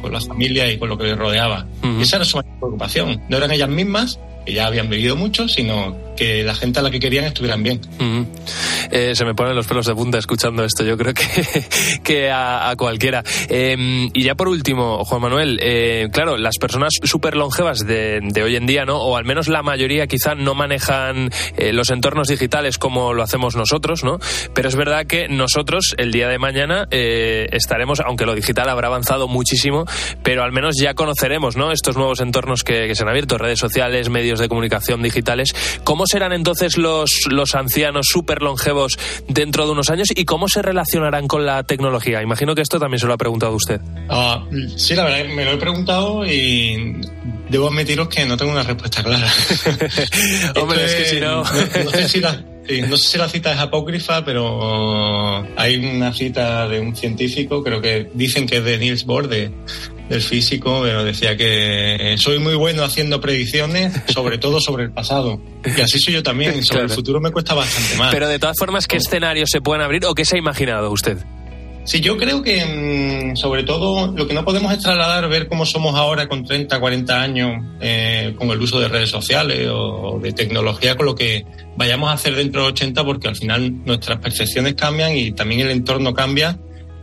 con, 0.00 0.12
la 0.12 0.20
familia 0.20 0.70
y 0.70 0.78
con 0.78 0.88
lo 0.88 0.98
que 0.98 1.04
les 1.04 1.16
rodeaba. 1.16 1.66
Esa 2.00 2.16
era 2.16 2.24
su 2.24 2.36
mayor 2.36 2.58
preocupación. 2.58 3.22
No 3.28 3.36
eran 3.36 3.50
ellas 3.50 3.68
mismas, 3.68 4.18
que 4.44 4.52
ya 4.52 4.66
habían 4.66 4.88
vivido 4.88 5.16
mucho, 5.16 5.48
sino 5.48 5.96
la 6.44 6.54
gente 6.54 6.78
a 6.78 6.82
la 6.82 6.90
que 6.90 7.00
querían 7.00 7.24
estuvieran 7.24 7.62
bien. 7.62 7.80
Eh, 8.90 9.14
se 9.14 9.24
me 9.24 9.34
ponen 9.34 9.56
los 9.56 9.66
pelos 9.66 9.86
de 9.86 9.94
punta 9.94 10.18
escuchando 10.18 10.64
esto, 10.64 10.84
yo 10.84 10.96
creo 10.96 11.14
que, 11.14 11.24
que 12.04 12.30
a, 12.30 12.74
cualquiera. 12.76 13.22
Em, 13.48 14.10
y 14.12 14.22
ya 14.22 14.34
por 14.34 14.48
último, 14.48 15.04
Juan 15.04 15.22
Manuel, 15.22 15.58
eh, 15.62 16.08
claro, 16.12 16.36
las 16.36 16.58
personas 16.58 16.92
súper 17.02 17.36
longevas 17.36 17.86
de, 17.86 18.20
hoy 18.42 18.56
en 18.56 18.66
día, 18.66 18.84
¿no? 18.84 18.98
O 18.98 19.16
al 19.16 19.24
menos 19.24 19.48
la 19.48 19.62
mayoría 19.62 20.06
quizá 20.06 20.34
no 20.34 20.54
manejan 20.54 21.30
eh, 21.56 21.72
los 21.72 21.90
entornos 21.90 22.28
digitales 22.28 22.78
como 22.78 23.14
lo 23.14 23.22
hacemos 23.22 23.56
nosotros, 23.56 24.04
¿no? 24.04 24.18
Pero 24.54 24.68
es 24.68 24.76
verdad 24.76 25.06
que 25.06 25.28
nosotros 25.28 25.94
el 25.96 26.12
día 26.12 26.28
de 26.28 26.38
mañana 26.38 26.86
estaremos, 26.90 28.00
aunque 28.00 28.26
lo 28.26 28.34
digital 28.34 28.68
habrá 28.68 28.88
avanzado 28.88 29.28
muchísimo, 29.28 29.86
pero 30.22 30.42
al 30.42 30.52
menos 30.52 30.76
ya 30.80 30.94
conoceremos, 30.94 31.56
¿no? 31.56 31.72
Estos 31.72 31.96
nuevos 31.96 32.20
entornos 32.20 32.62
que, 32.62 32.86
que 32.86 32.94
se 32.94 33.02
han 33.02 33.08
abierto, 33.08 33.38
redes 33.38 33.58
sociales, 33.58 34.08
medios 34.08 34.38
de 34.38 34.48
comunicación 34.48 35.02
digitales. 35.02 35.54
¿Cómo 35.84 36.04
serán 36.12 36.34
entonces 36.34 36.76
los, 36.76 37.10
los 37.30 37.54
ancianos 37.54 38.06
súper 38.06 38.42
longevos 38.42 38.98
dentro 39.28 39.64
de 39.64 39.72
unos 39.72 39.88
años 39.88 40.08
y 40.14 40.26
cómo 40.26 40.46
se 40.46 40.60
relacionarán 40.60 41.26
con 41.26 41.46
la 41.46 41.62
tecnología? 41.62 42.22
Imagino 42.22 42.54
que 42.54 42.60
esto 42.60 42.78
también 42.78 42.98
se 42.98 43.06
lo 43.06 43.14
ha 43.14 43.16
preguntado 43.16 43.54
usted. 43.54 43.80
Ah, 44.10 44.44
sí, 44.76 44.94
la 44.94 45.04
verdad, 45.04 45.24
me 45.34 45.44
lo 45.46 45.52
he 45.52 45.56
preguntado 45.56 46.26
y 46.26 47.00
debo 47.48 47.68
admitiros 47.68 48.08
que 48.08 48.26
no 48.26 48.36
tengo 48.36 48.52
una 48.52 48.62
respuesta 48.62 49.02
clara. 49.02 49.26
Hombre, 50.60 50.84
es 50.84 50.94
que 50.94 51.04
si 51.06 51.20
no... 51.20 51.38
no, 51.38 51.90
sé 51.90 52.08
si 52.08 52.20
la, 52.20 52.44
no 52.88 52.96
sé 52.98 53.08
si 53.08 53.18
la 53.18 53.28
cita 53.28 53.52
es 53.54 53.58
apócrifa, 53.58 54.22
pero 54.22 55.46
hay 55.56 55.76
una 55.76 56.12
cita 56.12 56.68
de 56.68 56.78
un 56.80 56.94
científico, 56.94 57.62
creo 57.62 57.80
que 57.80 58.10
dicen 58.12 58.46
que 58.46 58.58
es 58.58 58.64
de 58.64 58.76
Niels 58.76 59.04
Bohr, 59.06 59.28
de, 59.28 59.50
del 60.08 60.22
físico, 60.22 60.80
pero 60.82 61.04
decía 61.04 61.36
que 61.36 62.16
soy 62.18 62.38
muy 62.38 62.54
bueno 62.54 62.84
haciendo 62.84 63.20
predicciones, 63.20 63.94
sobre 64.08 64.38
todo 64.38 64.60
sobre 64.60 64.84
el 64.84 64.92
pasado. 64.92 65.40
Y 65.64 65.80
así 65.80 65.98
soy 65.98 66.14
yo 66.14 66.22
también, 66.22 66.62
sobre 66.64 66.82
el 66.82 66.90
futuro 66.90 67.20
me 67.20 67.30
cuesta 67.30 67.54
bastante 67.54 67.96
más. 67.96 68.12
Pero 68.12 68.28
de 68.28 68.38
todas 68.38 68.56
formas, 68.58 68.86
¿qué 68.86 68.96
escenarios 68.96 69.48
se 69.50 69.60
pueden 69.60 69.82
abrir 69.82 70.04
o 70.06 70.14
qué 70.14 70.24
se 70.24 70.36
ha 70.36 70.38
imaginado 70.38 70.90
usted? 70.90 71.18
Sí, 71.84 72.00
yo 72.00 72.16
creo 72.16 72.42
que 72.42 73.32
mm, 73.32 73.36
sobre 73.36 73.64
todo 73.64 74.12
lo 74.12 74.28
que 74.28 74.34
no 74.34 74.44
podemos 74.44 74.72
es 74.72 74.78
trasladar, 74.78 75.28
ver 75.28 75.48
cómo 75.48 75.66
somos 75.66 75.96
ahora 75.96 76.28
con 76.28 76.44
30, 76.44 76.78
40 76.78 77.20
años 77.20 77.64
eh, 77.80 78.34
con 78.38 78.50
el 78.50 78.60
uso 78.60 78.78
de 78.78 78.86
redes 78.86 79.10
sociales 79.10 79.68
o 79.72 80.20
de 80.22 80.32
tecnología, 80.32 80.96
con 80.96 81.06
lo 81.06 81.16
que 81.16 81.44
vayamos 81.76 82.10
a 82.10 82.12
hacer 82.12 82.36
dentro 82.36 82.62
de 82.62 82.68
80, 82.68 83.04
porque 83.04 83.26
al 83.26 83.36
final 83.36 83.84
nuestras 83.84 84.18
percepciones 84.18 84.74
cambian 84.74 85.16
y 85.16 85.32
también 85.32 85.62
el 85.62 85.70
entorno 85.70 86.14
cambia 86.14 86.56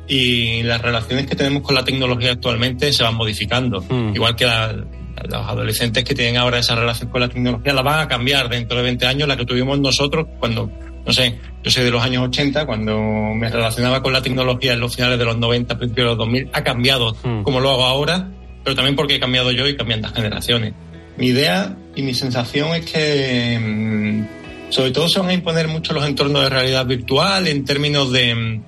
y 0.09 0.63
las 0.63 0.81
relaciones 0.81 1.27
que 1.27 1.35
tenemos 1.35 1.61
con 1.61 1.75
la 1.75 1.85
tecnología 1.85 2.31
actualmente 2.31 2.91
se 2.91 3.03
van 3.03 3.15
modificando. 3.15 3.81
Mm. 3.87 4.15
Igual 4.15 4.35
que 4.35 4.45
los 4.45 5.47
adolescentes 5.47 6.03
que 6.03 6.15
tienen 6.15 6.37
ahora 6.37 6.57
esa 6.57 6.75
relación 6.75 7.11
con 7.11 7.21
la 7.21 7.29
tecnología 7.29 7.73
la 7.73 7.83
van 7.83 7.99
a 7.99 8.07
cambiar 8.07 8.49
dentro 8.49 8.77
de 8.77 8.83
20 8.83 9.05
años, 9.05 9.27
la 9.27 9.37
que 9.37 9.45
tuvimos 9.45 9.79
nosotros 9.79 10.25
cuando, 10.39 10.71
no 11.05 11.13
sé, 11.13 11.37
yo 11.63 11.69
soy 11.69 11.83
de 11.83 11.91
los 11.91 12.01
años 12.01 12.23
80, 12.27 12.65
cuando 12.65 12.97
me 12.99 13.49
relacionaba 13.49 14.01
con 14.01 14.11
la 14.11 14.23
tecnología 14.23 14.73
en 14.73 14.79
los 14.79 14.95
finales 14.95 15.19
de 15.19 15.25
los 15.25 15.37
90, 15.37 15.77
principios 15.77 16.05
de 16.05 16.09
los 16.09 16.17
2000, 16.17 16.49
ha 16.53 16.63
cambiado 16.63 17.15
mm. 17.23 17.43
como 17.43 17.59
lo 17.59 17.69
hago 17.69 17.85
ahora, 17.85 18.31
pero 18.63 18.75
también 18.75 18.95
porque 18.95 19.15
he 19.15 19.19
cambiado 19.19 19.51
yo 19.51 19.67
y 19.67 19.77
cambian 19.77 20.01
las 20.01 20.13
generaciones. 20.13 20.73
Mi 21.17 21.27
idea 21.27 21.77
y 21.95 22.01
mi 22.01 22.15
sensación 22.15 22.73
es 22.73 22.91
que 22.91 23.59
mm, 23.59 24.71
sobre 24.71 24.89
todo 24.89 25.07
se 25.07 25.19
van 25.19 25.29
a 25.29 25.33
imponer 25.33 25.67
mucho 25.67 25.93
los 25.93 26.03
entornos 26.03 26.41
de 26.41 26.49
realidad 26.49 26.87
virtual 26.87 27.47
en 27.47 27.63
términos 27.63 28.11
de 28.11 28.61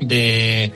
de, 0.00 0.72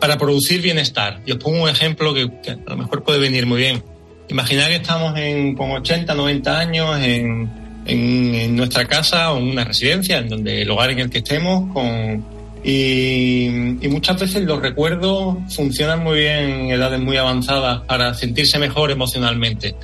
para 0.00 0.18
producir 0.18 0.62
bienestar. 0.62 1.20
Y 1.26 1.32
os 1.32 1.38
pongo 1.38 1.62
un 1.62 1.68
ejemplo 1.68 2.14
que, 2.14 2.28
a 2.50 2.70
lo 2.70 2.76
mejor 2.76 3.02
puede 3.02 3.18
venir 3.18 3.46
muy 3.46 3.58
bien. 3.58 3.82
Imaginar 4.28 4.68
que 4.68 4.76
estamos 4.76 5.18
en, 5.18 5.54
con 5.54 5.70
80, 5.70 6.14
90 6.14 6.58
años 6.58 6.98
en, 7.00 7.50
en, 7.86 8.56
nuestra 8.56 8.86
casa 8.86 9.32
o 9.32 9.38
en 9.38 9.44
una 9.44 9.64
residencia, 9.64 10.18
en 10.18 10.28
donde 10.28 10.62
el 10.62 10.70
hogar 10.70 10.90
en 10.90 11.00
el 11.00 11.10
que 11.10 11.18
estemos, 11.18 11.72
con, 11.72 12.24
y, 12.64 13.46
y, 13.80 13.88
muchas 13.88 14.20
veces 14.20 14.44
los 14.44 14.62
recuerdos 14.62 15.36
funcionan 15.54 16.02
muy 16.02 16.20
bien 16.20 16.38
en 16.38 16.70
edades 16.70 17.00
muy 17.00 17.16
avanzadas 17.16 17.80
para 17.86 18.14
sentirse 18.14 18.58
mejor 18.58 18.90
emocionalmente. 18.90 19.74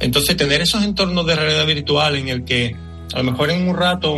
Entonces, 0.00 0.36
tener 0.36 0.60
esos 0.60 0.84
entornos 0.84 1.26
de 1.26 1.34
realidad 1.34 1.66
virtual 1.66 2.16
en 2.16 2.28
el 2.28 2.44
que 2.44 2.76
a 3.12 3.18
lo 3.18 3.24
mejor 3.24 3.50
en 3.50 3.68
un 3.68 3.76
rato 3.76 4.14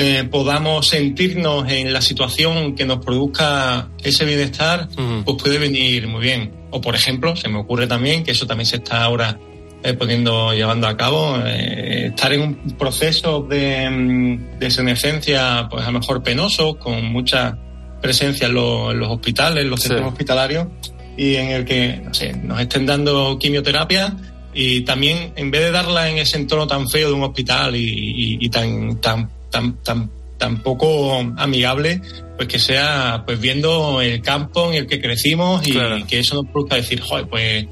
eh, 0.00 0.22
podamos 0.30 0.86
sentirnos 0.86 1.68
en 1.68 1.92
la 1.92 2.00
situación 2.00 2.76
que 2.76 2.86
nos 2.86 3.04
produzca 3.04 3.88
ese 4.00 4.24
bienestar, 4.24 4.88
pues 5.24 5.42
puede 5.42 5.58
venir 5.58 6.06
muy 6.06 6.20
bien. 6.20 6.52
O 6.70 6.80
por 6.80 6.94
ejemplo, 6.94 7.34
se 7.34 7.48
me 7.48 7.58
ocurre 7.58 7.88
también 7.88 8.22
que 8.22 8.30
eso 8.30 8.46
también 8.46 8.66
se 8.66 8.76
está 8.76 9.02
ahora 9.02 9.40
eh, 9.82 9.94
poniendo, 9.94 10.54
llevando 10.54 10.86
a 10.86 10.96
cabo, 10.96 11.38
eh, 11.44 12.06
estar 12.14 12.32
en 12.32 12.42
un 12.42 12.76
proceso 12.78 13.40
de, 13.40 13.90
mm, 13.90 14.58
de 14.60 14.70
senescencia, 14.70 15.66
pues 15.68 15.82
a 15.82 15.90
lo 15.90 15.98
mejor 15.98 16.22
penoso, 16.22 16.78
con 16.78 17.04
mucha 17.06 17.58
presencia 18.00 18.46
en, 18.46 18.54
los 18.54 19.08
hospitales, 19.08 19.64
en 19.64 19.70
los 19.70 19.80
centros 19.80 20.12
hospitalarios, 20.12 20.68
y 21.16 21.34
en 21.34 21.48
el 21.48 21.64
que, 21.64 22.02
no 22.04 22.14
sé, 22.14 22.34
nos 22.34 22.60
estén 22.60 22.86
dando 22.86 23.36
quimioterapia 23.36 24.16
y 24.54 24.82
también 24.82 25.32
en 25.34 25.50
vez 25.50 25.62
de 25.62 25.70
darla 25.72 26.08
en 26.08 26.18
ese 26.18 26.36
entorno 26.36 26.68
tan 26.68 26.88
feo 26.88 27.08
de 27.08 27.14
un 27.14 27.24
hospital 27.24 27.74
y, 27.74 28.38
y 28.40 28.48
tan, 28.48 29.00
tan 29.00 29.37
tan, 29.50 29.82
tan, 29.82 30.10
tan 30.38 30.62
poco 30.62 31.18
amigable, 31.36 32.00
pues 32.36 32.48
que 32.48 32.58
sea 32.58 33.24
pues 33.26 33.40
viendo 33.40 34.00
el 34.00 34.22
campo 34.22 34.68
en 34.70 34.74
el 34.74 34.86
que 34.86 35.00
crecimos 35.00 35.66
y 35.66 35.74
que 36.04 36.20
eso 36.20 36.36
nos 36.36 36.52
produzca 36.52 36.76
decir, 36.76 37.00
joder, 37.00 37.26
pues 37.26 37.66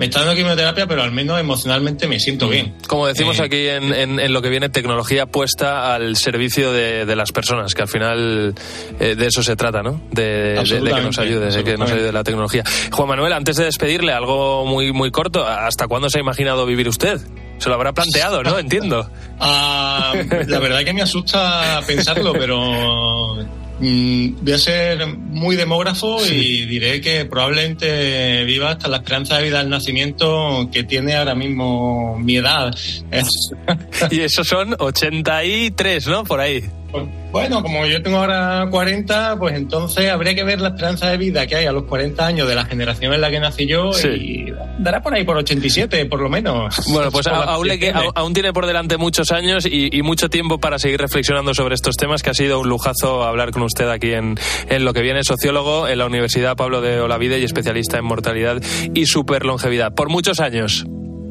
me 0.00 0.06
está 0.06 0.20
dando 0.20 0.34
quimioterapia, 0.34 0.86
pero 0.86 1.02
al 1.02 1.12
menos 1.12 1.38
emocionalmente 1.38 2.08
me 2.08 2.18
siento 2.18 2.46
mm. 2.46 2.50
bien. 2.50 2.74
Como 2.88 3.06
decimos 3.06 3.38
eh, 3.38 3.42
aquí 3.42 3.68
en, 3.68 3.92
en, 4.18 4.32
lo 4.32 4.40
que 4.40 4.48
viene, 4.48 4.70
tecnología 4.70 5.26
puesta 5.26 5.94
al 5.94 6.16
servicio 6.16 6.72
de, 6.72 7.04
de 7.04 7.16
las 7.16 7.32
personas, 7.32 7.74
que 7.74 7.82
al 7.82 7.88
final 7.88 8.54
eh, 8.98 9.14
de 9.14 9.26
eso 9.26 9.42
se 9.42 9.56
trata, 9.56 9.82
¿no? 9.82 10.00
De, 10.10 10.54
de, 10.54 10.64
que 10.64 11.02
nos 11.02 11.18
ayude, 11.18 11.50
de 11.50 11.64
que 11.64 11.76
nos 11.76 11.92
ayude 11.92 12.12
la 12.12 12.24
tecnología. 12.24 12.64
Juan 12.90 13.08
Manuel, 13.10 13.34
antes 13.34 13.56
de 13.56 13.64
despedirle, 13.64 14.14
algo 14.14 14.64
muy, 14.64 14.90
muy 14.90 15.10
corto, 15.10 15.46
¿hasta 15.46 15.86
cuándo 15.86 16.08
se 16.08 16.16
ha 16.16 16.22
imaginado 16.22 16.64
vivir 16.64 16.88
usted? 16.88 17.20
Se 17.60 17.68
lo 17.68 17.74
habrá 17.76 17.92
planteado, 17.92 18.42
¿no? 18.42 18.58
Entiendo. 18.58 19.08
Ah, 19.38 20.14
la 20.46 20.58
verdad 20.58 20.82
que 20.82 20.92
me 20.92 21.02
asusta 21.02 21.80
pensarlo, 21.86 22.32
pero 22.32 23.36
mm, 23.78 24.34
voy 24.42 24.52
a 24.52 24.58
ser 24.58 25.06
muy 25.06 25.56
demógrafo 25.56 26.24
y 26.26 26.64
diré 26.66 27.00
que 27.00 27.26
probablemente 27.26 28.44
viva 28.44 28.70
hasta 28.70 28.88
la 28.88 28.98
esperanza 28.98 29.36
de 29.36 29.44
vida 29.44 29.60
al 29.60 29.68
nacimiento 29.68 30.68
que 30.72 30.84
tiene 30.84 31.16
ahora 31.16 31.34
mismo 31.34 32.18
mi 32.18 32.36
edad. 32.36 32.74
y 34.10 34.20
eso 34.20 34.42
son 34.42 34.74
83, 34.78 36.06
¿no? 36.08 36.24
Por 36.24 36.40
ahí. 36.40 36.64
Pues, 36.90 37.04
bueno, 37.30 37.62
como 37.62 37.86
yo 37.86 38.02
tengo 38.02 38.18
ahora 38.18 38.66
40, 38.70 39.36
pues 39.38 39.54
entonces 39.54 40.10
habría 40.10 40.34
que 40.34 40.42
ver 40.44 40.60
la 40.60 40.68
esperanza 40.70 41.08
de 41.10 41.16
vida 41.16 41.46
que 41.46 41.56
hay 41.56 41.66
a 41.66 41.72
los 41.72 41.84
40 41.84 42.26
años 42.26 42.48
de 42.48 42.54
la 42.56 42.64
generación 42.64 43.12
en 43.14 43.20
la 43.20 43.30
que 43.30 43.38
nací 43.38 43.66
yo 43.66 43.92
Sí. 43.92 44.08
y 44.08 44.52
dará 44.78 45.00
por 45.02 45.14
ahí 45.14 45.24
por 45.24 45.36
87, 45.36 46.06
por 46.06 46.20
lo 46.20 46.28
menos. 46.28 46.74
Bueno, 46.92 47.10
pues 47.12 47.26
a- 47.28 47.44
aún, 47.44 47.68
le 47.68 47.78
que- 47.78 47.92
aún 48.14 48.32
tiene 48.32 48.52
por 48.52 48.66
delante 48.66 48.96
muchos 48.96 49.30
años 49.30 49.66
y, 49.66 49.88
y 49.96 50.02
mucho 50.02 50.28
tiempo 50.28 50.58
para 50.58 50.78
seguir 50.78 51.00
reflexionando 51.00 51.54
sobre 51.54 51.74
estos 51.76 51.96
temas, 51.96 52.22
que 52.22 52.30
ha 52.30 52.34
sido 52.34 52.58
un 52.60 52.68
lujazo 52.68 53.22
hablar 53.22 53.52
con 53.52 53.62
usted 53.62 53.88
aquí 53.88 54.12
en, 54.12 54.36
en 54.68 54.84
lo 54.84 54.92
que 54.92 55.02
viene, 55.02 55.22
sociólogo 55.22 55.86
en 55.88 55.98
la 55.98 56.06
Universidad 56.06 56.56
Pablo 56.56 56.80
de 56.80 57.00
Olavide 57.00 57.38
y 57.38 57.44
especialista 57.44 57.98
en 57.98 58.04
mortalidad 58.04 58.60
y 58.94 59.06
superlongevidad. 59.06 59.94
Por 59.94 60.08
muchos 60.08 60.40
años. 60.40 60.84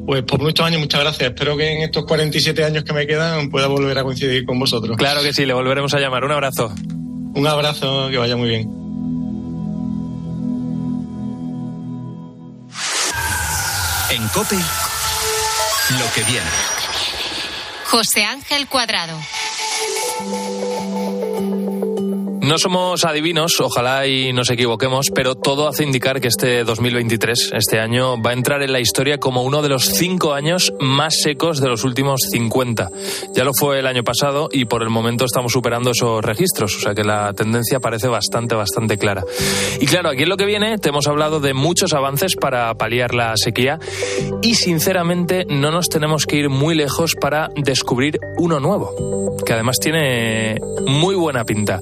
Pues 0.10 0.24
por 0.24 0.42
muchos 0.42 0.66
años, 0.66 0.80
muchas 0.80 1.02
gracias. 1.02 1.30
Espero 1.30 1.56
que 1.56 1.72
en 1.72 1.84
estos 1.84 2.04
47 2.04 2.64
años 2.64 2.84
que 2.84 2.94
me 2.94 3.06
quedan 3.06 3.52
pueda 3.52 3.68
volver 3.68 3.96
a 3.96 4.02
coincidir 4.04 4.44
con 4.44 4.58
vosotros. 4.58 4.98
Claro 4.98 5.22
que 5.22 5.32
sí, 5.34 5.46
le 5.46 5.54
volveremos 5.54 5.94
a 5.94 6.00
llamar. 6.00 6.24
Un 6.24 6.32
abrazo. 6.32 6.74
Un 7.36 7.46
abrazo, 7.46 8.10
que 8.10 8.18
vaya 8.18 8.36
muy 8.36 8.50
bien. 8.50 8.62
En 14.10 14.28
Cope, 14.30 14.56
lo 14.56 16.14
que 16.16 16.24
viene. 16.24 16.50
José 17.86 18.26
Ángel 18.26 18.66
Cuadrado. 18.66 19.14
No 22.50 22.58
somos 22.58 23.06
adivinos, 23.06 23.60
ojalá 23.60 24.08
y 24.08 24.34
nos 24.34 24.50
equivoquemos, 24.50 25.12
pero 25.14 25.36
todo 25.36 25.68
hace 25.68 25.84
indicar 25.84 26.20
que 26.20 26.30
este 26.30 26.64
2023, 26.64 27.52
este 27.54 27.80
año, 27.80 28.20
va 28.20 28.32
a 28.32 28.34
entrar 28.34 28.64
en 28.64 28.74
la 28.74 28.80
historia 28.80 29.20
como 29.20 29.44
uno 29.44 29.62
de 29.62 29.70
los 29.70 29.86
cinco 29.86 30.34
años 30.34 30.74
más 30.80 31.14
secos 31.22 31.62
de 31.62 31.68
los 31.68 31.84
últimos 31.84 32.22
50. 32.32 32.90
Ya 33.36 33.44
lo 33.44 33.54
fue 33.54 33.78
el 33.78 33.86
año 33.86 34.04
pasado 34.04 34.50
y 34.52 34.66
por 34.66 34.82
el 34.82 34.90
momento 34.90 35.26
estamos 35.26 35.52
superando 35.52 35.92
esos 35.92 36.26
registros, 36.26 36.76
o 36.76 36.80
sea 36.80 36.96
que 36.96 37.04
la 37.04 37.34
tendencia 37.34 37.80
parece 37.80 38.08
bastante, 38.08 38.56
bastante 38.56 38.98
clara. 38.98 39.24
Y 39.80 39.86
claro, 39.86 40.10
aquí 40.10 40.24
en 40.24 40.30
lo 40.30 40.38
que 40.38 40.48
viene 40.48 40.80
te 40.80 40.90
hemos 40.90 41.06
hablado 41.06 41.40
de 41.40 41.54
muchos 41.54 41.94
avances 41.94 42.36
para 42.36 42.74
paliar 42.74 43.14
la 43.14 43.38
sequía 43.38 43.78
y 44.42 44.56
sinceramente 44.56 45.46
no 45.48 45.70
nos 45.70 45.88
tenemos 45.88 46.26
que 46.26 46.38
ir 46.38 46.50
muy 46.50 46.74
lejos 46.74 47.14
para 47.14 47.52
descubrir 47.56 48.18
uno 48.40 48.60
nuevo, 48.60 49.38
que 49.46 49.54
además 49.54 49.78
tiene 49.80 50.58
muy 50.88 51.14
buena 51.14 51.46
pinta. 51.46 51.80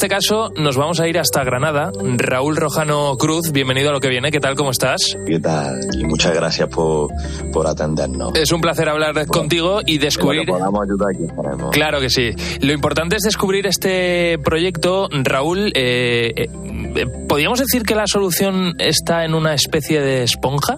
caso 0.07 0.51
nos 0.57 0.77
vamos 0.77 0.99
a 0.99 1.07
ir 1.07 1.19
hasta 1.19 1.43
Granada. 1.43 1.91
Raúl 2.17 2.55
Rojano 2.55 3.15
Cruz, 3.17 3.51
bienvenido 3.51 3.89
a 3.89 3.93
lo 3.93 3.99
que 3.99 4.09
viene. 4.09 4.31
¿Qué 4.31 4.39
tal? 4.39 4.55
¿Cómo 4.55 4.71
estás? 4.71 5.17
¿Qué 5.25 5.39
tal? 5.39 5.79
Y 5.93 6.03
muchas 6.05 6.33
gracias 6.33 6.69
por, 6.69 7.09
por 7.51 7.67
atendernos. 7.67 8.33
Es 8.35 8.51
un 8.51 8.61
placer 8.61 8.89
hablar 8.89 9.25
contigo 9.27 9.81
y 9.85 9.97
descubrir... 9.97 10.45
Que 10.45 10.51
podamos 10.51 10.81
ayudar 10.83 11.09
aquí 11.13 11.23
estaremos. 11.25 11.71
Claro 11.71 11.99
que 11.99 12.09
sí. 12.09 12.31
Lo 12.61 12.71
importante 12.73 13.15
es 13.15 13.23
descubrir 13.23 13.67
este 13.67 14.37
proyecto, 14.39 15.09
Raúl. 15.11 15.71
eh, 15.75 16.33
eh, 16.35 17.07
¿Podríamos 17.27 17.59
decir 17.59 17.83
que 17.83 17.95
la 17.95 18.07
solución 18.07 18.75
está 18.79 19.25
en 19.25 19.33
una 19.33 19.53
especie 19.53 20.01
de 20.01 20.23
esponja? 20.23 20.77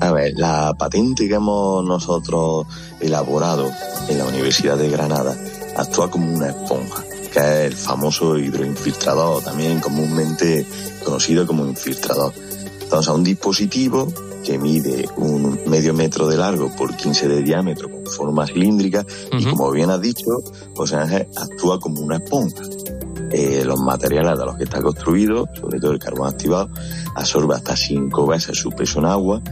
A 0.00 0.12
ver, 0.12 0.32
la 0.36 0.74
patente 0.78 1.26
que 1.26 1.34
hemos 1.34 1.84
nosotros 1.84 2.66
elaborado 3.00 3.70
en 4.08 4.18
la 4.18 4.24
Universidad 4.26 4.76
de 4.76 4.88
Granada 4.90 5.36
actúa 5.76 6.10
como 6.10 6.32
una 6.32 6.48
esponja, 6.50 7.02
que 7.42 7.66
es 7.66 7.72
el 7.72 7.74
famoso 7.74 8.38
hidroinfiltrador, 8.38 9.42
también 9.42 9.80
comúnmente 9.80 10.66
conocido 11.04 11.46
como 11.46 11.66
infiltrador. 11.66 12.32
Entonces, 12.82 13.12
un 13.12 13.24
dispositivo 13.24 14.12
que 14.44 14.56
mide 14.58 15.06
un 15.16 15.58
medio 15.66 15.92
metro 15.92 16.26
de 16.28 16.36
largo 16.38 16.70
por 16.76 16.96
15 16.96 17.28
de 17.28 17.42
diámetro 17.42 17.90
con 17.90 18.06
forma 18.06 18.46
cilíndrica 18.46 19.04
y 19.32 19.44
como 19.50 19.70
bien 19.70 19.90
has 19.90 20.00
dicho, 20.00 20.24
José 20.74 20.96
Ángel, 20.96 21.26
actúa 21.36 21.78
como 21.78 22.00
una 22.00 22.16
esponja. 22.16 22.62
Eh, 23.30 23.62
los 23.66 23.78
materiales 23.80 24.38
de 24.38 24.44
los 24.46 24.56
que 24.56 24.64
está 24.64 24.80
construido, 24.80 25.46
sobre 25.60 25.78
todo 25.80 25.90
el 25.92 25.98
carbón 25.98 26.28
activado, 26.28 26.70
absorbe 27.14 27.56
hasta 27.56 27.76
cinco 27.76 28.26
veces 28.26 28.56
su 28.58 28.70
peso 28.70 29.00
en 29.00 29.04
agua, 29.04 29.42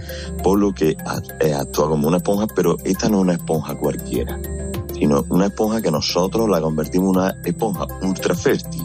por 0.43 0.59
lo 0.59 0.73
que 0.73 0.97
a- 1.05 1.21
eh, 1.41 1.53
actúa 1.53 1.89
como 1.89 2.09
una 2.09 2.17
esponja, 2.19 2.47
pero 2.55 2.77
esta 2.85 3.11
no 3.11 3.19
es 3.19 3.23
una 3.23 3.35
esponja 3.35 3.75
cualquiera, 3.75 4.41
sino 4.99 5.25
una 5.29 5.47
esponja 5.47 5.81
que 5.81 5.91
nosotros 5.91 6.49
la 6.49 6.61
convertimos 6.61 7.15
en 7.15 7.21
una 7.21 7.35
esponja 7.45 7.87
ultra 8.03 8.35
fértil. 8.35 8.83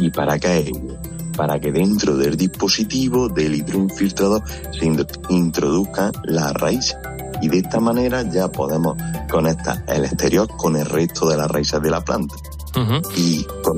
¿Y 0.00 0.10
para 0.10 0.38
qué 0.38 0.58
es 0.58 0.66
ello? 0.68 0.96
Para 1.36 1.60
que 1.60 1.70
dentro 1.70 2.16
del 2.16 2.36
dispositivo 2.36 3.28
del 3.28 3.56
hidroinfiltrador 3.56 4.42
se 4.72 4.86
introduzcan 5.28 6.12
las 6.24 6.52
raíces. 6.54 6.96
Y 7.42 7.48
de 7.48 7.58
esta 7.58 7.80
manera 7.80 8.22
ya 8.22 8.48
podemos 8.48 8.96
conectar 9.30 9.84
el 9.88 10.04
exterior 10.04 10.48
con 10.56 10.76
el 10.76 10.86
resto 10.86 11.28
de 11.28 11.36
las 11.36 11.50
raíces 11.50 11.82
de 11.82 11.90
la 11.90 12.02
planta. 12.02 12.34
Y 13.16 13.44
con, 13.62 13.76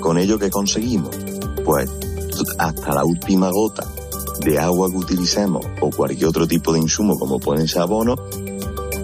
con 0.00 0.18
ello 0.18 0.38
que 0.38 0.50
conseguimos, 0.50 1.16
pues 1.64 1.90
hasta 2.58 2.94
la 2.94 3.04
última 3.04 3.50
gota 3.50 3.84
de 4.40 4.58
agua 4.58 4.90
que 4.90 4.96
utilicemos 4.96 5.64
o 5.80 5.90
cualquier 5.90 6.28
otro 6.28 6.46
tipo 6.46 6.72
de 6.72 6.80
insumo 6.80 7.18
como 7.18 7.38
pueden 7.38 7.68
ser 7.68 7.82
abonos, 7.82 8.18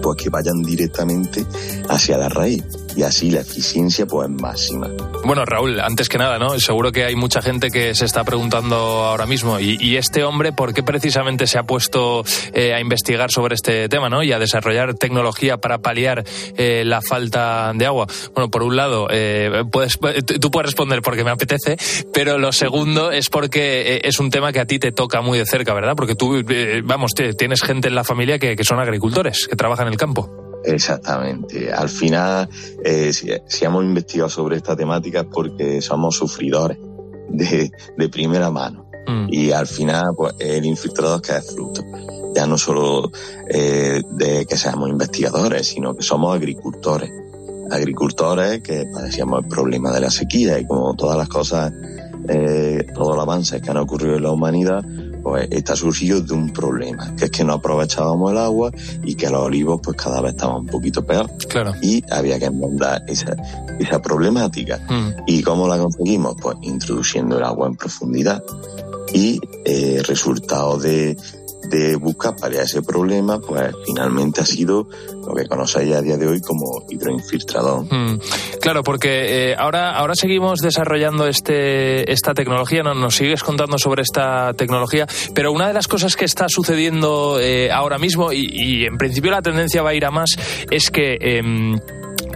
pues 0.01 0.17
que 0.17 0.29
vayan 0.29 0.61
directamente 0.61 1.45
hacia 1.89 2.17
la 2.17 2.29
raíz 2.29 2.63
y 2.95 3.03
así 3.03 3.31
la 3.31 3.41
eficiencia 3.41 4.05
pues 4.05 4.29
es 4.29 4.41
máxima. 4.41 4.89
Bueno, 5.23 5.45
Raúl, 5.45 5.79
antes 5.79 6.09
que 6.09 6.17
nada, 6.17 6.39
¿no? 6.39 6.59
Seguro 6.59 6.91
que 6.91 7.05
hay 7.05 7.15
mucha 7.15 7.41
gente 7.41 7.69
que 7.69 7.95
se 7.95 8.05
está 8.05 8.23
preguntando 8.23 8.75
ahora 8.75 9.25
mismo, 9.25 9.59
¿y, 9.59 9.91
este 10.01 10.23
hombre 10.23 10.51
por 10.51 10.73
qué 10.73 10.83
precisamente 10.83 11.45
se 11.45 11.59
ha 11.59 11.63
puesto 11.63 12.23
eh, 12.53 12.73
a 12.73 12.79
investigar 12.79 13.29
sobre 13.29 13.55
este 13.55 13.87
tema, 13.89 14.09
¿no? 14.09 14.23
Y 14.23 14.31
a 14.31 14.39
desarrollar 14.39 14.95
tecnología 14.95 15.57
para 15.57 15.79
paliar 15.79 16.23
eh, 16.57 16.83
la 16.85 17.01
falta 17.01 17.71
de 17.75 17.85
agua. 17.85 18.07
Bueno, 18.33 18.49
por 18.49 18.63
un 18.63 18.75
lado, 18.75 19.07
eh, 19.11 19.63
puedes, 19.71 19.99
tú 20.39 20.51
puedes 20.51 20.67
responder 20.67 21.01
porque 21.01 21.23
me 21.23 21.31
apetece, 21.31 21.77
pero 22.13 22.37
lo 22.37 22.51
segundo 22.51 23.11
es 23.11 23.29
porque 23.29 23.95
eh, 23.95 24.01
es 24.03 24.19
un 24.19 24.29
tema 24.29 24.51
que 24.51 24.59
a 24.59 24.65
ti 24.65 24.79
te 24.79 24.91
toca 24.91 25.21
muy 25.21 25.37
de 25.37 25.45
cerca, 25.45 25.73
¿verdad? 25.73 25.95
Porque 25.95 26.15
tú, 26.15 26.43
eh, 26.49 26.81
vamos, 26.83 27.11
tienes 27.13 27.61
gente 27.61 27.87
en 27.87 27.95
la 27.95 28.03
familia 28.03 28.39
que, 28.39 28.55
que 28.55 28.63
son 28.63 28.79
agricultores, 28.79 29.47
que 29.47 29.55
trabajan 29.55 29.87
en 29.87 29.93
el 29.93 29.99
campo. 29.99 30.40
Exactamente. 30.63 31.71
Al 31.71 31.89
final, 31.89 32.49
eh, 32.83 33.11
si, 33.13 33.29
si 33.47 33.65
hemos 33.65 33.83
investigado 33.83 34.29
sobre 34.29 34.57
esta 34.57 34.75
temática 34.75 35.21
es 35.21 35.27
porque 35.31 35.81
somos 35.81 36.15
sufridores 36.15 36.77
de, 37.29 37.71
de 37.97 38.09
primera 38.09 38.51
mano. 38.51 38.85
Mm. 39.07 39.27
Y 39.29 39.51
al 39.51 39.67
final, 39.67 40.13
pues 40.15 40.35
el 40.39 40.65
infiltrador 40.65 41.21
que 41.21 41.35
es 41.37 41.53
fruto. 41.53 41.83
Ya 42.35 42.45
no 42.45 42.57
solo 42.57 43.11
eh, 43.49 44.01
de 44.11 44.45
que 44.45 44.57
seamos 44.57 44.89
investigadores, 44.89 45.67
sino 45.67 45.95
que 45.95 46.03
somos 46.03 46.35
agricultores. 46.35 47.11
Agricultores 47.69 48.61
que 48.61 48.85
padecíamos 48.93 49.43
el 49.43 49.49
problema 49.49 49.91
de 49.91 50.01
la 50.01 50.11
sequía 50.11 50.59
y 50.59 50.65
como 50.65 50.93
todas 50.95 51.17
las 51.17 51.29
cosas, 51.29 51.73
eh, 52.27 52.85
todos 52.93 53.15
los 53.15 53.23
avances 53.23 53.61
que 53.61 53.71
han 53.71 53.77
ocurrido 53.77 54.15
en 54.15 54.23
la 54.23 54.31
humanidad, 54.31 54.83
pues 55.21 55.47
está 55.51 55.75
surgido 55.75 56.21
de 56.21 56.33
un 56.33 56.51
problema, 56.51 57.15
que 57.15 57.25
es 57.25 57.31
que 57.31 57.43
no 57.43 57.53
aprovechábamos 57.53 58.31
el 58.31 58.37
agua 58.37 58.71
y 59.03 59.15
que 59.15 59.29
los 59.29 59.41
olivos 59.41 59.81
pues 59.83 59.97
cada 59.97 60.21
vez 60.21 60.31
estaban 60.31 60.61
un 60.61 60.65
poquito 60.67 61.05
peor. 61.05 61.29
Claro. 61.47 61.73
Y 61.81 62.03
había 62.11 62.39
que 62.39 62.45
enmendar 62.45 63.03
esa, 63.07 63.35
esa 63.79 64.01
problemática. 64.01 64.79
Mm. 64.89 65.23
¿Y 65.27 65.41
cómo 65.41 65.67
la 65.67 65.77
conseguimos? 65.77 66.35
Pues 66.41 66.57
introduciendo 66.61 67.37
el 67.37 67.43
agua 67.43 67.67
en 67.67 67.75
profundidad. 67.75 68.43
Y 69.13 69.41
eh, 69.65 70.01
resultado 70.05 70.77
de, 70.77 71.17
de 71.71 71.95
buscar 71.95 72.35
paliar 72.35 72.63
ese 72.63 72.81
problema, 72.83 73.39
pues 73.39 73.73
finalmente 73.85 74.41
ha 74.41 74.45
sido 74.45 74.87
lo 75.25 75.33
que 75.33 75.47
conocéis 75.47 75.95
a 75.95 76.01
día 76.01 76.17
de 76.17 76.27
hoy 76.27 76.41
como 76.41 76.83
hidroinfiltrador. 76.89 77.85
Mm, 77.85 78.19
Claro, 78.61 78.83
porque 78.83 79.51
eh, 79.51 79.55
ahora, 79.57 79.97
ahora 79.97 80.13
seguimos 80.13 80.59
desarrollando 80.59 81.25
este, 81.25 82.11
esta 82.11 82.33
tecnología, 82.33 82.83
¿no? 82.83 82.93
nos 82.93 83.15
sigues 83.15 83.41
contando 83.41 83.77
sobre 83.79 84.03
esta 84.03 84.53
tecnología, 84.53 85.07
pero 85.33 85.51
una 85.51 85.67
de 85.67 85.73
las 85.73 85.87
cosas 85.87 86.15
que 86.15 86.25
está 86.25 86.45
sucediendo 86.47 87.39
eh, 87.39 87.71
ahora 87.71 87.97
mismo, 87.97 88.31
y, 88.31 88.47
y 88.51 88.85
en 88.85 88.97
principio 88.97 89.31
la 89.31 89.41
tendencia 89.41 89.81
va 89.81 89.91
a 89.91 89.93
ir 89.95 90.05
a 90.05 90.11
más, 90.11 90.29
es 90.69 90.91
que 90.91 91.17
em, 91.19 91.79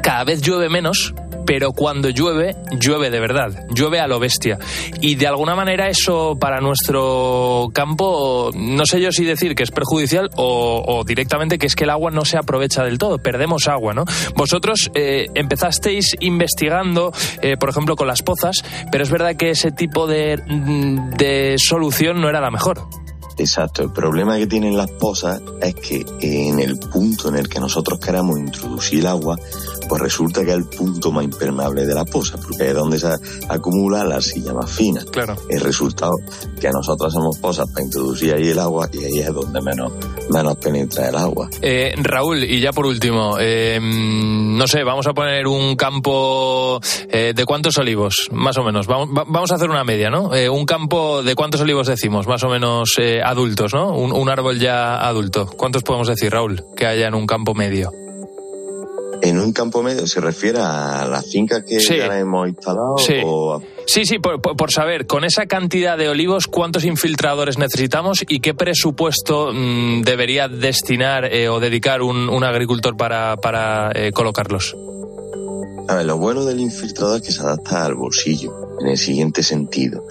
cada 0.02 0.24
vez 0.24 0.42
llueve 0.42 0.70
menos, 0.70 1.14
pero 1.46 1.72
cuando 1.72 2.10
llueve, 2.10 2.56
llueve 2.80 3.10
de 3.10 3.20
verdad, 3.20 3.66
llueve 3.74 4.00
a 4.00 4.08
lo 4.08 4.20
bestia. 4.20 4.58
Y 5.02 5.16
de 5.16 5.28
alguna 5.28 5.56
manera 5.56 5.90
eso 5.90 6.38
para 6.40 6.60
nuestro 6.60 7.70
campo, 7.74 8.52
no 8.56 8.86
sé 8.86 9.02
yo 9.02 9.12
si 9.12 9.26
decir 9.26 9.56
que 9.56 9.64
es 9.64 9.72
perjudicial 9.72 10.30
o, 10.36 11.04
directamente 11.06 11.58
que 11.58 11.68
es 11.68 11.76
que 11.76 11.84
el 11.84 11.90
agua 11.90 12.12
no 12.12 12.26
se 12.26 12.38
aprovecha 12.38 12.84
del 12.84 12.98
todo, 12.98 13.20
perdemos 13.20 13.68
agua, 13.68 13.94
¿no? 13.94 14.06
Vosotros 14.36 14.90
eh, 14.96 15.28
empezasteis 15.36 16.16
investigando, 16.20 17.12
eh, 17.42 17.58
por 17.58 17.70
ejemplo, 17.70 17.96
con 17.96 18.08
las 18.08 18.22
pozas, 18.22 18.64
pero 18.92 19.04
es 19.04 19.10
verdad 19.10 19.36
que 19.36 19.52
ese 19.52 19.72
tipo 19.72 20.08
de, 20.08 20.38
mm, 20.38 21.12
de 21.12 21.56
solución 21.58 22.22
no 22.22 22.30
era 22.30 22.42
la 22.42 22.52
mejor. 22.52 22.88
Exacto, 23.38 23.84
el 23.84 23.92
problema 23.92 24.38
que 24.38 24.48
tienen 24.48 24.78
las 24.78 24.90
pozas 24.92 25.42
es 25.62 25.76
que 25.76 26.06
en 26.22 26.60
el 26.60 26.78
punto 26.78 27.28
en 27.28 27.36
el 27.36 27.50
que 27.50 27.60
nosotros 27.60 28.00
queramos 28.00 28.40
introducir 28.40 29.00
el 29.00 29.08
agua, 29.08 29.38
pues 29.88 30.02
resulta 30.02 30.44
que 30.44 30.52
es 30.52 30.58
el 30.58 30.66
punto 30.66 31.12
más 31.12 31.24
impermeable 31.26 31.86
de 31.86 31.94
la 31.94 32.06
posa, 32.06 32.38
porque 32.38 32.68
es 32.70 32.74
donde 32.74 33.00
se 33.00 33.10
acumula 33.50 34.04
la 34.04 34.16
arcilla 34.16 34.54
más 34.54 34.72
fina. 34.72 35.02
Claro. 35.12 35.36
El 35.50 35.62
resultado 35.62 36.14
que 36.60 36.70
nosotros 36.72 37.14
hacemos 37.14 37.38
posas 37.40 37.70
para 37.72 37.86
introducir 37.86 38.34
ahí 38.34 38.50
el 38.50 38.60
agua 38.60 38.90
y 38.92 39.04
ahí 39.06 39.20
es 39.20 39.34
donde 39.34 39.62
menos, 39.62 39.92
menos 40.30 40.56
penetra 40.58 41.10
el 41.10 41.16
agua. 41.16 41.50
Eh, 41.62 41.94
Raúl, 41.98 42.44
y 42.44 42.60
ya 42.62 42.72
por 42.72 42.86
último, 42.86 43.38
eh, 43.40 43.80
no 43.82 44.68
sé, 44.68 44.84
vamos 44.84 45.08
a 45.08 45.14
poner 45.14 45.48
un 45.48 45.76
campo 45.76 46.80
eh, 47.10 47.34
de 47.36 47.46
cuántos 47.46 47.78
olivos, 47.78 48.28
más 48.32 48.58
o 48.58 48.64
menos. 48.64 48.88
Vamos, 48.88 49.10
va- 49.10 49.26
vamos 49.28 49.52
a 49.52 49.56
hacer 49.56 49.70
una 49.70 49.84
media, 49.84 50.10
¿no? 50.10 50.34
Eh, 50.36 50.50
un 50.50 50.66
campo 50.66 51.24
de 51.24 51.36
cuántos 51.36 51.62
olivos 51.62 51.88
decimos, 51.88 52.28
más 52.28 52.44
o 52.44 52.50
menos 52.50 52.94
eh, 52.98 53.22
adultos, 53.24 53.74
¿no? 53.74 53.96
Un, 53.96 54.12
un 54.12 54.30
árbol 54.30 54.60
ya 54.60 55.06
adulto. 55.08 55.46
¿Cuántos 55.48 55.84
podemos 55.84 56.08
decir, 56.08 56.32
Raúl, 56.32 56.64
que 56.76 56.86
haya 56.86 57.08
en 57.08 57.16
un 57.16 57.28
campo 57.28 57.54
medio? 57.54 57.92
En 59.26 59.40
un 59.40 59.52
campo 59.54 59.82
medio 59.82 60.06
se 60.06 60.22
refiere 60.22 60.60
a 60.62 61.08
las 61.10 61.26
fincas 61.32 61.64
que 61.68 61.80
Sí. 61.80 61.98
ya 61.98 62.20
hemos 62.20 62.48
instalado 62.48 62.98
Sí. 63.00 63.16
o 63.26 63.56
a- 63.56 63.62
Sí, 63.88 64.06
sí, 64.06 64.20
por, 64.20 64.40
por- 64.42 64.56
por 64.56 64.72
saber, 64.72 65.08
con 65.08 65.24
esa 65.24 65.46
cantidad 65.48 65.98
de 65.98 66.10
olivos, 66.10 66.48
¿cuántos 66.48 66.86
infiltradores 66.86 67.58
necesitamos 67.58 68.24
y 68.28 68.40
qué 68.40 68.54
presupuesto 68.54 69.52
mm, 69.54 70.02
debería 70.04 70.48
destinar 70.48 71.26
eh, 71.26 71.50
o 71.50 71.60
dedicar 71.60 72.02
un, 72.02 72.30
un 72.30 72.44
agricultor 72.44 72.96
para, 72.98 73.38
para 73.38 73.92
eh, 73.96 74.12
colocarlos? 74.12 74.76
A 75.88 75.96
ver, 75.96 76.06
lo 76.06 76.18
bueno 76.18 76.46
del 76.46 76.60
infiltrador 76.60 77.18
es 77.18 77.22
que 77.24 77.32
se 77.32 77.42
adapta 77.42 77.86
al 77.86 77.94
bolsillo, 77.94 78.54
en 78.82 78.88
el 78.88 78.98
siguiente 78.98 79.44
sentido, 79.44 80.04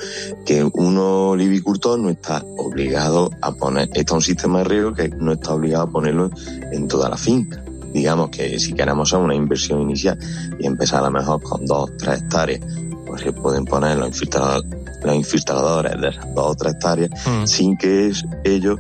que 0.46 0.62
un 0.62 0.96
olivicultor 0.98 1.98
no 1.98 2.10
está 2.10 2.44
obligado 2.58 3.30
a 3.42 3.52
poner, 3.52 3.88
está 3.94 4.14
un 4.14 4.22
sistema 4.22 4.58
de 4.58 4.64
riego 4.64 4.92
que 4.94 5.08
no 5.08 5.32
está 5.32 5.52
obligado 5.52 5.84
a 5.84 5.90
ponerlo 5.90 6.30
en 6.72 6.86
toda 6.86 7.08
la 7.08 7.16
finca. 7.16 7.63
Digamos 7.94 8.28
que 8.30 8.58
si 8.58 8.74
queremos 8.74 9.08
hacer 9.10 9.24
una 9.24 9.34
inversión 9.34 9.80
inicial 9.80 10.18
y 10.58 10.66
empezar 10.66 11.00
a 11.00 11.04
lo 11.04 11.12
mejor 11.12 11.40
con 11.42 11.64
dos, 11.64 11.90
tres 11.96 12.20
hectáreas, 12.22 12.60
pues 13.06 13.22
se 13.22 13.32
pueden 13.32 13.64
poner 13.64 13.96
los 13.96 14.08
infiltradores, 14.08 14.64
los 15.02 15.14
infiltradores 15.14 16.00
de 16.00 16.08
esas 16.08 16.34
dos 16.34 16.50
o 16.50 16.54
tres 16.56 16.74
hectáreas 16.74 17.10
Mm. 17.26 17.46
sin 17.46 17.76
que 17.76 18.12
ello 18.44 18.78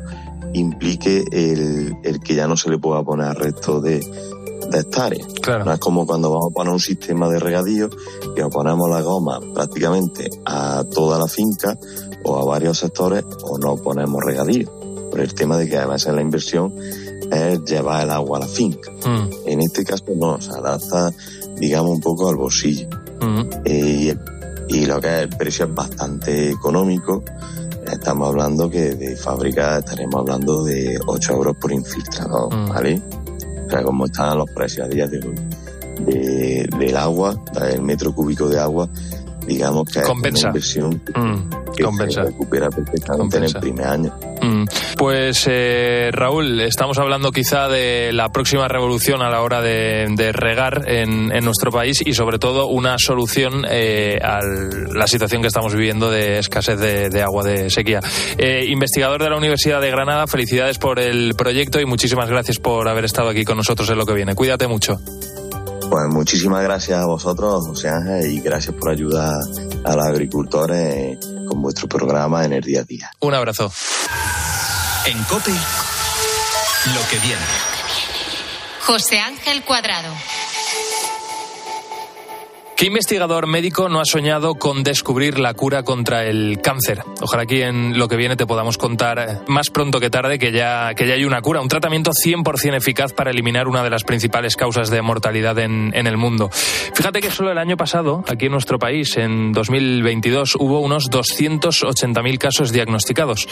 implique 0.52 1.24
el, 1.32 1.96
el 2.02 2.20
que 2.20 2.34
ya 2.34 2.46
no 2.46 2.56
se 2.56 2.70
le 2.70 2.78
pueda 2.78 3.02
poner 3.02 3.26
al 3.28 3.36
resto 3.36 3.80
de, 3.80 4.00
de 4.70 4.78
hectáreas. 4.78 5.26
Claro. 5.40 5.64
No 5.64 5.72
es 5.72 5.78
como 5.80 6.06
cuando 6.06 6.30
vamos 6.30 6.50
a 6.50 6.54
poner 6.54 6.72
un 6.72 6.80
sistema 6.80 7.28
de 7.28 7.38
regadío 7.38 7.90
que 8.34 8.44
ponemos 8.46 8.88
la 8.90 9.00
goma 9.00 9.40
prácticamente 9.54 10.30
a 10.44 10.84
toda 10.92 11.18
la 11.18 11.26
finca 11.26 11.76
o 12.24 12.38
a 12.40 12.44
varios 12.44 12.78
sectores 12.78 13.24
o 13.42 13.58
no 13.58 13.76
ponemos 13.76 14.22
regadío. 14.24 14.70
Por 15.10 15.20
el 15.20 15.34
tema 15.34 15.56
de 15.56 15.68
que 15.68 15.76
a 15.78 15.86
veces 15.86 16.12
la 16.14 16.22
inversión 16.22 16.74
es 17.30 17.64
llevar 17.64 18.04
el 18.04 18.10
agua 18.10 18.38
a 18.38 18.40
la 18.42 18.46
finca. 18.48 18.90
Mm, 19.04 19.28
En 19.46 19.60
este 19.62 19.84
caso 19.84 20.04
no, 20.16 20.40
se 20.40 20.50
adapta, 20.50 21.12
digamos, 21.56 21.92
un 21.92 22.00
poco 22.00 22.28
al 22.28 22.36
bolsillo. 22.36 22.88
mm. 23.20 23.40
Eh, 23.64 24.16
y, 24.68 24.76
y 24.76 24.86
lo 24.86 25.00
que 25.00 25.08
es 25.08 25.20
el 25.22 25.28
precio 25.30 25.66
es 25.66 25.74
bastante 25.74 26.50
económico. 26.50 27.22
Estamos 27.90 28.28
hablando 28.28 28.70
que 28.70 28.94
de 28.94 29.14
fábrica 29.16 29.78
estaremos 29.78 30.14
hablando 30.20 30.64
de 30.64 30.98
8 31.06 31.32
euros 31.34 31.56
por 31.60 31.70
infiltrador, 31.72 32.54
Mm. 32.54 32.68
¿vale? 32.68 33.02
O 33.66 33.70
sea, 33.70 33.82
como 33.82 34.06
están 34.06 34.38
los 34.38 34.50
precios 34.50 34.86
a 34.86 34.88
día 34.90 35.06
de 35.06 35.18
hoy 35.18 35.34
de- 36.06 36.68
del 36.78 36.96
agua, 36.96 37.34
del 37.54 37.82
metro 37.82 38.14
cúbico 38.14 38.48
de 38.48 38.58
agua, 38.58 38.88
digamos 39.46 39.84
que 39.90 40.00
Compensa. 40.02 40.50
es 40.54 40.76
una 40.76 40.86
inversión 40.94 41.00
que 41.76 42.10
se 42.12 42.22
recupera 42.22 42.70
perfectamente 42.70 43.18
Compensa. 43.38 43.58
en 43.58 43.64
el 43.64 43.72
primer 43.72 43.86
año. 43.86 44.12
Pues 44.96 45.46
eh, 45.48 46.10
Raúl, 46.12 46.60
estamos 46.60 46.98
hablando 46.98 47.30
quizá 47.30 47.68
de 47.68 48.12
la 48.12 48.28
próxima 48.28 48.68
revolución 48.68 49.22
a 49.22 49.30
la 49.30 49.42
hora 49.42 49.60
de, 49.60 50.06
de 50.16 50.32
regar 50.32 50.84
en, 50.86 51.32
en 51.32 51.44
nuestro 51.44 51.70
país 51.70 52.00
y 52.04 52.14
sobre 52.14 52.38
todo 52.38 52.66
una 52.66 52.96
solución 52.98 53.64
eh, 53.68 54.18
a 54.22 54.40
la 54.94 55.06
situación 55.06 55.42
que 55.42 55.48
estamos 55.48 55.74
viviendo 55.74 56.10
de 56.10 56.38
escasez 56.38 56.78
de, 56.78 57.10
de 57.10 57.22
agua, 57.22 57.44
de 57.44 57.70
sequía. 57.70 58.00
Eh, 58.38 58.64
investigador 58.68 59.22
de 59.22 59.30
la 59.30 59.36
Universidad 59.36 59.80
de 59.80 59.90
Granada, 59.90 60.26
felicidades 60.26 60.78
por 60.78 60.98
el 60.98 61.34
proyecto 61.34 61.80
y 61.80 61.86
muchísimas 61.86 62.28
gracias 62.28 62.58
por 62.58 62.88
haber 62.88 63.04
estado 63.04 63.28
aquí 63.28 63.44
con 63.44 63.56
nosotros 63.56 63.88
en 63.90 63.98
lo 63.98 64.06
que 64.06 64.14
viene. 64.14 64.34
Cuídate 64.34 64.66
mucho. 64.66 65.00
Pues 65.90 66.06
muchísimas 66.08 66.62
gracias 66.62 66.98
a 66.98 67.06
vosotros, 67.06 67.66
José 67.68 67.88
Ángel, 67.88 68.32
y 68.32 68.40
gracias 68.40 68.74
por 68.74 68.90
ayudar 68.90 69.34
a 69.84 69.96
los 69.96 70.06
agricultores 70.06 71.18
con 71.46 71.62
vuestro 71.62 71.88
programa 71.88 72.44
en 72.44 72.54
el 72.54 72.62
día 72.62 72.80
a 72.80 72.84
día. 72.84 73.10
Un 73.20 73.34
abrazo. 73.34 73.70
En 75.06 75.22
Cope, 75.24 75.50
lo 75.50 77.08
que 77.10 77.18
viene. 77.18 77.44
José 78.86 79.20
Ángel 79.20 79.62
Cuadrado. 79.62 80.14
¿Qué 82.76 82.86
investigador 82.86 83.46
médico 83.46 83.88
no 83.88 84.00
ha 84.00 84.04
soñado 84.04 84.56
con 84.56 84.82
descubrir 84.82 85.38
la 85.38 85.54
cura 85.54 85.84
contra 85.84 86.24
el 86.24 86.58
cáncer? 86.60 87.04
Ojalá 87.20 87.44
aquí 87.44 87.62
en 87.62 87.96
lo 87.96 88.08
que 88.08 88.16
viene 88.16 88.34
te 88.34 88.46
podamos 88.46 88.78
contar 88.78 89.18
eh, 89.20 89.38
más 89.46 89.70
pronto 89.70 90.00
que 90.00 90.10
tarde 90.10 90.40
que 90.40 90.50
ya, 90.50 90.92
que 90.96 91.06
ya 91.06 91.14
hay 91.14 91.24
una 91.24 91.40
cura, 91.40 91.60
un 91.60 91.68
tratamiento 91.68 92.10
100% 92.10 92.74
eficaz 92.74 93.12
para 93.12 93.30
eliminar 93.30 93.68
una 93.68 93.84
de 93.84 93.90
las 93.90 94.02
principales 94.02 94.56
causas 94.56 94.90
de 94.90 95.00
mortalidad 95.02 95.56
en, 95.60 95.92
en 95.94 96.08
el 96.08 96.16
mundo. 96.16 96.50
Fíjate 96.52 97.20
que 97.20 97.30
solo 97.30 97.52
el 97.52 97.58
año 97.58 97.76
pasado, 97.76 98.24
aquí 98.26 98.46
en 98.46 98.52
nuestro 98.52 98.80
país, 98.80 99.16
en 99.18 99.52
2022, 99.52 100.56
hubo 100.56 100.80
unos 100.80 101.10
280.000 101.12 102.38
casos 102.38 102.72
diagnosticados 102.72 103.46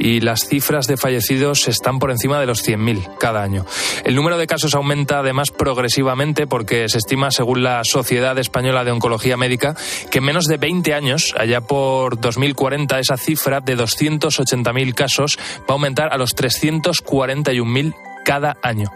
y 0.00 0.18
las 0.18 0.48
cifras 0.48 0.88
de 0.88 0.96
fallecidos 0.96 1.68
están 1.68 2.00
por 2.00 2.10
encima 2.10 2.40
de 2.40 2.46
los 2.46 2.66
100.000 2.66 3.18
cada 3.18 3.44
año. 3.44 3.66
El 4.04 4.16
número 4.16 4.36
de 4.36 4.48
casos 4.48 4.74
aumenta 4.74 5.20
además 5.20 5.52
progresivamente 5.52 6.48
porque 6.48 6.88
se 6.88 6.98
estima, 6.98 7.30
según 7.30 7.62
la 7.62 7.80
Sociedad 7.84 8.36
Española 8.36 8.64
de 8.82 8.90
Oncología 8.90 9.36
Médica, 9.36 9.76
que 10.10 10.18
en 10.18 10.24
menos 10.24 10.46
de 10.46 10.56
20 10.56 10.94
años, 10.94 11.34
allá 11.38 11.60
por 11.60 12.18
2040, 12.18 12.98
esa 12.98 13.16
cifra 13.16 13.60
de 13.60 13.76
280.000 13.76 14.94
casos 14.94 15.38
va 15.60 15.66
a 15.68 15.72
aumentar 15.74 16.12
a 16.12 16.16
los 16.16 16.34
341.000 16.34 17.94
cada 18.24 18.56
año. 18.62 18.90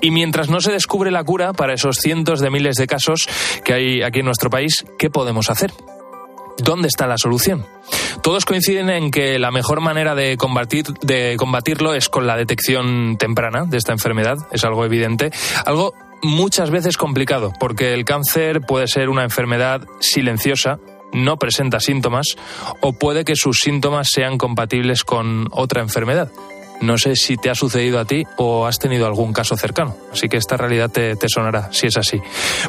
Y 0.00 0.10
mientras 0.10 0.50
no 0.50 0.60
se 0.60 0.72
descubre 0.72 1.10
la 1.10 1.24
cura 1.24 1.52
para 1.52 1.74
esos 1.74 1.96
cientos 1.96 2.40
de 2.40 2.50
miles 2.50 2.76
de 2.76 2.86
casos 2.86 3.28
que 3.64 3.72
hay 3.72 4.02
aquí 4.02 4.18
en 4.18 4.26
nuestro 4.26 4.50
país, 4.50 4.84
¿qué 4.98 5.08
podemos 5.08 5.48
hacer? 5.48 5.72
¿Dónde 6.58 6.88
está 6.88 7.06
la 7.06 7.16
solución? 7.16 7.64
Todos 8.22 8.44
coinciden 8.44 8.90
en 8.90 9.10
que 9.10 9.38
la 9.38 9.50
mejor 9.50 9.80
manera 9.80 10.14
de, 10.14 10.36
combatir, 10.36 10.84
de 11.00 11.36
combatirlo 11.38 11.94
es 11.94 12.08
con 12.08 12.26
la 12.26 12.36
detección 12.36 13.16
temprana 13.16 13.64
de 13.64 13.78
esta 13.78 13.92
enfermedad, 13.92 14.36
es 14.52 14.64
algo 14.64 14.84
evidente, 14.84 15.32
algo 15.64 15.94
muchas 16.22 16.70
veces 16.70 16.96
complicado, 16.96 17.52
porque 17.58 17.92
el 17.92 18.04
cáncer 18.04 18.60
puede 18.60 18.86
ser 18.86 19.08
una 19.08 19.24
enfermedad 19.24 19.86
silenciosa, 20.00 20.78
no 21.12 21.36
presenta 21.36 21.80
síntomas, 21.80 22.36
o 22.80 22.92
puede 22.92 23.24
que 23.24 23.36
sus 23.36 23.58
síntomas 23.58 24.08
sean 24.10 24.38
compatibles 24.38 25.04
con 25.04 25.48
otra 25.50 25.82
enfermedad. 25.82 26.30
No 26.82 26.98
sé 26.98 27.14
si 27.14 27.36
te 27.36 27.48
ha 27.48 27.54
sucedido 27.54 28.00
a 28.00 28.04
ti 28.04 28.24
o 28.36 28.66
has 28.66 28.80
tenido 28.80 29.06
algún 29.06 29.32
caso 29.32 29.56
cercano, 29.56 29.96
así 30.12 30.28
que 30.28 30.36
esta 30.36 30.56
realidad 30.56 30.90
te, 30.90 31.16
sonará 31.28 31.72
si 31.72 31.86
es 31.86 31.96
así. 31.96 32.20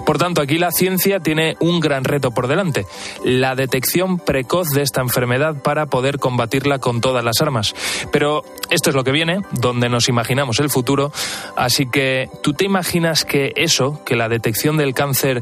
Por 0.06 0.20
tanto, 0.20 0.40
aquí 0.40 0.60
la 0.60 0.72
ciencia 0.72 1.20
tiene 1.20 1.56
un 1.60 1.80
gran 1.80 2.04
reto 2.04 2.30
por 2.30 2.48
delante, 2.48 2.86
la 3.26 3.56
detección 3.56 4.20
precoz 4.20 4.70
de 4.70 4.84
esta 4.84 5.02
enfermedad 5.02 5.56
para 5.64 5.88
poder 5.88 6.20
combatirla 6.20 6.78
con 6.78 7.02
todas 7.02 7.24
las 7.24 7.42
armas. 7.42 7.74
Pero 8.12 8.44
esto 8.70 8.92
es 8.92 8.96
lo 8.96 9.04
que 9.04 9.12
viene, 9.12 9.42
donde 9.52 9.90
nos 9.90 10.08
imaginamos 10.08 10.60
el 10.60 10.70
futuro, 10.70 11.12
así 11.56 11.88
que 11.88 12.30
tú 12.44 12.54
te 12.54 12.66
imaginas 12.66 13.26
que 13.26 13.52
eso, 13.56 14.04
que 14.06 14.16
la 14.16 14.30
detección 14.30 14.78
del 14.78 14.94
cáncer 14.94 15.42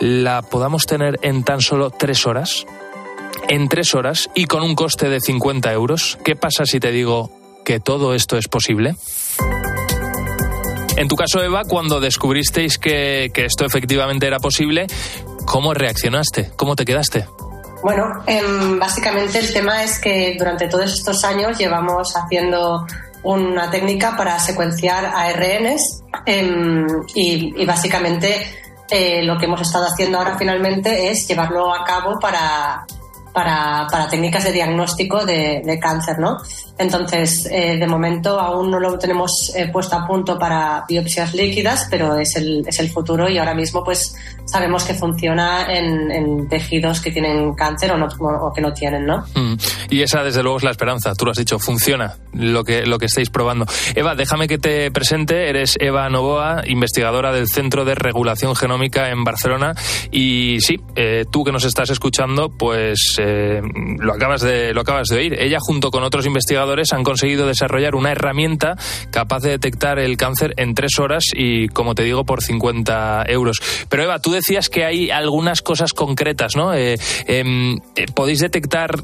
la 0.00 0.42
podamos 0.42 0.84
tener 0.84 1.18
en 1.22 1.44
tan 1.44 1.62
solo 1.62 1.88
tres 1.90 2.26
horas. 2.26 2.66
En 3.48 3.68
tres 3.68 3.94
horas 3.94 4.30
y 4.34 4.44
con 4.44 4.62
un 4.62 4.74
coste 4.74 5.08
de 5.08 5.20
50 5.20 5.72
euros. 5.72 6.18
¿Qué 6.24 6.36
pasa 6.36 6.64
si 6.64 6.78
te 6.78 6.92
digo 6.92 7.41
que 7.64 7.80
todo 7.80 8.14
esto 8.14 8.36
es 8.36 8.48
posible? 8.48 8.96
En 10.96 11.08
tu 11.08 11.16
caso, 11.16 11.42
Eva, 11.42 11.64
cuando 11.64 12.00
descubristeis 12.00 12.78
que, 12.78 13.30
que 13.32 13.46
esto 13.46 13.64
efectivamente 13.64 14.26
era 14.26 14.38
posible, 14.38 14.86
¿cómo 15.46 15.74
reaccionaste? 15.74 16.52
¿Cómo 16.56 16.76
te 16.76 16.84
quedaste? 16.84 17.26
Bueno, 17.82 18.22
eh, 18.26 18.40
básicamente 18.78 19.40
el 19.40 19.52
tema 19.52 19.82
es 19.82 19.98
que 19.98 20.36
durante 20.38 20.68
todos 20.68 20.92
estos 20.92 21.24
años 21.24 21.58
llevamos 21.58 22.14
haciendo 22.14 22.86
una 23.24 23.70
técnica 23.70 24.16
para 24.16 24.38
secuenciar 24.38 25.04
ARNs 25.04 26.04
y, 27.14 27.62
y, 27.62 27.66
básicamente 27.66 28.46
eh, 28.90 29.22
lo 29.24 29.38
que 29.38 29.46
hemos 29.46 29.60
estado 29.60 29.86
haciendo 29.86 30.18
ahora 30.18 30.36
finalmente 30.38 31.10
es 31.10 31.26
llevarlo 31.26 31.74
a 31.74 31.84
cabo 31.84 32.18
para, 32.20 32.84
para, 33.32 33.86
para 33.90 34.08
técnicas 34.08 34.44
de 34.44 34.52
diagnóstico 34.52 35.24
de, 35.24 35.62
de 35.64 35.78
cáncer, 35.78 36.18
¿no? 36.18 36.38
Entonces, 36.78 37.48
eh, 37.50 37.76
de 37.78 37.86
momento 37.86 38.40
aún 38.40 38.70
no 38.70 38.80
lo 38.80 38.98
tenemos 38.98 39.52
eh, 39.54 39.68
puesto 39.72 39.96
a 39.96 40.06
punto 40.06 40.38
para 40.38 40.84
biopsias 40.88 41.34
líquidas, 41.34 41.86
pero 41.90 42.16
es 42.16 42.36
el, 42.36 42.64
es 42.66 42.80
el 42.80 42.90
futuro 42.90 43.28
y 43.28 43.38
ahora 43.38 43.54
mismo 43.54 43.84
pues 43.84 44.14
sabemos 44.46 44.84
que 44.84 44.94
funciona 44.94 45.66
en, 45.72 46.10
en 46.10 46.48
tejidos 46.48 47.00
que 47.00 47.10
tienen 47.10 47.54
cáncer 47.54 47.92
o, 47.92 47.96
no, 47.96 48.06
o 48.06 48.52
que 48.52 48.60
no 48.60 48.72
tienen, 48.72 49.06
¿no? 49.06 49.24
Mm. 49.34 49.54
Y 49.90 50.02
esa, 50.02 50.22
desde 50.22 50.42
luego, 50.42 50.58
es 50.58 50.64
la 50.64 50.70
esperanza. 50.70 51.14
Tú 51.14 51.24
lo 51.24 51.30
has 51.30 51.38
dicho, 51.38 51.58
funciona 51.58 52.16
lo 52.32 52.64
que, 52.64 52.86
lo 52.86 52.98
que 52.98 53.06
estáis 53.06 53.30
probando. 53.30 53.66
Eva, 53.94 54.14
déjame 54.14 54.48
que 54.48 54.58
te 54.58 54.90
presente. 54.90 55.48
Eres 55.48 55.76
Eva 55.80 56.08
Novoa, 56.08 56.62
investigadora 56.66 57.32
del 57.32 57.48
Centro 57.48 57.84
de 57.84 57.94
Regulación 57.94 58.56
Genómica 58.56 59.10
en 59.10 59.24
Barcelona. 59.24 59.74
Y 60.10 60.58
sí, 60.60 60.80
eh, 60.96 61.24
tú 61.30 61.44
que 61.44 61.52
nos 61.52 61.64
estás 61.64 61.90
escuchando, 61.90 62.50
pues 62.50 63.16
eh, 63.22 63.62
lo, 63.98 64.12
acabas 64.12 64.40
de, 64.42 64.74
lo 64.74 64.80
acabas 64.80 65.08
de 65.08 65.16
oír. 65.16 65.36
Ella, 65.38 65.58
junto 65.60 65.90
con 65.90 66.02
otros 66.02 66.26
investigadores, 66.26 66.92
han 66.92 67.04
conseguido 67.04 67.46
desarrollar 67.46 67.94
una 67.94 68.12
herramienta 68.12 68.76
capaz 69.10 69.40
de 69.40 69.50
detectar 69.50 69.98
el 69.98 70.16
cáncer 70.16 70.54
en 70.56 70.74
tres 70.74 70.98
horas 70.98 71.24
y, 71.34 71.68
como 71.68 71.94
te 71.94 72.02
digo, 72.02 72.24
por 72.24 72.42
50 72.42 73.24
euros. 73.28 73.60
Pero 73.88 74.02
Eva, 74.02 74.18
tú 74.18 74.32
decías 74.32 74.68
que 74.68 74.84
hay 74.84 75.10
algunas 75.10 75.62
cosas 75.62 75.92
concretas, 75.92 76.56
¿no? 76.56 76.74
Eh, 76.74 76.98
em, 77.26 77.76
eh, 77.96 78.06
¿Podéis 78.14 78.40
detectar 78.40 78.96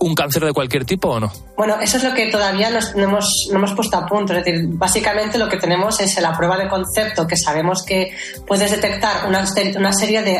un 0.00 0.14
cáncer 0.14 0.44
de 0.44 0.52
cualquier 0.52 0.84
tipo 0.84 1.08
o 1.10 1.20
no? 1.20 1.30
Bueno, 1.56 1.76
eso 1.80 1.98
es 1.98 2.04
lo 2.04 2.14
que 2.14 2.26
todavía 2.26 2.70
nos- 2.70 2.94
no, 2.96 3.04
hemos, 3.04 3.48
no 3.52 3.58
hemos 3.58 3.72
puesto 3.74 3.96
a 3.98 4.06
punto. 4.06 4.32
Es 4.34 4.44
decir, 4.44 4.62
básicamente 4.68 5.36
lo 5.38 5.48
que 5.48 5.58
tenemos 5.58 6.00
es 6.00 6.20
la 6.20 6.36
prueba 6.36 6.56
de 6.58 6.68
concepto, 6.68 7.26
que 7.26 7.36
sabemos 7.36 7.82
que 7.84 8.14
puedes 8.46 8.70
detectar 8.70 9.28
una, 9.28 9.44
una 9.76 9.92
serie 9.92 10.22
de 10.22 10.32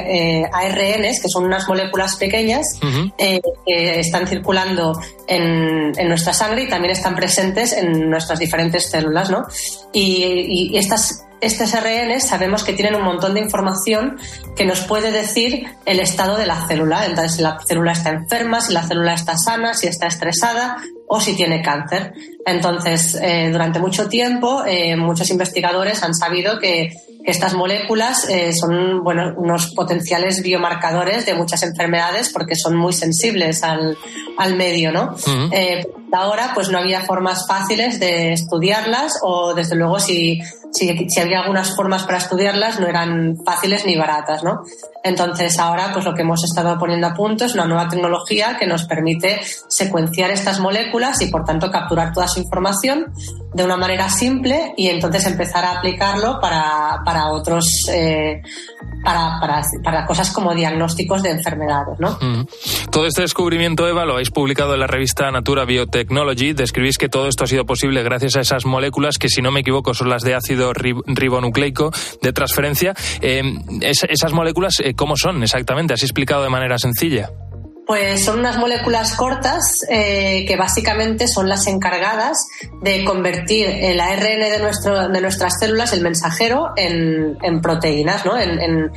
eh, 0.42 0.50
ARNs, 0.52 1.20
que 1.20 1.28
son 1.28 1.44
unas 1.44 1.68
moléculas 1.68 2.16
pequeñas, 2.16 2.78
eh, 3.18 3.40
que 3.66 4.00
están 4.00 4.26
circulando 4.26 4.98
en, 5.28 5.92
en 5.96 6.08
nuestra 6.08 6.32
sangre 6.32 6.64
y 6.64 6.68
también 6.68 6.92
están 6.92 7.14
presentes 7.14 7.72
en 7.72 8.08
nuestras 8.10 8.38
diferentes 8.38 8.90
células, 8.90 9.30
¿no? 9.30 9.46
Y 9.92 10.76
estas, 10.76 11.24
estos 11.40 11.72
RNs 11.72 12.26
sabemos 12.26 12.64
que 12.64 12.72
tienen 12.72 12.94
un 12.94 13.02
montón 13.02 13.34
de 13.34 13.40
información 13.40 14.18
que 14.56 14.64
nos 14.64 14.80
puede 14.82 15.10
decir 15.10 15.66
el 15.86 16.00
estado 16.00 16.36
de 16.36 16.46
la 16.46 16.66
célula. 16.66 17.06
Entonces, 17.06 17.36
si 17.36 17.42
la 17.42 17.58
célula 17.66 17.92
está 17.92 18.10
enferma, 18.10 18.60
si 18.60 18.72
la 18.72 18.82
célula 18.82 19.14
está 19.14 19.36
sana, 19.36 19.74
si 19.74 19.86
está 19.86 20.06
estresada 20.06 20.76
o 21.08 21.20
si 21.20 21.34
tiene 21.34 21.62
cáncer. 21.62 22.12
Entonces, 22.46 23.18
eh, 23.20 23.48
durante 23.50 23.78
mucho 23.78 24.08
tiempo, 24.08 24.64
eh, 24.66 24.96
muchos 24.96 25.30
investigadores 25.30 26.02
han 26.02 26.14
sabido 26.14 26.58
que, 26.58 26.94
que 27.24 27.30
estas 27.30 27.54
moléculas 27.54 28.28
eh, 28.28 28.52
son 28.52 29.02
bueno, 29.02 29.34
unos 29.36 29.74
potenciales 29.74 30.42
biomarcadores 30.42 31.26
de 31.26 31.34
muchas 31.34 31.62
enfermedades 31.62 32.30
porque 32.30 32.54
son 32.54 32.76
muy 32.76 32.92
sensibles 32.92 33.62
al, 33.62 33.96
al 34.38 34.56
medio, 34.56 34.92
¿no? 34.92 35.14
Ujú. 35.14 35.48
Eh, 35.52 35.86
ahora, 36.12 36.52
pues 36.54 36.70
no 36.70 36.78
había 36.78 37.02
formas 37.02 37.46
fáciles 37.46 38.00
de 38.00 38.32
estudiarlas 38.32 39.18
o, 39.22 39.54
desde 39.54 39.76
luego, 39.76 40.00
si, 40.00 40.40
si, 40.72 41.08
si 41.08 41.20
había 41.20 41.40
algunas 41.40 41.74
formas 41.74 42.04
para 42.04 42.18
estudiarlas, 42.18 42.80
no 42.80 42.86
eran 42.86 43.36
fáciles 43.44 43.84
ni 43.86 43.96
baratas, 43.96 44.42
¿no? 44.42 44.62
Entonces, 45.02 45.58
ahora, 45.58 45.90
pues 45.92 46.04
lo 46.04 46.14
que 46.14 46.22
hemos 46.22 46.44
estado 46.44 46.78
poniendo 46.78 47.06
a 47.06 47.14
punto 47.14 47.44
es 47.46 47.54
una 47.54 47.64
nueva 47.64 47.88
tecnología 47.88 48.56
que 48.58 48.66
nos 48.66 48.84
permite 48.84 49.40
secuenciar 49.68 50.30
estas 50.30 50.60
moléculas 50.60 51.20
y, 51.22 51.26
por 51.30 51.44
tanto, 51.44 51.70
capturar 51.70 52.12
toda 52.12 52.28
su 52.28 52.40
información 52.40 53.06
de 53.54 53.64
una 53.64 53.76
manera 53.76 54.08
simple 54.10 54.74
y 54.76 54.88
entonces 54.88 55.26
empezar 55.26 55.64
a 55.64 55.78
aplicarlo 55.78 56.38
para, 56.40 57.00
para 57.04 57.30
otros, 57.30 57.66
eh, 57.92 58.42
para, 59.02 59.40
para, 59.40 59.62
para 59.82 60.06
cosas 60.06 60.30
como 60.30 60.54
diagnósticos 60.54 61.22
de 61.22 61.30
enfermedades, 61.30 61.98
¿no? 61.98 62.18
Todo 62.92 63.06
este 63.06 63.22
descubrimiento, 63.22 63.88
Eva, 63.88 64.04
lo 64.04 64.12
habéis 64.14 64.30
publicado 64.30 64.74
en 64.74 64.80
la 64.80 64.86
revista 64.86 65.30
Natura 65.30 65.64
Biotechnology. 65.64 66.52
Describís 66.52 66.98
que 66.98 67.08
todo 67.08 67.26
esto 67.28 67.44
ha 67.44 67.46
sido 67.46 67.64
posible 67.64 68.02
gracias 68.02 68.36
a 68.36 68.40
esas 68.40 68.66
moléculas 68.66 69.16
que, 69.18 69.28
si 69.28 69.40
no 69.42 69.50
me 69.50 69.60
equivoco, 69.60 69.94
son 69.94 70.10
las 70.10 70.22
de 70.22 70.34
ácido 70.34 70.72
rib- 70.72 71.02
ribonucleico 71.06 71.90
de 72.22 72.32
transferencia. 72.32 72.94
Eh, 73.20 73.42
es- 73.80 74.04
esas 74.08 74.32
moléculas, 74.32 74.74
¿cómo 74.94 75.14
son 75.16 75.42
exactamente? 75.42 75.94
¿Has 75.94 76.02
explicado 76.02 76.42
de 76.42 76.50
manera 76.50 76.78
sencilla? 76.78 77.30
Pues 77.90 78.24
son 78.24 78.38
unas 78.38 78.56
moléculas 78.56 79.16
cortas 79.16 79.80
eh, 79.88 80.44
que 80.46 80.54
básicamente 80.54 81.26
son 81.26 81.48
las 81.48 81.66
encargadas 81.66 82.46
de 82.80 83.04
convertir 83.04 83.66
el 83.68 83.98
ARN 83.98 84.20
de, 84.38 84.58
nuestro, 84.60 85.08
de 85.08 85.20
nuestras 85.20 85.58
células, 85.58 85.92
el 85.92 86.00
mensajero, 86.00 86.68
en, 86.76 87.60
proteínas, 87.60 88.24
¿no? 88.24 88.38
en, 88.38 88.60
en, 88.60 88.92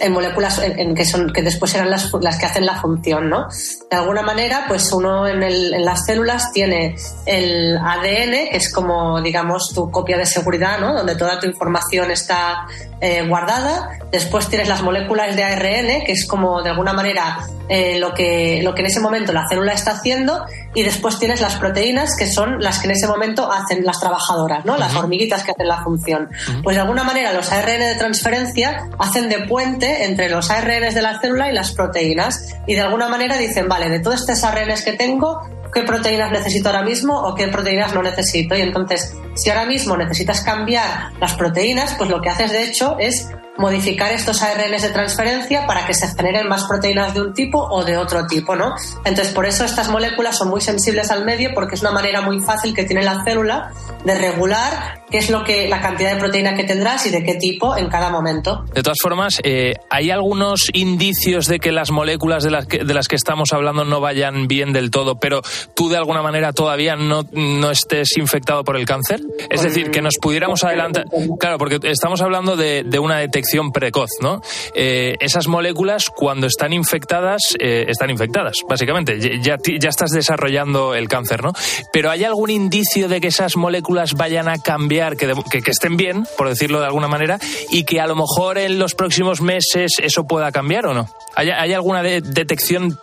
en- 0.00 0.12
moléculas 0.12 0.58
que, 0.96 1.04
son, 1.04 1.32
que 1.32 1.42
después 1.42 1.70
serán 1.70 1.90
las, 1.90 2.10
las 2.20 2.38
que 2.40 2.46
hacen 2.46 2.66
la 2.66 2.80
función. 2.80 3.30
¿no? 3.30 3.46
De 3.88 3.96
alguna 3.96 4.22
manera, 4.22 4.64
pues 4.66 4.90
uno 4.90 5.28
en 5.28 5.84
las 5.84 6.06
células 6.06 6.50
tiene 6.52 6.96
el 7.24 7.78
ADN, 7.78 8.50
que 8.50 8.56
es 8.56 8.72
como, 8.72 9.22
digamos, 9.22 9.72
tu 9.72 9.92
copia 9.92 10.18
de 10.18 10.26
seguridad, 10.26 10.80
¿no? 10.80 10.92
donde 10.92 11.14
toda 11.14 11.38
tu 11.38 11.46
información 11.46 12.10
está 12.10 12.66
eh, 13.00 13.24
guardada. 13.28 13.90
Después 14.10 14.48
tienes 14.48 14.66
las 14.66 14.82
moléculas 14.82 15.36
de 15.36 15.44
ARN, 15.44 16.04
que 16.04 16.10
es 16.10 16.26
como 16.26 16.64
de 16.64 16.70
alguna 16.70 16.92
manera 16.94 17.38
eh, 17.72 18.00
lo, 18.00 18.12
que, 18.14 18.60
lo 18.64 18.74
que 18.74 18.80
en 18.80 18.86
ese 18.86 18.98
momento 18.98 19.32
la 19.32 19.46
célula 19.48 19.72
está 19.72 19.92
haciendo. 19.92 20.44
Y 20.74 20.82
después 20.82 21.20
tienes 21.20 21.40
las 21.40 21.54
proteínas, 21.54 22.16
que 22.16 22.26
son 22.26 22.60
las 22.60 22.80
que 22.80 22.86
en 22.88 22.92
ese 22.92 23.06
momento 23.06 23.50
hacen 23.50 23.84
las 23.84 24.00
trabajadoras, 24.00 24.64
¿no? 24.64 24.76
las 24.76 24.94
hormiguitas 24.96 25.44
que 25.44 25.52
hacen 25.52 25.68
la 25.68 25.82
función. 25.84 26.28
Pues 26.64 26.74
de 26.74 26.82
alguna 26.82 27.04
manera 27.04 27.32
los 27.32 27.52
ARN 27.52 27.78
de 27.78 27.94
transferencia 27.94 28.88
hacen 28.98 29.28
de 29.28 29.46
puente 29.46 30.04
entre 30.04 30.28
los 30.28 30.50
ARN 30.50 30.92
de 30.92 31.02
la 31.02 31.20
célula 31.20 31.48
y 31.48 31.54
las 31.54 31.70
proteínas. 31.72 32.56
Y 32.66 32.74
de 32.74 32.80
alguna 32.80 33.08
manera 33.08 33.36
dicen, 33.36 33.68
vale, 33.68 33.88
de 33.88 34.00
todos 34.00 34.20
estos 34.20 34.42
ARNs 34.42 34.82
que 34.82 34.94
tengo, 34.94 35.40
qué 35.72 35.82
proteínas 35.82 36.32
necesito 36.32 36.70
ahora 36.70 36.82
mismo 36.82 37.20
o 37.20 37.36
qué 37.36 37.46
proteínas 37.48 37.94
no 37.94 38.02
necesito. 38.02 38.56
Y 38.56 38.62
entonces, 38.62 39.14
si 39.36 39.48
ahora 39.48 39.66
mismo 39.66 39.96
necesitas 39.96 40.40
cambiar 40.40 41.12
las 41.20 41.34
proteínas, 41.34 41.94
pues 41.94 42.10
lo 42.10 42.20
que 42.20 42.30
haces 42.30 42.50
de 42.50 42.64
hecho 42.64 42.96
es 42.98 43.28
modificar 43.58 44.12
estos 44.12 44.42
ARNs 44.42 44.82
de 44.82 44.90
transferencia 44.90 45.66
para 45.66 45.86
que 45.86 45.94
se 45.94 46.08
generen 46.08 46.48
más 46.48 46.64
proteínas 46.64 47.14
de 47.14 47.20
un 47.20 47.34
tipo 47.34 47.58
o 47.58 47.84
de 47.84 47.96
otro 47.96 48.26
tipo, 48.26 48.56
¿no? 48.56 48.74
Entonces, 49.04 49.34
por 49.34 49.46
eso 49.46 49.64
estas 49.64 49.88
moléculas 49.90 50.38
son 50.38 50.48
muy 50.48 50.60
sensibles 50.60 51.10
al 51.10 51.24
medio 51.24 51.50
porque 51.54 51.74
es 51.74 51.80
una 51.82 51.90
manera 51.90 52.20
muy 52.22 52.40
fácil 52.40 52.74
que 52.74 52.84
tiene 52.84 53.02
la 53.02 53.22
célula 53.24 53.72
de 54.04 54.14
regular 54.14 55.00
qué 55.10 55.18
es 55.18 55.28
lo 55.28 55.44
que 55.44 55.68
la 55.68 55.80
cantidad 55.80 56.14
de 56.14 56.20
proteína 56.20 56.54
que 56.54 56.64
tendrás 56.64 57.04
y 57.06 57.10
de 57.10 57.24
qué 57.24 57.34
tipo 57.34 57.76
en 57.76 57.88
cada 57.88 58.10
momento. 58.10 58.64
De 58.72 58.82
todas 58.82 58.98
formas, 59.02 59.40
eh, 59.42 59.74
¿hay 59.90 60.10
algunos 60.10 60.68
indicios 60.72 61.46
de 61.46 61.58
que 61.58 61.72
las 61.72 61.90
moléculas 61.90 62.44
de 62.44 62.50
las 62.50 62.66
que, 62.66 62.84
de 62.84 62.94
las 62.94 63.08
que 63.08 63.16
estamos 63.16 63.52
hablando 63.52 63.84
no 63.84 64.00
vayan 64.00 64.46
bien 64.46 64.72
del 64.72 64.90
todo, 64.90 65.18
pero 65.18 65.42
tú 65.74 65.88
de 65.88 65.96
alguna 65.96 66.22
manera 66.22 66.52
todavía 66.52 66.96
no, 66.96 67.26
no 67.32 67.70
estés 67.70 68.16
infectado 68.16 68.62
por 68.62 68.76
el 68.76 68.86
cáncer? 68.86 69.20
Es 69.50 69.62
decir, 69.62 69.90
que 69.90 70.00
nos 70.00 70.14
pudiéramos 70.20 70.62
adelantar. 70.64 71.04
Claro, 71.38 71.58
porque 71.58 71.80
estamos 71.82 72.22
hablando 72.22 72.56
de, 72.56 72.84
de 72.84 72.98
una 72.98 73.18
detección 73.18 73.39
precoz, 73.72 74.10
¿no? 74.20 74.40
Eh, 74.74 75.16
esas 75.20 75.46
moléculas, 75.48 76.04
cuando 76.14 76.46
están 76.46 76.72
infectadas, 76.72 77.40
eh, 77.58 77.86
están 77.88 78.10
infectadas, 78.10 78.56
básicamente. 78.68 79.18
Ya- 79.40 79.56
Ya, 79.78 79.88
estás 79.88 80.10
desarrollando 80.10 80.94
el 80.94 81.08
cáncer, 81.08 81.42
¿no? 81.42 81.52
Pero 81.92 82.10
¿hay 82.10 82.24
algún 82.24 82.50
indicio 82.50 83.08
de 83.08 83.20
que 83.20 83.28
esas 83.28 83.56
moléculas 83.56 84.14
vayan 84.14 84.48
a 84.48 84.58
cambiar, 84.58 85.16
que, 85.16 85.32
que, 85.50 85.70
estén 85.70 85.96
bien, 85.96 86.26
por 86.36 86.48
decirlo 86.48 86.80
de 86.80 86.86
alguna 86.86 87.08
manera, 87.08 87.38
y 87.70 87.84
que 87.84 88.00
a 88.00 88.06
lo 88.06 88.14
mejor 88.16 88.58
en 88.58 88.78
los 88.78 88.94
próximos 88.94 89.40
meses 89.40 89.92
eso 90.02 90.24
pueda 90.26 90.50
cambiar 90.52 90.86
o 90.86 90.94
no? 90.94 91.08
¿Hay, 91.34 91.50
hay 91.50 91.72
alguna 91.72 92.02
de- 92.02 92.20
detección 92.20 92.98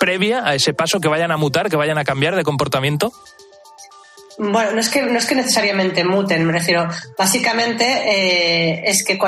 previa 0.00 0.46
a 0.46 0.54
ese 0.54 0.74
paso 0.74 1.00
que 1.00 1.08
vayan 1.08 1.30
a 1.30 1.36
mutar, 1.36 1.68
que 1.70 1.76
vayan 1.76 1.98
a 1.98 2.04
cambiar 2.04 2.34
de 2.36 2.42
comportamiento? 2.42 3.12
Bueno, 4.38 4.72
no 4.72 4.80
es 4.80 4.88
que, 4.88 5.02
no 5.02 5.18
es 5.18 5.26
que 5.26 5.34
necesariamente 5.34 6.04
muten, 6.04 6.44
me 6.44 6.52
refiero. 6.52 6.88
Básicamente 7.18 7.84
eh, 7.84 8.82
es 8.86 9.04
que 9.04 9.18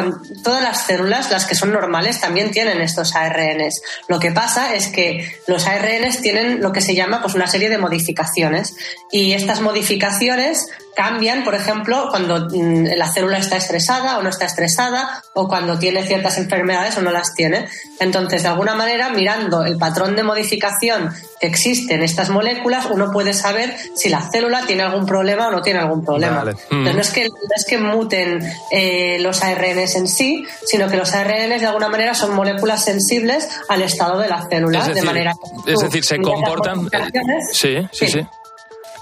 todas 0.42 0.62
las 0.62 0.86
células, 0.86 1.30
las 1.30 1.46
que 1.46 1.54
son 1.54 1.72
normales, 1.72 2.20
también 2.20 2.50
tienen 2.50 2.80
estos 2.80 3.14
ARNs. 3.14 3.82
Lo 4.08 4.18
que 4.18 4.32
pasa 4.32 4.74
es 4.74 4.88
que 4.88 5.28
los 5.46 5.66
ARNs 5.66 6.20
tienen 6.20 6.60
lo 6.60 6.72
que 6.72 6.80
se 6.80 6.94
llama 6.94 7.20
pues, 7.22 7.34
una 7.34 7.46
serie 7.46 7.68
de 7.68 7.78
modificaciones. 7.78 8.76
Y 9.10 9.32
estas 9.32 9.60
modificaciones 9.60 10.66
cambian, 10.94 11.44
por 11.44 11.54
ejemplo, 11.54 12.06
cuando 12.10 12.48
mm, 12.50 12.86
la 12.96 13.10
célula 13.12 13.38
está 13.38 13.56
estresada 13.56 14.18
o 14.18 14.22
no 14.22 14.28
está 14.28 14.44
estresada, 14.46 15.22
o 15.34 15.48
cuando 15.48 15.78
tiene 15.78 16.04
ciertas 16.06 16.38
enfermedades 16.38 16.96
o 16.98 17.02
no 17.02 17.10
las 17.10 17.34
tiene. 17.34 17.66
Entonces, 18.00 18.42
de 18.42 18.48
alguna 18.48 18.74
manera, 18.74 19.10
mirando 19.10 19.64
el 19.64 19.76
patrón 19.76 20.14
de 20.16 20.22
modificación 20.22 21.12
que 21.40 21.46
existe 21.46 21.94
en 21.94 22.02
estas 22.02 22.30
moléculas, 22.30 22.86
uno 22.90 23.10
puede 23.12 23.32
saber 23.34 23.76
si 23.96 24.08
la 24.08 24.20
célula 24.30 24.64
tiene 24.66 24.82
algún 24.84 25.06
problema 25.06 25.48
o 25.48 25.50
no 25.50 25.62
tiene 25.62 25.80
algún 25.80 26.04
problema. 26.04 26.38
Vale. 26.38 26.50
Entonces, 26.70 26.92
Mm. 26.92 26.96
no, 26.96 27.00
es 27.00 27.10
que, 27.10 27.24
no 27.28 27.34
es 27.56 27.64
que 27.66 27.78
muten 27.78 28.52
eh, 28.70 29.18
los 29.20 29.42
ARNs 29.42 29.94
en 29.96 30.06
sí, 30.08 30.44
sino 30.66 30.88
que 30.88 30.96
los 30.96 31.12
ARNs 31.14 31.60
de 31.60 31.66
alguna 31.66 31.88
manera 31.88 32.14
son 32.14 32.34
moléculas 32.34 32.84
sensibles 32.84 33.48
al 33.68 33.82
estado 33.82 34.18
de 34.20 34.28
la 34.28 34.46
célula, 34.48 34.78
Es 34.80 34.86
de 34.86 34.94
decir, 34.94 35.06
manera 35.06 35.32
que 35.64 35.72
es 35.72 35.80
decir, 35.80 36.04
se 36.04 36.18
comportan. 36.20 36.76
modificaciones, 36.78 37.44
Sí, 37.52 37.88
sí, 37.92 38.08
sí. 38.08 38.26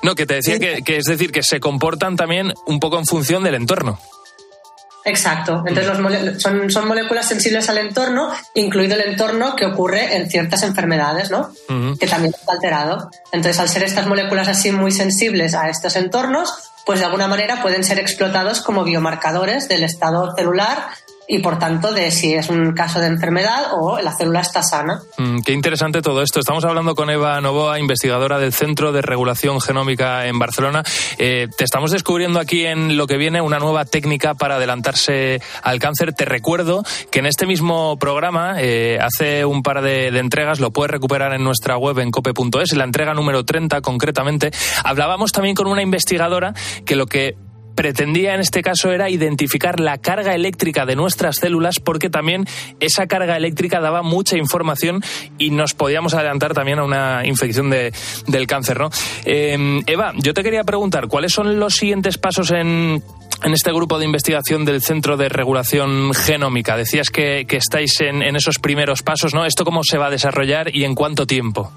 No, 0.02 0.14
que 0.14 0.26
te 0.26 0.34
decía 0.34 0.58
que, 0.58 0.82
que 0.82 0.96
es 0.96 1.04
decir, 1.04 1.32
que 1.32 1.42
se 1.42 1.60
comportan 1.60 2.16
también 2.16 2.52
un 2.66 2.80
poco 2.80 2.98
en 2.98 3.06
función 3.06 3.44
del 3.44 3.54
entorno. 3.54 3.98
Exacto. 5.04 5.64
Entonces 5.66 5.98
los 5.98 6.42
son, 6.42 6.70
son 6.70 6.88
moléculas 6.88 7.26
sensibles 7.28 7.68
al 7.68 7.78
entorno, 7.78 8.30
incluido 8.54 8.94
el 8.94 9.10
entorno 9.10 9.56
que 9.56 9.66
ocurre 9.66 10.16
en 10.16 10.30
ciertas 10.30 10.62
enfermedades, 10.62 11.30
¿no? 11.30 11.52
Que 11.98 12.06
también 12.06 12.34
está 12.38 12.52
alterado. 12.52 13.10
Entonces, 13.32 13.60
al 13.60 13.68
ser 13.68 13.82
estas 13.82 14.06
moléculas 14.06 14.48
así 14.48 14.70
muy 14.70 14.92
sensibles 14.92 15.54
a 15.54 15.68
estos 15.68 15.96
entornos, 15.96 16.70
pues 16.86 17.00
de 17.00 17.06
alguna 17.06 17.28
manera 17.28 17.62
pueden 17.62 17.84
ser 17.84 17.98
explotados 17.98 18.60
como 18.60 18.84
biomarcadores 18.84 19.68
del 19.68 19.84
estado 19.84 20.34
celular 20.36 20.88
y 21.32 21.38
por 21.38 21.58
tanto 21.58 21.92
de 21.92 22.10
si 22.10 22.34
es 22.34 22.50
un 22.50 22.72
caso 22.72 23.00
de 23.00 23.06
enfermedad 23.06 23.72
o 23.72 23.98
la 24.00 24.14
célula 24.14 24.40
está 24.40 24.62
sana. 24.62 25.00
Mm, 25.16 25.40
qué 25.40 25.52
interesante 25.52 26.02
todo 26.02 26.20
esto. 26.20 26.40
Estamos 26.40 26.62
hablando 26.66 26.94
con 26.94 27.08
Eva 27.08 27.40
Novoa, 27.40 27.78
investigadora 27.78 28.38
del 28.38 28.52
Centro 28.52 28.92
de 28.92 29.00
Regulación 29.00 29.58
Genómica 29.58 30.26
en 30.26 30.38
Barcelona. 30.38 30.82
Eh, 31.16 31.48
te 31.56 31.64
estamos 31.64 31.90
descubriendo 31.90 32.38
aquí 32.38 32.66
en 32.66 32.98
lo 32.98 33.06
que 33.06 33.16
viene 33.16 33.40
una 33.40 33.58
nueva 33.58 33.86
técnica 33.86 34.34
para 34.34 34.56
adelantarse 34.56 35.40
al 35.62 35.78
cáncer. 35.78 36.12
Te 36.12 36.26
recuerdo 36.26 36.82
que 37.10 37.20
en 37.20 37.26
este 37.26 37.46
mismo 37.46 37.98
programa, 37.98 38.56
eh, 38.58 38.98
hace 39.00 39.46
un 39.46 39.62
par 39.62 39.80
de, 39.80 40.08
entregas, 40.08 40.60
lo 40.60 40.70
puedes 40.70 40.90
recuperar 40.90 41.32
en 41.32 41.42
nuestra 41.42 41.78
web 41.78 41.98
en 42.00 42.10
cope.es, 42.10 42.74
la 42.74 42.84
entrega 42.84 43.14
número 43.14 43.42
30 43.42 43.80
concretamente, 43.80 44.50
hablábamos 44.84 45.32
también 45.32 45.54
con 45.54 45.66
una 45.66 45.80
investigadora 45.80 46.52
que 46.84 46.94
lo 46.94 47.06
que 47.06 47.36
pretendía 47.74 48.34
en 48.34 48.40
este 48.40 48.62
caso 48.62 48.90
era 48.90 49.10
identificar 49.10 49.80
la 49.80 49.98
carga 49.98 50.34
eléctrica 50.34 50.86
de 50.86 50.96
nuestras 50.96 51.36
células 51.36 51.80
porque 51.80 52.10
también 52.10 52.46
esa 52.80 53.06
carga 53.06 53.36
eléctrica 53.36 53.80
daba 53.80 54.02
mucha 54.02 54.36
información 54.36 55.02
y 55.38 55.50
nos 55.50 55.74
podíamos 55.74 56.14
adelantar 56.14 56.54
también 56.54 56.78
a 56.78 56.84
una 56.84 57.26
infección 57.26 57.70
de, 57.70 57.92
del 58.26 58.46
cáncer. 58.46 58.78
¿no? 58.78 58.90
Eh, 59.24 59.80
Eva, 59.86 60.12
yo 60.16 60.34
te 60.34 60.42
quería 60.42 60.64
preguntar, 60.64 61.08
¿cuáles 61.08 61.32
son 61.32 61.58
los 61.58 61.74
siguientes 61.74 62.18
pasos 62.18 62.50
en, 62.50 63.02
en 63.42 63.52
este 63.52 63.72
grupo 63.72 63.98
de 63.98 64.04
investigación 64.04 64.64
del 64.64 64.82
Centro 64.82 65.16
de 65.16 65.28
Regulación 65.28 66.14
Genómica? 66.14 66.76
Decías 66.76 67.10
que, 67.10 67.44
que 67.46 67.56
estáis 67.56 68.00
en, 68.00 68.22
en 68.22 68.36
esos 68.36 68.58
primeros 68.58 69.02
pasos, 69.02 69.34
¿no? 69.34 69.44
¿Esto 69.44 69.64
cómo 69.64 69.82
se 69.84 69.98
va 69.98 70.06
a 70.06 70.10
desarrollar 70.10 70.74
y 70.74 70.84
en 70.84 70.94
cuánto 70.94 71.26
tiempo? 71.26 71.72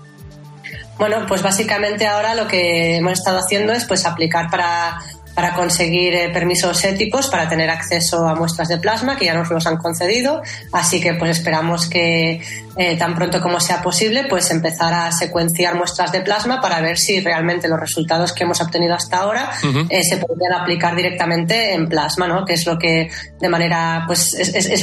Bueno, 0.97 1.25
pues 1.27 1.41
básicamente 1.41 2.07
ahora 2.07 2.35
lo 2.35 2.47
que 2.47 2.97
hemos 2.97 3.13
estado 3.13 3.39
haciendo 3.39 3.73
es 3.73 3.85
pues 3.85 4.05
aplicar 4.05 4.49
para 4.49 4.97
para 5.36 5.53
conseguir 5.53 6.15
eh, 6.15 6.29
permisos 6.29 6.83
éticos 6.86 7.27
para 7.27 7.49
tener 7.49 7.69
acceso 7.69 8.27
a 8.27 8.36
muestras 8.36 8.69
de 8.69 8.77
plasma 8.77 9.17
que 9.17 9.25
ya 9.25 9.33
nos 9.33 9.51
los 9.51 9.67
han 9.67 9.77
concedido. 9.77 10.41
Así 10.71 11.01
que 11.01 11.13
pues 11.13 11.38
esperamos 11.38 11.89
que 11.89 12.41
eh, 12.77 12.97
tan 12.97 13.15
pronto 13.15 13.41
como 13.41 13.59
sea 13.59 13.81
posible 13.81 14.25
pues 14.29 14.49
empezar 14.49 14.93
a 14.93 15.11
secuenciar 15.11 15.75
muestras 15.75 16.11
de 16.13 16.21
plasma 16.21 16.61
para 16.61 16.79
ver 16.79 16.97
si 16.97 17.19
realmente 17.19 17.67
los 17.67 17.79
resultados 17.79 18.31
que 18.31 18.45
hemos 18.45 18.61
obtenido 18.61 18.95
hasta 18.95 19.17
ahora 19.17 19.51
eh, 19.89 20.03
se 20.03 20.17
podrían 20.17 20.53
aplicar 20.53 20.95
directamente 20.95 21.73
en 21.73 21.89
plasma, 21.89 22.27
¿no? 22.27 22.45
Que 22.45 22.53
es 22.53 22.65
lo 22.65 22.79
que 22.79 23.09
de 23.39 23.49
manera 23.49 24.03
pues 24.07 24.31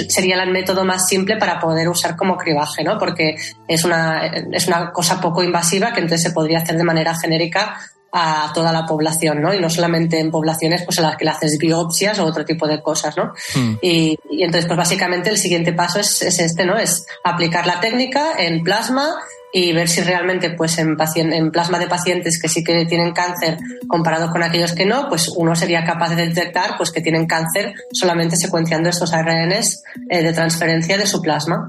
sería 0.08 0.42
el 0.42 0.50
método 0.50 0.84
más 0.84 1.08
simple 1.08 1.36
para 1.36 1.58
poder 1.58 1.88
usar 1.88 2.14
como 2.14 2.36
cribaje, 2.36 2.84
¿no? 2.84 2.98
Porque 2.98 3.36
es 3.66 3.84
una 3.84 4.26
es 4.52 4.66
una 4.68 4.92
cosa 4.92 5.18
poco 5.18 5.42
invasiva 5.42 5.92
que 5.92 6.00
entonces 6.00 6.28
se 6.28 6.34
podría 6.34 6.58
hacer 6.58 6.76
de 6.76 6.84
manera 6.84 7.14
genérica 7.18 7.78
a 8.12 8.52
toda 8.54 8.72
la 8.72 8.84
población, 8.84 9.40
¿no? 9.40 9.54
Y 9.54 9.58
no 9.58 9.70
solamente 9.70 10.20
en 10.20 10.30
poblaciones 10.30 10.82
pues 10.84 10.98
en 10.98 11.04
las 11.04 11.16
que 11.16 11.24
le 11.24 11.30
haces 11.30 11.56
biopsias 11.58 12.18
o 12.18 12.26
otro 12.26 12.44
tipo 12.44 12.66
de 12.68 12.82
cosas, 12.82 13.16
¿no? 13.16 13.32
Mm. 13.54 13.78
Y, 13.80 14.18
y, 14.30 14.42
entonces, 14.42 14.66
pues 14.66 14.76
básicamente 14.76 15.30
el 15.30 15.38
siguiente 15.38 15.72
paso 15.72 15.98
es, 15.98 16.20
es, 16.20 16.38
este, 16.38 16.66
¿no? 16.66 16.76
Es 16.76 17.06
aplicar 17.24 17.66
la 17.66 17.80
técnica 17.80 18.32
en 18.38 18.62
plasma 18.62 19.16
y 19.52 19.72
ver 19.72 19.88
si 19.88 20.00
realmente 20.00 20.50
pues 20.50 20.78
en, 20.78 20.96
en 21.16 21.50
plasma 21.50 21.78
de 21.78 21.86
pacientes 21.86 22.40
que 22.40 22.48
sí 22.48 22.64
que 22.64 22.86
tienen 22.86 23.12
cáncer 23.12 23.58
comparado 23.86 24.30
con 24.30 24.42
aquellos 24.42 24.72
que 24.72 24.86
no, 24.86 25.08
pues 25.08 25.28
uno 25.36 25.54
sería 25.54 25.84
capaz 25.84 26.14
de 26.14 26.28
detectar 26.28 26.76
pues 26.76 26.90
que 26.90 27.00
tienen 27.02 27.26
cáncer 27.26 27.74
solamente 27.92 28.36
secuenciando 28.36 28.88
estos 28.88 29.12
ARNs 29.12 29.82
eh, 30.08 30.22
de 30.22 30.32
transferencia 30.32 30.96
de 30.96 31.06
su 31.06 31.20
plasma. 31.20 31.68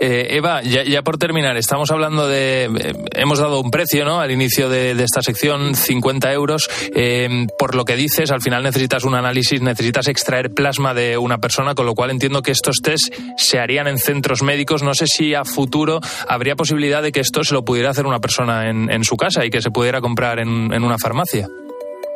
eh, 0.00 0.26
Eva, 0.30 0.62
ya, 0.62 0.82
ya, 0.82 1.02
por 1.02 1.18
terminar, 1.18 1.56
estamos 1.56 1.90
hablando 1.90 2.26
de, 2.26 2.64
eh, 2.64 2.94
hemos 3.14 3.38
dado 3.38 3.60
un 3.60 3.70
precio 3.70 4.04
¿no? 4.04 4.20
al 4.20 4.30
inicio 4.30 4.68
de, 4.68 4.94
de 4.94 5.04
esta 5.04 5.22
sección, 5.22 5.74
50 5.74 6.32
euros. 6.32 6.68
Eh, 6.94 7.46
por 7.58 7.74
lo 7.74 7.84
que 7.84 7.96
dices, 7.96 8.30
al 8.30 8.42
final 8.42 8.62
necesitas 8.62 9.04
un 9.04 9.14
análisis, 9.14 9.60
necesitas 9.62 10.08
extraer 10.08 10.50
plasma 10.50 10.94
de 10.94 11.18
una 11.18 11.38
persona, 11.38 11.74
con 11.74 11.86
lo 11.86 11.94
cual 11.94 12.10
entiendo 12.10 12.42
que 12.42 12.50
estos 12.50 12.78
test 12.82 13.14
se 13.36 13.58
harían 13.58 13.86
en 13.86 13.98
centros 13.98 14.42
médicos. 14.42 14.82
No 14.82 14.94
sé 14.94 15.06
si 15.06 15.34
a 15.34 15.44
futuro 15.44 16.00
habría 16.28 16.56
posibilidad 16.56 16.95
de 17.02 17.12
que 17.12 17.20
esto 17.20 17.44
se 17.44 17.54
lo 17.54 17.64
pudiera 17.64 17.90
hacer 17.90 18.06
una 18.06 18.20
persona 18.20 18.68
en, 18.68 18.90
en 18.90 19.04
su 19.04 19.16
casa 19.16 19.44
y 19.44 19.50
que 19.50 19.62
se 19.62 19.70
pudiera 19.70 20.00
comprar 20.00 20.38
en, 20.38 20.72
en 20.72 20.82
una 20.82 20.96
farmacia. 20.98 21.48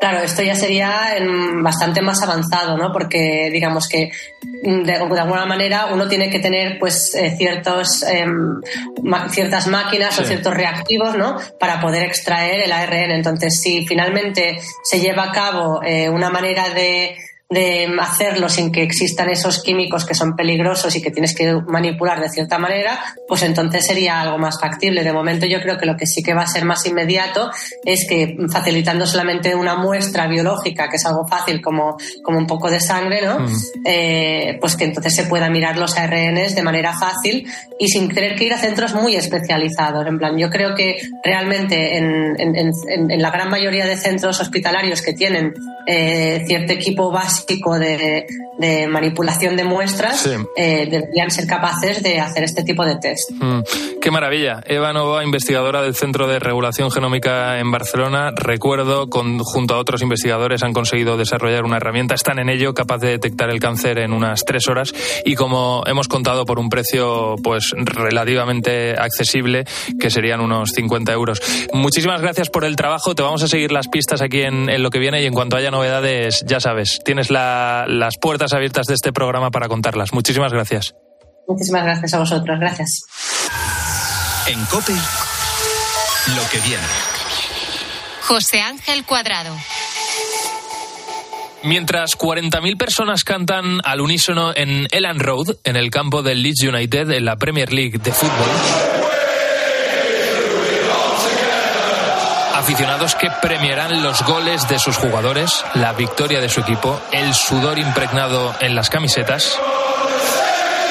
Claro, 0.01 0.21
esto 0.21 0.43
ya 0.43 0.55
sería 0.55 1.15
bastante 1.63 2.01
más 2.01 2.23
avanzado, 2.23 2.79
¿no? 2.79 2.91
Porque 2.91 3.51
digamos 3.53 3.87
que 3.87 4.11
de, 4.41 4.83
de 4.83 4.97
alguna 4.97 5.45
manera 5.45 5.89
uno 5.93 6.09
tiene 6.09 6.31
que 6.31 6.39
tener 6.39 6.79
pues 6.79 7.15
eh, 7.15 7.35
ciertos 7.37 8.03
eh, 8.05 8.25
ma 9.03 9.29
ciertas 9.29 9.67
máquinas 9.67 10.15
sí. 10.15 10.23
o 10.23 10.25
ciertos 10.25 10.55
reactivos, 10.55 11.19
¿no? 11.19 11.37
Para 11.59 11.83
poder 11.83 12.05
extraer 12.05 12.63
el 12.65 12.73
ARN. 12.73 13.11
Entonces, 13.11 13.61
si 13.61 13.87
finalmente 13.87 14.59
se 14.83 15.01
lleva 15.01 15.25
a 15.25 15.33
cabo 15.33 15.83
eh, 15.85 16.09
una 16.09 16.31
manera 16.31 16.71
de 16.71 17.15
de 17.51 17.89
hacerlo 18.01 18.49
sin 18.49 18.71
que 18.71 18.85
existan 18.85 19.29
esos 19.29 19.61
químicos 19.61 20.07
que 20.07 20.15
son 20.15 20.37
peligrosos 20.37 20.95
y 20.95 21.03
que 21.03 21.11
tienes 21.11 21.35
que 21.35 21.53
manipular 21.67 22.21
de 22.21 22.29
cierta 22.29 22.59
manera, 22.59 23.01
pues 23.27 23.43
entonces 23.43 23.85
sería 23.85 24.21
algo 24.21 24.39
más 24.39 24.61
factible. 24.61 25.03
De 25.03 25.13
momento 25.13 25.47
yo 25.47 25.61
creo 25.61 25.77
que 25.77 25.85
lo 25.85 25.97
que 25.97 26.07
sí 26.07 26.23
que 26.23 26.33
va 26.33 26.43
a 26.43 26.47
ser 26.47 26.65
más 26.65 26.87
inmediato 26.87 27.51
es 27.85 28.07
que 28.09 28.37
facilitando 28.53 29.05
solamente 29.05 29.57
una 29.57 29.75
muestra 29.75 30.29
biológica, 30.29 30.89
que 30.89 30.97
es 30.97 31.05
algo 31.07 31.27
fácil 31.27 31.61
como, 31.61 31.97
como 32.23 32.39
un 32.39 32.47
poco 32.47 32.71
de 32.71 32.79
sangre, 32.79 33.21
¿no? 33.23 33.41
Mm. 33.41 33.57
Eh, 33.85 34.59
pues 34.61 34.77
que 34.77 34.85
entonces 34.85 35.13
se 35.13 35.25
pueda 35.25 35.51
mirar 35.51 35.77
los 35.77 35.99
ARNs 35.99 36.55
de 36.55 36.63
manera 36.63 36.97
fácil 36.97 37.49
y 37.81 37.89
sin 37.89 38.15
tener 38.15 38.37
que 38.37 38.45
ir 38.45 38.53
a 38.53 38.59
centros 38.59 38.95
muy 38.95 39.17
especializados. 39.17 40.07
En 40.07 40.19
plan, 40.19 40.39
yo 40.39 40.51
creo 40.51 40.77
que 40.77 40.99
realmente 41.25 41.97
en, 41.97 42.37
en, 42.39 42.55
en, 42.55 43.11
en 43.11 43.21
la 43.21 43.31
gran 43.33 43.51
mayoría 43.51 43.87
de 43.87 43.97
centros 43.97 44.41
hospitalarios 44.41 45.03
que 45.03 45.15
tienen 45.15 45.53
eh, 45.87 46.45
cierto 46.47 46.73
equipo 46.75 47.11
básico 47.11 47.40
de, 47.47 48.27
de, 48.59 48.87
manipulación 48.89 49.57
de 49.57 49.65
muestras, 49.65 50.21
sí. 50.21 50.31
eh, 50.57 50.89
deberían 50.91 51.31
ser 51.31 51.47
capaces 51.47 52.03
de 52.03 52.21
hacer 52.21 52.45
este 52.45 52.63
tipo 52.63 52.85
de 52.85 52.97
test. 52.97 53.31
Mm, 53.33 53.61
qué 54.01 54.11
maravilla. 54.11 54.61
Eva 54.67 54.93
Nova, 54.93 55.25
investigadora 55.25 55.83
del 55.83 55.95
Centro 55.95 56.27
de 56.27 56.39
Regulación 56.39 56.91
Genómica 56.91 57.59
en 57.59 57.71
Barcelona. 57.71 58.31
Recuerdo, 58.35 59.09
con, 59.09 59.39
junto 59.39 59.75
a 59.75 59.79
otros 59.79 60.03
investigadores, 60.03 60.63
han 60.63 60.73
conseguido 60.73 61.17
desarrollar 61.17 61.65
una 61.65 61.77
herramienta, 61.77 62.15
están 62.15 62.39
en 62.39 62.49
ello, 62.49 62.75
capaz 62.75 62.99
de 62.99 63.09
detectar 63.09 63.51
el 63.51 63.61
cáncer 63.61 63.99
en 63.99 64.13
unas 64.13 64.45
tres 64.45 64.69
horas 64.69 64.93
y, 65.25 65.35
como 65.35 65.83
hemos 65.87 66.09
contado, 66.09 66.45
por 66.45 66.59
un 66.59 66.69
precio 66.69 67.37
pues 67.43 67.73
relativamente 67.77 68.95
accesible, 68.99 69.65
que 69.99 70.11
serían 70.11 70.41
unos 70.41 70.73
50 70.73 71.13
euros. 71.13 71.41
Muchísimas 71.73 72.21
gracias 72.21 72.51
por 72.51 72.65
el 72.65 72.77
trabajo. 72.77 73.15
Te 73.15 73.23
vamos 73.23 73.43
a 73.43 73.49
seguir 73.49 73.73
las 73.73 73.89
pistas 73.89 74.23
aquí 74.23 74.43
en, 74.43 74.69
en 74.69 74.83
lo 74.83 74.91
que 74.91 74.99
viene 74.99 75.23
y 75.23 75.27
en 75.27 75.35
cuanto 75.35 75.57
haya 75.57 75.71
novedades, 75.71 76.45
ya 76.47 76.61
sabes, 76.61 77.01
tienes 77.05 77.30
la, 77.31 77.87
las 77.89 78.15
puertas 78.21 78.53
abiertas 78.53 78.87
de 78.87 78.95
este 78.95 79.13
programa 79.13 79.51
para 79.51 79.69
contarlas. 79.69 80.13
Muchísimas 80.13 80.53
gracias. 80.53 80.95
Muchísimas 81.49 81.85
gracias 81.85 82.15
a 82.15 82.19
vosotros. 82.19 82.59
Gracias. 82.61 83.03
En 84.47 84.65
COPE, 84.67 84.95
lo 84.95 86.49
que 86.51 86.59
viene. 86.67 86.85
José 88.23 88.61
Ángel 88.61 89.05
Cuadrado. 89.05 89.57
Mientras 91.63 92.17
40.000 92.17 92.79
personas 92.79 93.23
cantan 93.23 93.81
al 93.85 94.01
unísono 94.01 94.53
en 94.55 94.87
Elland 94.91 95.21
Road, 95.21 95.57
en 95.65 95.77
el 95.77 95.91
campo 95.91 96.23
del 96.23 96.43
Leeds 96.43 96.63
United, 96.63 97.11
en 97.11 97.25
la 97.27 97.37
Premier 97.37 97.73
League 97.73 97.99
de 97.99 98.13
fútbol, 98.13 99.00
aficionados 102.71 103.17
que 103.17 103.29
premiarán 103.43 104.01
los 104.01 104.23
goles 104.25 104.69
de 104.69 104.79
sus 104.79 104.97
jugadores, 104.97 105.65
la 105.75 105.93
victoria 105.93 106.41
de 106.41 106.49
su 106.49 106.61
equipo, 106.61 107.01
el 107.11 107.35
sudor 107.35 107.81
impregnado 107.81 108.55
en 108.61 108.77
las 108.77 108.89
camisetas. 108.89 109.59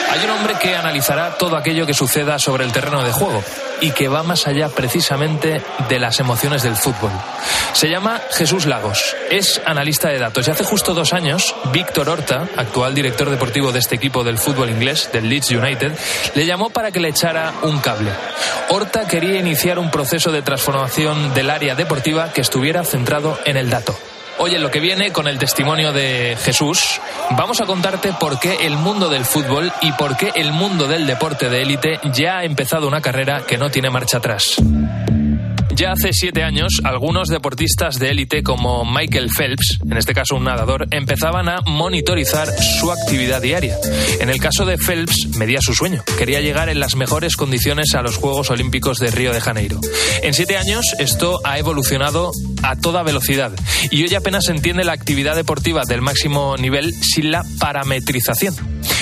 Hay 0.10 0.26
un 0.26 0.32
hombre 0.32 0.56
que 0.60 0.76
analizará 0.76 1.38
todo 1.38 1.56
aquello 1.56 1.86
que 1.86 1.94
suceda 1.94 2.40
sobre 2.40 2.66
el 2.66 2.72
terreno 2.72 3.04
de 3.04 3.12
juego 3.12 3.44
y 3.80 3.92
que 3.92 4.08
va 4.08 4.24
más 4.24 4.48
allá 4.48 4.70
precisamente 4.70 5.62
de 5.88 6.00
las 6.00 6.20
emociones 6.20 6.64
del 6.64 6.76
fútbol. 6.76 7.12
Se 7.74 7.90
llama 7.90 8.20
Jesús 8.32 8.66
Lagos, 8.66 9.16
es 9.30 9.62
analista 9.66 10.10
de 10.10 10.18
datos 10.18 10.48
y 10.48 10.52
hace 10.52 10.64
justo 10.64 10.96
dos 10.96 11.14
años 11.14 11.56
Víctor 11.72 12.10
Horta, 12.10 12.48
actual 12.58 12.96
director 12.96 13.30
deportivo 13.30 13.72
de 13.72 13.80
este 13.80 13.96
equipo 13.96 14.24
del 14.24 14.40
fútbol 14.40 14.72
inglés, 14.72 15.10
del 15.14 15.30
Leeds 15.30 15.52
United, 15.52 15.94
le 16.34 16.46
llamó 16.46 16.72
para 16.72 16.92
que 16.92 17.00
le 17.00 17.10
echara 17.10 17.54
un 17.62 17.80
cable. 17.80 18.12
Horta 18.70 19.08
quería 19.08 19.38
iniciar 19.38 19.78
un 19.78 19.92
proceso 19.92 20.32
de 20.32 20.42
transformación 20.42 21.34
del 21.34 21.52
área 21.52 21.76
deportiva 21.76 22.34
que 22.34 22.42
estuviera 22.42 22.84
centrado 22.84 23.40
en 23.46 23.58
el 23.58 23.70
dato. 23.70 23.96
Hoy 24.42 24.56
en 24.56 24.64
lo 24.64 24.72
que 24.72 24.80
viene 24.80 25.12
con 25.12 25.28
el 25.28 25.38
testimonio 25.38 25.92
de 25.92 26.38
Jesús, 26.42 27.02
vamos 27.32 27.60
a 27.60 27.66
contarte 27.66 28.14
por 28.18 28.40
qué 28.40 28.66
el 28.66 28.78
mundo 28.78 29.10
del 29.10 29.26
fútbol 29.26 29.70
y 29.82 29.92
por 29.92 30.16
qué 30.16 30.32
el 30.34 30.54
mundo 30.54 30.88
del 30.88 31.06
deporte 31.06 31.50
de 31.50 31.62
élite 31.62 32.00
ya 32.14 32.38
ha 32.38 32.46
empezado 32.46 32.88
una 32.88 33.02
carrera 33.02 33.44
que 33.46 33.58
no 33.58 33.70
tiene 33.70 33.90
marcha 33.90 34.20
atrás. 34.20 34.56
Ya 35.80 35.94
hace 35.94 36.12
siete 36.12 36.44
años, 36.44 36.82
algunos 36.84 37.30
deportistas 37.30 38.00
de 38.00 38.10
élite 38.10 38.44
como 38.44 38.84
Michael 38.84 39.30
Phelps, 39.30 39.80
en 39.90 39.96
este 39.96 40.14
caso 40.14 40.36
un 40.36 40.44
nadador, 40.44 40.88
empezaban 40.92 41.48
a 41.48 41.62
monitorizar 41.66 42.50
su 42.50 42.92
actividad 42.92 43.42
diaria. 43.42 43.78
En 44.20 44.30
el 44.30 44.42
caso 44.42 44.66
de 44.66 44.78
Phelps, 44.78 45.38
medía 45.38 45.62
su 45.62 45.74
sueño. 45.74 46.04
Quería 46.18 46.42
llegar 46.42 46.68
en 46.68 46.82
las 46.82 46.98
mejores 46.98 47.38
condiciones 47.38 47.94
a 47.96 48.02
los 48.02 48.18
Juegos 48.18 48.50
Olímpicos 48.50 49.00
de 49.00 49.10
Río 49.10 49.32
de 49.32 49.40
Janeiro. 49.40 49.80
En 50.22 50.34
siete 50.34 50.58
años, 50.58 50.86
esto 51.00 51.40
ha 51.46 51.58
evolucionado 51.60 52.32
a 52.64 52.76
toda 52.76 53.04
velocidad 53.04 53.52
y 53.92 54.04
hoy 54.04 54.16
apenas 54.16 54.46
se 54.46 54.52
entiende 54.52 54.84
la 54.84 54.94
actividad 54.94 55.36
deportiva 55.36 55.84
del 55.88 56.02
máximo 56.02 56.56
nivel 56.58 56.94
sin 56.94 57.32
la 57.32 57.44
parametrización. 57.60 58.56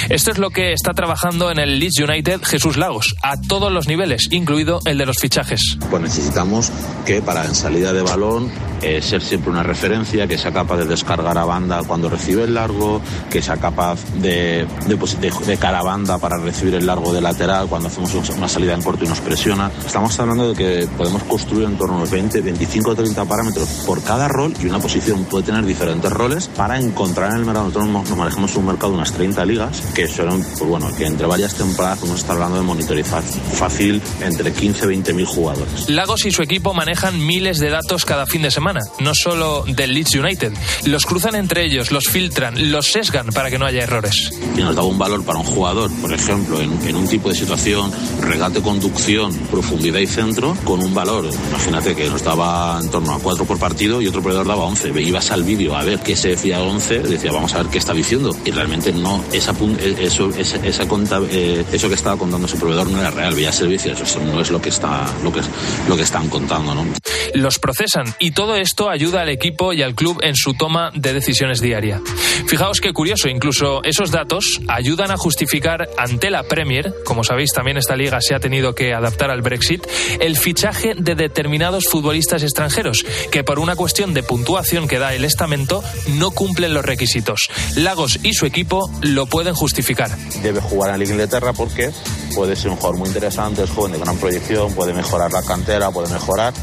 Esto 0.09 0.31
es 0.31 0.37
lo 0.37 0.51
que 0.51 0.71
está 0.71 0.93
trabajando 0.93 1.51
en 1.51 1.59
el 1.59 1.79
Leeds 1.79 1.99
United 1.99 2.41
Jesús 2.43 2.77
Lagos, 2.77 3.15
a 3.21 3.39
todos 3.41 3.71
los 3.71 3.87
niveles, 3.87 4.27
incluido 4.31 4.79
el 4.85 4.97
de 4.97 5.05
los 5.05 5.17
fichajes. 5.17 5.77
Pues 5.89 6.01
necesitamos 6.01 6.71
que 7.05 7.21
para 7.21 7.45
en 7.45 7.55
salida 7.55 7.91
de 7.91 8.01
balón 8.01 8.49
eh, 8.81 9.01
ser 9.01 9.21
siempre 9.21 9.51
una 9.51 9.63
referencia, 9.63 10.27
que 10.27 10.37
sea 10.37 10.51
capaz 10.51 10.77
de 10.77 10.85
descargar 10.85 11.37
a 11.37 11.45
banda 11.45 11.81
cuando 11.85 12.09
recibe 12.09 12.43
el 12.43 12.53
largo, 12.53 13.01
que 13.29 13.41
sea 13.41 13.57
capaz 13.57 13.99
de, 14.15 14.65
de, 14.87 15.31
de, 15.45 15.57
cara 15.57 15.79
a 15.79 15.83
banda 15.83 16.17
para 16.17 16.37
recibir 16.37 16.75
el 16.75 16.85
largo 16.85 17.13
de 17.13 17.21
lateral 17.21 17.67
cuando 17.67 17.87
hacemos 17.87 18.13
una 18.29 18.47
salida 18.47 18.73
en 18.73 18.81
corto 18.81 19.05
y 19.05 19.07
nos 19.07 19.19
presiona. 19.19 19.71
Estamos 19.85 20.19
hablando 20.19 20.53
de 20.53 20.55
que 20.55 20.87
podemos 20.97 21.23
construir 21.23 21.65
en 21.65 21.77
torno 21.77 21.95
a 21.95 21.97
unos 21.97 22.11
20, 22.11 22.41
25 22.41 22.91
o 22.91 22.95
30 22.95 23.25
parámetros 23.25 23.67
por 23.85 24.03
cada 24.03 24.27
rol 24.27 24.53
y 24.61 24.65
una 24.65 24.79
posición 24.79 25.25
puede 25.25 25.45
tener 25.45 25.65
diferentes 25.65 26.11
roles 26.11 26.47
para 26.47 26.79
encontrar 26.79 27.31
en 27.31 27.37
el 27.37 27.45
mercado. 27.45 27.67
Nosotros 27.67 27.87
nos 27.87 28.17
manejamos 28.17 28.55
un 28.55 28.65
mercado 28.65 28.91
de 28.91 28.97
unas 28.97 29.11
30 29.13 29.45
ligas 29.45 29.81
que 29.93 30.07
son, 30.07 30.41
pues 30.41 30.69
bueno, 30.69 30.89
que 30.95 31.05
entre 31.05 31.27
varias 31.27 31.55
temporadas 31.55 31.99
podemos 31.99 32.21
estar 32.21 32.35
hablando 32.35 32.57
de 32.57 32.63
monitorizar 32.63 33.23
fácil 33.23 34.01
entre 34.21 34.51
15 34.51 34.85
y 34.85 34.87
20 34.87 35.13
mil 35.13 35.25
jugadores. 35.25 35.89
Lagos 35.89 36.25
y 36.25 36.31
su 36.31 36.41
equipo 36.41 36.73
manejan 36.73 37.25
miles 37.25 37.59
de 37.59 37.69
datos 37.69 38.05
cada 38.05 38.25
fin 38.25 38.41
de 38.41 38.51
semana, 38.51 38.66
no 38.99 39.13
solo 39.13 39.63
del 39.67 39.93
Leeds 39.93 40.15
United. 40.15 40.53
Los 40.85 41.05
cruzan 41.05 41.35
entre 41.35 41.65
ellos, 41.65 41.91
los 41.91 42.05
filtran, 42.05 42.71
los 42.71 42.87
sesgan 42.87 43.27
para 43.27 43.49
que 43.49 43.57
no 43.57 43.65
haya 43.65 43.83
errores. 43.83 44.31
Y 44.55 44.61
nos 44.61 44.75
da 44.75 44.83
un 44.83 44.97
valor 44.97 45.23
para 45.23 45.39
un 45.39 45.45
jugador, 45.45 45.91
por 46.01 46.13
ejemplo, 46.13 46.61
en, 46.61 46.87
en 46.87 46.95
un 46.95 47.07
tipo 47.07 47.29
de 47.29 47.35
situación, 47.35 47.91
regate, 48.21 48.61
conducción, 48.61 49.33
profundidad 49.51 49.99
y 49.99 50.07
centro, 50.07 50.55
con 50.63 50.83
un 50.83 50.93
valor. 50.93 51.29
Imagínate 51.49 51.95
que 51.95 52.09
nos 52.09 52.23
daba 52.23 52.79
en 52.81 52.89
torno 52.89 53.13
a 53.13 53.19
4 53.19 53.45
por 53.45 53.59
partido 53.59 54.01
y 54.01 54.07
otro 54.07 54.21
proveedor 54.21 54.47
daba 54.47 54.65
11. 54.65 55.01
Ibas 55.01 55.31
al 55.31 55.43
vídeo 55.43 55.75
a 55.75 55.83
ver 55.83 55.99
qué 55.99 56.15
se 56.15 56.29
decía 56.29 56.61
11, 56.61 56.99
decía 56.99 57.31
vamos 57.31 57.53
a 57.53 57.59
ver 57.59 57.67
qué 57.67 57.77
está 57.77 57.93
diciendo. 57.93 58.35
Y 58.45 58.51
realmente 58.51 58.91
no, 58.91 59.23
esa, 59.31 59.53
eso, 59.99 60.29
esa, 60.37 60.57
esa 60.57 60.87
conta, 60.87 61.21
eh, 61.29 61.63
eso 61.71 61.87
que 61.87 61.95
estaba 61.95 62.17
contando 62.17 62.47
su 62.47 62.57
proveedor 62.57 62.89
no 62.89 62.99
era 62.99 63.11
real, 63.11 63.33
veía 63.33 63.51
servicios, 63.51 63.99
eso 64.01 64.19
no 64.19 64.41
es 64.41 64.51
lo 64.51 64.61
que 64.61 64.69
está, 64.69 65.05
lo 65.23 65.31
que, 65.31 65.41
lo 65.87 65.95
que 65.95 66.03
están 66.03 66.29
contando, 66.29 66.75
¿no? 66.75 66.85
Los 67.33 67.59
procesan 67.59 68.13
y 68.19 68.31
todo 68.31 68.55
esto 68.57 68.89
ayuda 68.89 69.21
al 69.21 69.29
equipo 69.29 69.73
y 69.73 69.81
al 69.81 69.95
club 69.95 70.19
en 70.21 70.35
su 70.35 70.53
toma 70.53 70.91
de 70.93 71.13
decisiones 71.13 71.61
diaria. 71.61 72.01
Fijaos 72.47 72.81
qué 72.81 72.93
curioso, 72.93 73.29
incluso 73.29 73.83
esos 73.83 74.11
datos 74.11 74.59
ayudan 74.67 75.11
a 75.11 75.17
justificar 75.17 75.89
ante 75.97 76.29
la 76.29 76.43
Premier, 76.43 76.93
como 77.05 77.23
sabéis 77.23 77.51
también 77.53 77.77
esta 77.77 77.95
liga 77.95 78.19
se 78.21 78.35
ha 78.35 78.39
tenido 78.39 78.73
que 78.73 78.93
adaptar 78.93 79.31
al 79.31 79.41
Brexit, 79.41 79.85
el 80.19 80.37
fichaje 80.37 80.93
de 80.95 81.15
determinados 81.15 81.85
futbolistas 81.85 82.43
extranjeros 82.43 83.05
que 83.31 83.43
por 83.43 83.59
una 83.59 83.75
cuestión 83.75 84.13
de 84.13 84.23
puntuación 84.23 84.87
que 84.87 84.99
da 84.99 85.13
el 85.13 85.25
estamento 85.25 85.83
no 86.15 86.31
cumplen 86.31 86.73
los 86.73 86.85
requisitos. 86.85 87.49
Lagos 87.75 88.19
y 88.23 88.33
su 88.33 88.45
equipo 88.45 88.89
lo 89.01 89.25
pueden 89.25 89.53
justificar. 89.53 90.15
Debe 90.41 90.61
jugar 90.61 90.93
en 90.93 90.99
la 90.99 91.05
Inglaterra 91.05 91.53
porque 91.53 91.91
puede 92.35 92.55
ser 92.55 92.71
un 92.71 92.77
jugador 92.77 92.97
muy 92.97 93.07
interesante, 93.07 93.63
es 93.63 93.69
joven 93.69 93.93
de 93.93 93.99
gran 93.99 94.17
proyección, 94.17 94.73
puede 94.73 94.93
mejorar 94.93 95.31
la 95.31 95.43
cantera, 95.43 95.91
puede 95.91 96.11
mejorar 96.13 96.53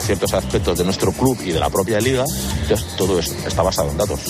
ciertos 0.00 0.32
aspectos 0.32 0.78
de 0.78 0.84
nuestro 0.84 1.12
club 1.12 1.38
y 1.44 1.52
de 1.52 1.60
la 1.60 1.70
propia 1.70 2.00
liga. 2.00 2.24
Entonces, 2.62 2.86
todo 2.96 3.18
eso 3.18 3.34
está 3.46 3.62
basado 3.62 3.90
en 3.90 3.98
datos. 3.98 4.20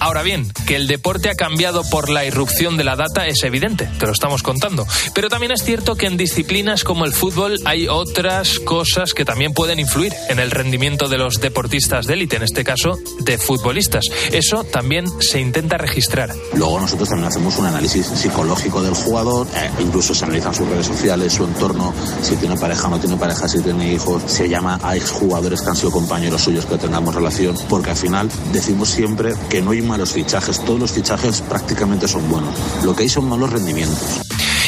Ahora 0.00 0.22
bien, 0.22 0.50
que 0.66 0.76
el 0.76 0.86
deporte 0.86 1.30
ha 1.30 1.34
cambiado 1.34 1.82
por 1.90 2.08
la 2.08 2.24
irrupción 2.24 2.76
de 2.76 2.84
la 2.84 2.96
data 2.96 3.26
es 3.26 3.42
evidente, 3.44 3.88
te 3.98 4.06
lo 4.06 4.12
estamos 4.12 4.42
contando. 4.42 4.86
Pero 5.14 5.28
también 5.28 5.52
es 5.52 5.62
cierto 5.62 5.94
que 5.94 6.06
en 6.06 6.16
disciplinas 6.16 6.84
como 6.84 7.04
el 7.04 7.12
fútbol 7.12 7.58
hay 7.64 7.88
otras 7.88 8.58
cosas 8.60 9.14
que 9.14 9.24
también 9.24 9.52
pueden 9.52 9.78
influir 9.78 10.12
en 10.28 10.38
el 10.38 10.50
rendimiento 10.50 11.08
de 11.08 11.18
los 11.18 11.40
deportistas 11.40 12.06
de 12.06 12.14
élite, 12.14 12.36
en 12.36 12.42
este 12.42 12.64
caso 12.64 12.98
de 13.20 13.38
futbolistas. 13.38 14.04
Eso 14.32 14.64
también 14.64 15.06
se 15.20 15.40
intenta 15.40 15.76
registrar. 15.78 16.34
Luego 16.54 16.80
nosotros 16.80 17.08
también 17.08 17.28
hacemos 17.28 17.56
un 17.58 17.66
análisis 17.66 18.06
psicológico 18.06 18.82
del 18.82 18.94
jugador, 18.94 19.46
eh, 19.54 19.70
incluso 19.80 20.14
se 20.14 20.24
analizan 20.24 20.54
sus 20.54 20.68
redes 20.68 20.86
sociales, 20.86 21.32
su 21.32 21.44
entorno, 21.44 21.94
si 22.22 22.36
tiene 22.36 22.56
pareja, 22.56 22.88
no 22.88 22.98
tiene 22.98 23.16
pareja, 23.16 23.48
si 23.48 23.60
tiene 23.60 23.92
hijos, 23.94 24.22
se 24.26 24.48
llama 24.48 24.78
a 24.82 24.94
jugadores 25.00 25.60
que 25.60 25.70
han 25.70 25.76
sido 25.76 25.90
compañeros 25.90 26.42
suyos 26.42 26.61
que 26.66 26.76
tengamos 26.78 27.14
relación, 27.14 27.56
porque 27.68 27.90
al 27.90 27.96
final 27.96 28.28
decimos 28.52 28.90
siempre 28.90 29.34
que 29.48 29.62
no 29.62 29.72
hay 29.72 29.82
malos 29.82 30.12
fichajes, 30.12 30.64
todos 30.64 30.80
los 30.80 30.92
fichajes 30.92 31.42
prácticamente 31.42 32.08
son 32.08 32.28
buenos, 32.30 32.54
lo 32.84 32.94
que 32.94 33.04
hay 33.04 33.08
son 33.08 33.28
malos 33.28 33.50
rendimientos. 33.50 34.22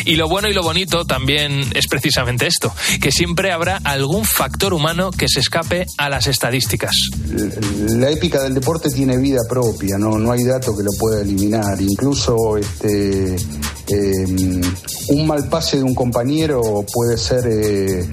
Y 0.06 0.16
lo 0.16 0.28
bueno 0.28 0.48
y 0.48 0.52
lo 0.52 0.62
bonito 0.62 1.06
también 1.06 1.64
es 1.74 1.86
precisamente 1.86 2.46
esto, 2.46 2.72
que 3.00 3.10
siempre 3.10 3.52
habrá 3.52 3.80
algún 3.84 4.24
factor 4.24 4.74
humano 4.74 5.10
que 5.10 5.28
se 5.28 5.40
escape 5.40 5.86
a 5.96 6.10
las 6.10 6.26
estadísticas. 6.26 6.94
La 7.88 8.10
épica 8.10 8.42
del 8.42 8.54
deporte 8.54 8.90
tiene 8.90 9.16
vida 9.16 9.40
propia, 9.48 9.96
no, 9.96 10.18
no 10.18 10.32
hay 10.32 10.44
dato 10.44 10.76
que 10.76 10.82
lo 10.82 10.90
pueda 10.98 11.22
eliminar. 11.22 11.80
Incluso 11.80 12.58
este, 12.58 13.34
eh, 13.34 14.60
un 15.08 15.26
mal 15.26 15.48
pase 15.48 15.78
de 15.78 15.84
un 15.84 15.94
compañero 15.94 16.84
puede 16.92 17.16
ser 17.16 17.46
eh, 17.46 18.06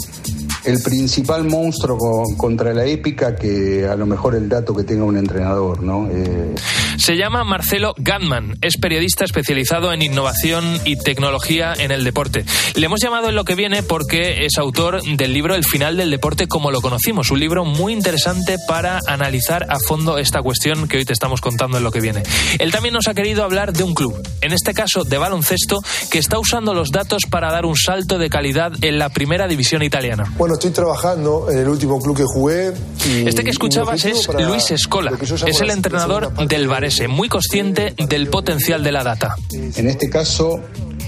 el 0.66 0.82
principal 0.82 1.44
monstruo 1.44 2.24
contra 2.38 2.74
la 2.74 2.86
épica 2.86 3.36
que 3.36 3.88
a 3.88 3.96
lo 3.96 4.06
mejor 4.06 4.36
el 4.36 4.48
dato 4.50 4.76
que 4.76 4.84
tenga 4.84 5.04
un 5.04 5.18
entrenador, 5.18 5.82
¿no? 5.82 6.08
Eh... 6.12 6.56
Se 6.98 7.16
llama 7.16 7.44
Marcelo 7.44 7.94
Gatman, 7.98 8.58
es 8.62 8.78
periodista 8.78 9.26
especializado 9.26 9.92
en 9.92 10.02
innovación 10.02 10.80
y 10.86 10.98
tecnología 10.98 11.74
en 11.78 11.92
el 11.92 12.04
deporte. 12.04 12.46
Le 12.76 12.86
hemos 12.86 13.02
llamado 13.02 13.30
en 13.30 13.36
lo 13.36 13.44
que 13.44 13.56
viene 13.56 13.82
porque 13.82 14.46
es 14.46 14.58
autor 14.58 15.02
del 15.02 15.34
libro 15.34 15.56
El 15.56 15.64
final 15.64 15.98
del 15.98 16.12
deporte 16.12 16.48
como 16.48 16.72
lo 16.72 16.82
conocimos, 16.82 17.32
un 17.32 17.40
libro 17.40 17.66
muy 17.66 17.94
interesante 17.94 18.58
para 18.68 19.00
analizar 19.08 19.66
a 19.70 19.80
fondo 19.80 20.18
esta 20.18 20.42
cuestión 20.42 20.88
que 20.88 20.98
hoy 20.98 21.06
te 21.06 21.14
estamos 21.14 21.42
contando 21.42 21.78
en 21.78 21.84
lo 21.84 21.92
que 21.92 22.02
viene. 22.02 22.24
Él 22.60 22.72
también 22.72 22.94
nos 22.94 23.08
ha 23.08 23.14
querido 23.14 23.44
hablar 23.44 23.74
de 23.74 23.84
un 23.84 23.94
club, 23.94 24.22
en 24.42 24.54
este 24.54 24.74
caso 24.74 25.04
de 25.04 25.18
baloncesto, 25.18 25.80
que 26.12 26.20
está 26.20 26.40
usando 26.40 26.74
los 26.74 26.92
datos 26.92 27.24
para 27.30 27.52
dar 27.52 27.66
un 27.66 27.76
salto 27.76 28.18
de 28.18 28.30
calidad 28.30 28.72
en 28.82 29.00
la 29.00 29.10
primera 29.10 29.48
división 29.48 29.82
italiana. 29.84 30.26
Bueno, 30.38 30.51
estoy 30.54 30.72
trabajando 30.72 31.50
en 31.50 31.60
el 31.60 31.70
último 31.70 32.00
club 32.00 32.18
que 32.18 32.24
jugué. 32.24 32.74
Y 33.08 33.28
este 33.28 33.44
que 33.44 33.52
escuchabas 33.52 34.06
es 34.06 34.28
Luis 34.48 34.72
Escola, 34.72 35.12
es 35.22 35.62
el 35.62 35.70
entrenador 35.70 36.34
del 36.48 36.68
Varese 36.68 37.08
muy 37.08 37.30
consciente 37.30 37.94
del 37.98 38.28
potencial 38.30 38.84
de 38.84 38.92
la 38.92 39.04
data. 39.04 39.36
En 39.52 39.88
este 39.88 40.10
caso, 40.10 40.60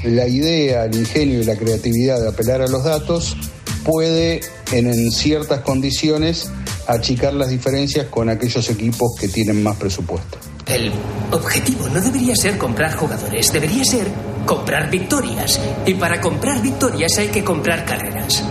la 0.03 0.27
idea, 0.27 0.85
el 0.85 0.95
ingenio 0.95 1.41
y 1.41 1.43
la 1.43 1.55
creatividad 1.55 2.19
de 2.19 2.29
apelar 2.29 2.61
a 2.61 2.67
los 2.67 2.83
datos 2.83 3.35
puede, 3.83 4.41
en, 4.71 5.11
ciertas 5.11 5.61
condiciones, 5.61 6.51
achicar 6.87 7.33
las 7.33 7.49
diferencias 7.49 8.07
con 8.07 8.29
aquellos 8.29 8.69
equipos 8.69 9.15
que 9.19 9.27
tienen 9.27 9.61
más 9.63 9.77
presupuesto. 9.77 10.37
El 10.65 10.91
objetivo 11.31 11.89
no 11.89 11.99
debería 12.01 12.35
ser 12.35 12.57
comprar 12.57 12.95
jugadores, 12.95 13.51
debería 13.51 13.83
ser 13.83 14.07
comprar 14.45 14.89
victorias. 14.89 15.59
Y 15.85 15.93
para 15.95 16.21
comprar 16.21 16.61
victorias 16.61 17.17
hay 17.17 17.27
que 17.27 17.43
comprar 17.43 17.85
carreras. 17.85 18.43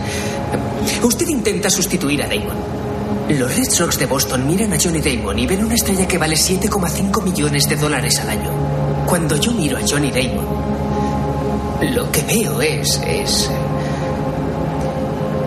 Usted 1.03 1.27
intenta 1.27 1.69
sustituir 1.69 2.23
a 2.23 2.27
Damon. 2.27 2.57
Los 3.29 3.55
Red 3.55 3.69
Sox 3.69 3.97
de 3.97 4.05
Boston 4.05 4.45
miran 4.47 4.73
a 4.73 4.77
Johnny 4.79 4.99
Damon 4.99 5.39
y 5.39 5.47
ven 5.47 5.63
una 5.63 5.75
estrella 5.75 6.07
que 6.07 6.17
vale 6.17 6.35
7,5 6.35 7.23
millones 7.23 7.69
de 7.69 7.75
dólares 7.75 8.19
al 8.19 8.29
año. 8.29 8.51
Cuando 9.05 9.37
yo 9.37 9.51
miro 9.51 9.77
a 9.77 9.81
Johnny 9.87 10.11
Damon, 10.11 10.45
lo 11.93 12.11
que 12.11 12.21
veo 12.21 12.61
es. 12.61 13.01
es. 13.05 13.49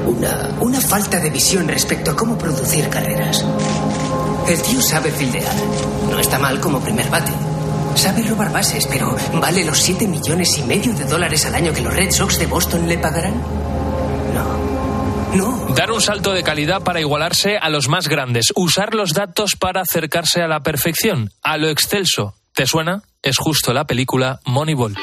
Una, 0.07 0.57
una 0.61 0.81
falta 0.81 1.19
de 1.19 1.31
visión 1.31 1.69
respecto 1.69 2.13
a 2.13 2.17
cómo 2.17 2.39
producir 2.39 2.89
carreras. 2.89 3.45
El 4.49 4.63
tío 4.63 4.81
sabe 4.81 5.11
fildear. 5.11 5.55
No 6.11 6.19
está 6.19 6.39
mal 6.39 6.61
como 6.61 6.81
primer 6.81 7.09
bate. 7.11 7.33
Sabe 7.97 8.23
robar 8.23 8.53
bases, 8.53 8.87
pero 8.87 9.17
¿vale 9.35 9.65
los 9.65 9.81
7 9.83 10.07
millones 10.07 10.57
y 10.59 10.63
medio 10.63 10.95
de 10.95 11.05
dólares 11.05 11.47
al 11.47 11.55
año 11.55 11.73
que 11.73 11.81
los 11.81 11.95
Red 11.95 12.11
Sox 12.11 12.39
de 12.39 12.47
Boston 12.47 12.87
le 12.87 12.99
pagarán? 12.99 13.35
Dar 15.75 15.91
un 15.91 16.01
salto 16.01 16.33
de 16.33 16.43
calidad 16.43 16.83
para 16.83 17.01
igualarse 17.01 17.59
a 17.59 17.69
los 17.69 17.89
más 17.89 18.09
grandes. 18.09 18.47
Usar 18.55 18.95
los 18.95 19.13
datos 19.13 19.57
para 19.57 19.83
acercarse 19.83 20.43
a 20.43 20.49
la 20.49 20.61
perfección, 20.61 21.31
a 21.43 21.57
lo 21.59 21.69
excelso. 21.69 22.35
¿Te 22.55 22.67
suena? 22.67 23.03
Es 23.23 23.37
justo 23.39 23.73
la 23.73 23.87
película 23.87 24.41
Moneyball. 24.45 24.97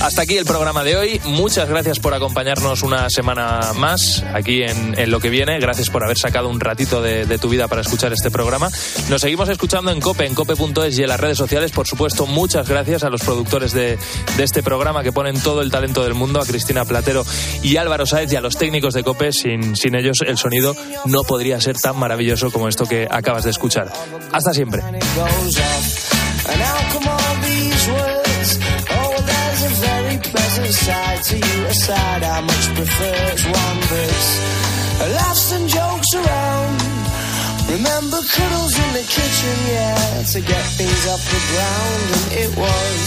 Hasta 0.00 0.22
aquí 0.22 0.36
el 0.36 0.44
programa 0.44 0.84
de 0.84 0.96
hoy. 0.96 1.20
Muchas 1.24 1.68
gracias 1.68 1.98
por 1.98 2.14
acompañarnos 2.14 2.82
una 2.82 3.10
semana 3.10 3.72
más 3.74 4.24
aquí 4.32 4.62
en, 4.62 4.96
en 4.96 5.10
Lo 5.10 5.18
que 5.18 5.28
viene. 5.28 5.58
Gracias 5.58 5.90
por 5.90 6.04
haber 6.04 6.16
sacado 6.16 6.48
un 6.48 6.60
ratito 6.60 7.02
de, 7.02 7.26
de 7.26 7.38
tu 7.38 7.48
vida 7.48 7.66
para 7.66 7.80
escuchar 7.80 8.12
este 8.12 8.30
programa. 8.30 8.70
Nos 9.08 9.20
seguimos 9.20 9.48
escuchando 9.48 9.90
en 9.90 10.00
Cope, 10.00 10.24
en 10.24 10.34
cope.es 10.34 10.98
y 10.98 11.02
en 11.02 11.08
las 11.08 11.18
redes 11.18 11.36
sociales. 11.36 11.72
Por 11.72 11.88
supuesto, 11.88 12.26
muchas 12.26 12.68
gracias 12.68 13.02
a 13.02 13.10
los 13.10 13.22
productores 13.22 13.72
de, 13.72 13.98
de 14.36 14.44
este 14.44 14.62
programa 14.62 15.02
que 15.02 15.10
ponen 15.10 15.40
todo 15.40 15.62
el 15.62 15.70
talento 15.70 16.04
del 16.04 16.14
mundo, 16.14 16.40
a 16.40 16.46
Cristina 16.46 16.84
Platero 16.84 17.24
y 17.62 17.76
Álvaro 17.76 18.06
Sáez 18.06 18.32
y 18.32 18.36
a 18.36 18.40
los 18.40 18.56
técnicos 18.56 18.94
de 18.94 19.02
Cope. 19.02 19.32
Sin, 19.32 19.74
sin 19.76 19.96
ellos 19.96 20.18
el 20.24 20.38
sonido 20.38 20.76
no 21.06 21.22
podría 21.24 21.60
ser 21.60 21.76
tan 21.76 21.98
maravilloso 21.98 22.52
como 22.52 22.68
esto 22.68 22.86
que 22.86 23.08
acabas 23.10 23.44
de 23.44 23.50
escuchar. 23.50 23.92
Hasta 24.32 24.52
siempre. 24.54 24.82
Side 30.66 31.22
to 31.22 31.36
you, 31.36 31.66
a 31.66 31.74
side 31.74 32.22
I 32.22 32.40
much 32.40 32.66
prefer. 32.74 33.14
It's 33.32 33.44
one 33.44 33.78
that's 33.90 34.30
laughs 35.18 35.52
and 35.52 35.68
jokes 35.68 36.14
around. 36.14 36.76
Remember 37.70 38.18
cuddles 38.24 38.74
in 38.78 38.90
the 38.98 39.06
kitchen, 39.06 39.56
yeah, 39.68 40.22
to 40.32 40.40
get 40.40 40.64
things 40.78 41.02
off 41.06 41.22
the 41.22 41.42
ground. 41.52 42.04
And 42.16 42.26
it 42.44 42.50
was 42.56 43.02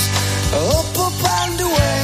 up, 0.54 0.92
up 1.06 1.20
and 1.42 1.60
away. 1.62 2.02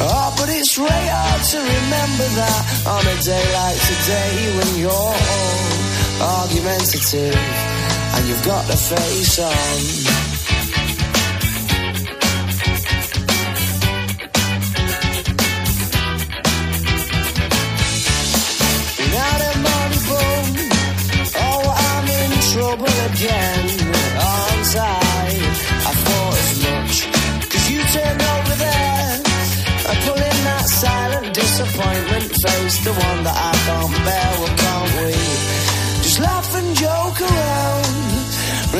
Oh, 0.00 0.34
but 0.38 0.48
it's 0.48 0.78
really 0.78 1.08
hard 1.10 1.42
to 1.42 1.58
remember 1.58 2.26
that 2.38 2.62
on 2.86 3.02
a 3.02 3.16
day 3.20 3.44
like 3.58 3.80
today 3.90 4.34
when 4.56 4.70
you're 4.78 4.90
all 4.90 6.40
argumentative 6.46 7.34
and 7.34 8.28
you've 8.28 8.44
got 8.44 8.66
the 8.66 8.76
face 8.76 9.38
on. 9.40 10.27
The 32.88 32.94
one 32.94 33.22
that 33.22 33.36
I 33.36 33.52
can't 33.68 33.92
bear. 34.00 34.28
Well, 34.40 34.56
can't 34.64 34.92
we? 34.96 35.12
Just 36.00 36.20
laugh 36.20 36.54
and 36.56 36.72
joke 36.74 37.20
around. 37.20 37.84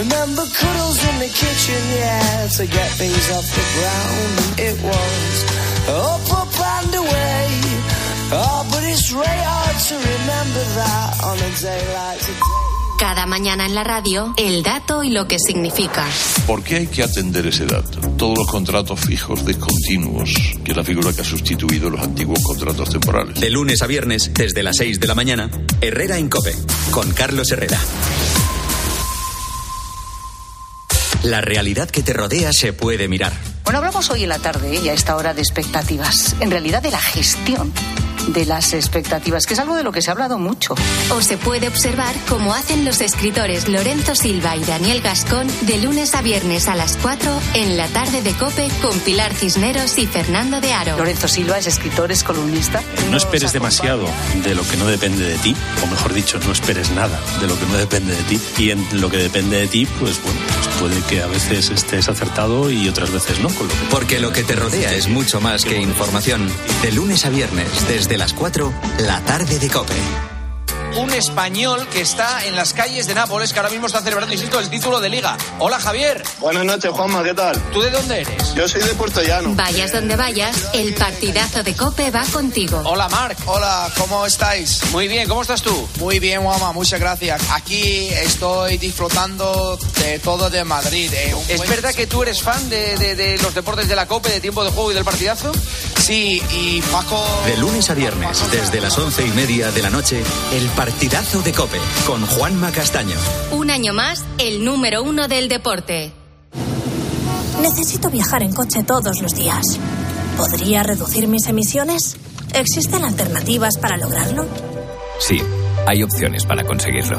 Remember 0.01 0.45
cuddles 0.49 1.01
in 1.13 1.17
the 1.21 1.29
kitchen, 1.29 1.83
yeah, 1.93 2.49
to 2.57 2.65
get 2.65 2.89
things 2.97 3.29
off 3.37 3.45
the 3.53 3.67
ground. 3.77 4.33
It 4.65 4.77
was 4.81 5.37
up, 5.93 6.25
up 6.41 6.53
and 6.57 6.95
away. 7.05 7.49
Oh, 8.33 8.67
but 8.73 8.83
it's 8.89 9.13
really 9.13 9.45
hard 9.45 9.77
to 9.77 9.95
remember 10.01 10.65
that 10.81 11.11
on 11.29 11.37
a 11.37 11.51
day 11.61 11.83
like 11.93 12.21
today. 12.21 12.58
Cada 12.99 13.27
mañana 13.27 13.65
en 13.65 13.77
la 13.77 13.85
radio, 13.85 14.35
el 14.37 14.65
dato 14.65 15.05
y 15.05 15.11
lo 15.11 15.29
que 15.29 15.39
significa. 15.39 16.05
¿Por 16.49 16.65
qué 16.65 16.79
hay 16.79 16.87
que 16.89 17.05
atender 17.05 17.47
ese 17.47 17.65
dato? 17.65 18.01
Todos 18.17 18.39
los 18.39 18.47
contratos 18.49 18.99
fijos 18.99 19.47
discontinuos, 19.47 20.35
que 20.65 20.73
es 20.73 20.77
la 20.77 20.83
figura 20.83 21.13
que 21.13 21.21
ha 21.21 21.25
sustituido 21.25 21.91
los 21.91 22.01
antiguos 22.01 22.41
contratos 22.43 22.91
temporales. 22.91 23.39
De 23.39 23.51
lunes 23.51 23.83
a 23.83 23.87
viernes, 23.87 24.33
desde 24.35 24.65
las 24.65 24.79
6 24.79 24.99
de 24.99 25.07
la 25.07 25.15
mañana, 25.15 25.49
Herrera 25.81 26.19
en 26.19 26.29
Cope, 26.29 26.57
con 26.91 27.13
Carlos 27.13 27.53
Herrera. 27.53 27.79
La 31.23 31.41
realidad 31.41 31.89
que 31.89 32.03
te 32.03 32.13
rodea 32.13 32.53
se 32.53 32.73
puede 32.73 33.07
mirar. 33.07 33.33
Bueno, 33.63 33.79
hablamos 33.79 34.11
hoy 34.11 34.25
en 34.25 34.31
la 34.31 34.41
tarde 34.41 34.75
y 34.75 34.89
a 34.89 34.93
esta 34.93 35.15
hora 35.15 35.35
de 35.35 35.43
expectativas. 35.43 36.35
En 36.41 36.51
realidad 36.51 36.83
de 36.83 36.91
la 36.91 37.01
gestión 37.01 37.73
de 38.29 38.47
las 38.47 38.73
expectativas, 38.73 39.47
que 39.47 39.55
es 39.55 39.61
algo 39.61 39.77
de 39.77 39.83
lo 39.83 39.93
que 39.93 40.03
se 40.03 40.11
ha 40.11 40.13
hablado 40.13 40.39
mucho. 40.39 40.75
O 41.11 41.23
se 41.23 41.37
puede 41.37 41.69
observar 41.69 42.15
cómo 42.29 42.55
hacen 42.55 42.85
los 42.85 43.01
escritores 43.01 43.69
Lorenzo 43.69 44.15
Silva 44.15 44.57
y 44.57 44.65
Daniel 44.65 45.01
Gascón 45.01 45.47
de 45.63 45.79
lunes 45.79 46.15
a 46.15 46.23
viernes 46.23 46.69
a 46.69 46.75
las 46.75 46.97
4 46.97 47.41
en 47.55 47.77
la 47.77 47.87
tarde 47.89 48.23
de 48.23 48.33
Cope 48.33 48.69
con 48.83 48.99
Pilar 49.01 49.35
Cisneros 49.35 49.99
y 49.99 50.07
Fernando 50.07 50.61
de 50.61 50.73
Aro. 50.73 50.97
Lorenzo 50.97 51.29
Silva 51.29 51.59
es 51.59 51.67
escritor, 51.67 52.13
es 52.13 52.23
columnista. 52.23 52.83
No 53.11 53.17
esperes 53.17 53.53
demasiado 53.53 54.07
de 54.45 54.55
lo 54.55 54.63
que 54.69 54.77
no 54.77 54.87
depende 54.87 55.25
de 55.25 55.37
ti, 55.39 55.55
o 55.83 55.87
mejor 55.87 56.13
dicho, 56.13 56.39
no 56.45 56.53
esperes 56.53 56.91
nada 56.91 57.21
de 57.41 57.47
lo 57.47 57.59
que 57.59 57.67
no 57.67 57.77
depende 57.77 58.15
de 58.15 58.23
ti. 58.25 58.41
Y 58.59 58.71
en 58.71 59.01
lo 59.01 59.11
que 59.11 59.19
depende 59.19 59.59
de 59.59 59.69
ti, 59.69 59.87
pues 59.99 60.23
bueno, 60.23 60.41
pues 60.47 60.68
puede 60.79 61.01
que 61.03 61.23
a 61.23 61.27
veces 61.27 61.71
estés 61.71 62.09
acertado 62.09 62.71
y 62.71 62.89
otras 62.89 63.11
veces 63.11 63.41
no. 63.41 63.49
Con. 63.49 63.69
Porque 63.91 64.19
lo 64.19 64.33
que 64.33 64.43
te 64.43 64.55
rodea 64.55 64.93
es 64.95 65.09
mucho 65.09 65.41
más 65.41 65.65
que 65.65 65.81
información. 65.81 66.49
De 66.83 66.93
lunes 66.93 67.25
a 67.27 67.31
viernes, 67.31 67.69
desde 67.89 68.17
las 68.17 68.33
4, 68.33 68.73
la 69.01 69.21
tarde 69.23 69.59
de 69.59 69.69
Cope. 69.69 70.38
Un 70.97 71.13
español 71.13 71.87
que 71.89 72.01
está 72.01 72.45
en 72.47 72.57
las 72.57 72.73
calles 72.73 73.07
de 73.07 73.15
Nápoles, 73.15 73.53
que 73.53 73.59
ahora 73.59 73.71
mismo 73.71 73.87
está 73.87 74.01
celebrando, 74.03 74.35
insisto, 74.35 74.59
el 74.59 74.69
título 74.71 75.01
de 75.01 75.09
liga. 75.09 75.37
Hola, 75.59 75.79
Javier. 75.79 76.23
Buenas 76.41 76.65
noches, 76.65 76.91
Juanma, 76.91 77.23
¿qué 77.23 77.35
tal? 77.35 77.57
¿Tú 77.73 77.81
de 77.81 77.91
dónde 77.91 78.21
eres? 78.23 78.55
Yo 78.55 78.69
soy 78.69 78.81
de 78.83 78.95
Puerto 78.95 79.23
Llano. 79.23 79.51
Vayas 79.55 79.93
donde 79.93 80.17
vayas, 80.17 80.57
el 80.73 80.95
partidazo 80.95 81.63
de 81.63 81.75
Cope 81.75 82.11
va 82.11 82.25
contigo. 82.33 82.83
Hola, 82.85 83.09
Marc. 83.09 83.39
Hola, 83.47 83.91
¿cómo 83.97 84.27
estáis? 84.27 84.81
Muy 84.91 85.07
bien, 85.09 85.29
¿cómo 85.29 85.43
estás 85.43 85.63
tú? 85.63 85.89
Muy 85.99 86.19
bien, 86.19 86.43
Juanma, 86.43 86.73
muchas 86.73 86.99
gracias. 86.99 87.41
Aquí 87.53 88.09
estoy 88.09 88.79
disfrutando 88.79 89.79
de 90.01 90.19
todo 90.19 90.51
de 90.51 90.65
Madrid. 90.65 91.13
eh, 91.13 91.35
un 91.35 91.45
¿Es 91.49 91.59
buen- 91.59 91.71
verdad 91.71 91.95
que 91.95 92.07
tú 92.07 92.23
eres 92.23 92.43
fan 92.43 92.69
de, 92.69 92.97
de- 92.97 93.15
de 93.15 93.39
los 93.39 93.55
deportes 93.55 93.89
de 93.89 93.95
la 93.97 94.07
Cope, 94.07 94.31
de 94.31 94.41
tiempo 94.41 94.65
de 94.65 94.71
juego 94.71 94.91
y 94.91 94.95
del 94.95 95.05
partidazo? 95.05 95.53
Sí, 96.03 96.43
y 96.51 96.81
Paco... 96.91 97.25
De 97.45 97.57
lunes 97.59 97.89
a 97.91 97.95
viernes, 97.95 98.43
desde 98.51 98.81
las 98.81 98.97
once 98.99 99.25
y 99.25 99.31
media 99.31 99.71
de 99.71 99.83
la 99.83 99.91
noche, 99.91 100.23
el 100.53 100.67
partidazo 100.79 101.43
de 101.43 101.53
Cope, 101.53 101.81
con 102.07 102.25
Juanma 102.25 102.71
Castaño. 102.71 103.17
Un 103.51 103.69
año 103.69 103.93
más, 103.93 104.25
el 104.39 104.65
número 104.65 105.03
uno 105.03 105.27
del 105.27 105.49
deporte. 105.49 106.13
Necesito 107.61 108.11
viajar 108.11 108.45
en 108.45 108.53
coche 108.53 108.85
todos 108.85 109.21
los 109.21 109.35
días. 109.35 109.81
¿Podría 110.37 110.85
reducir 110.85 111.27
mis 111.27 111.49
emisiones? 111.49 112.17
¿Existen 112.55 113.03
alternativas 113.03 113.77
para 113.77 113.97
lograrlo? 113.97 114.47
Sí, 115.19 115.43
hay 115.85 116.05
opciones 116.05 116.47
para 116.47 116.63
conseguirlo. 116.63 117.19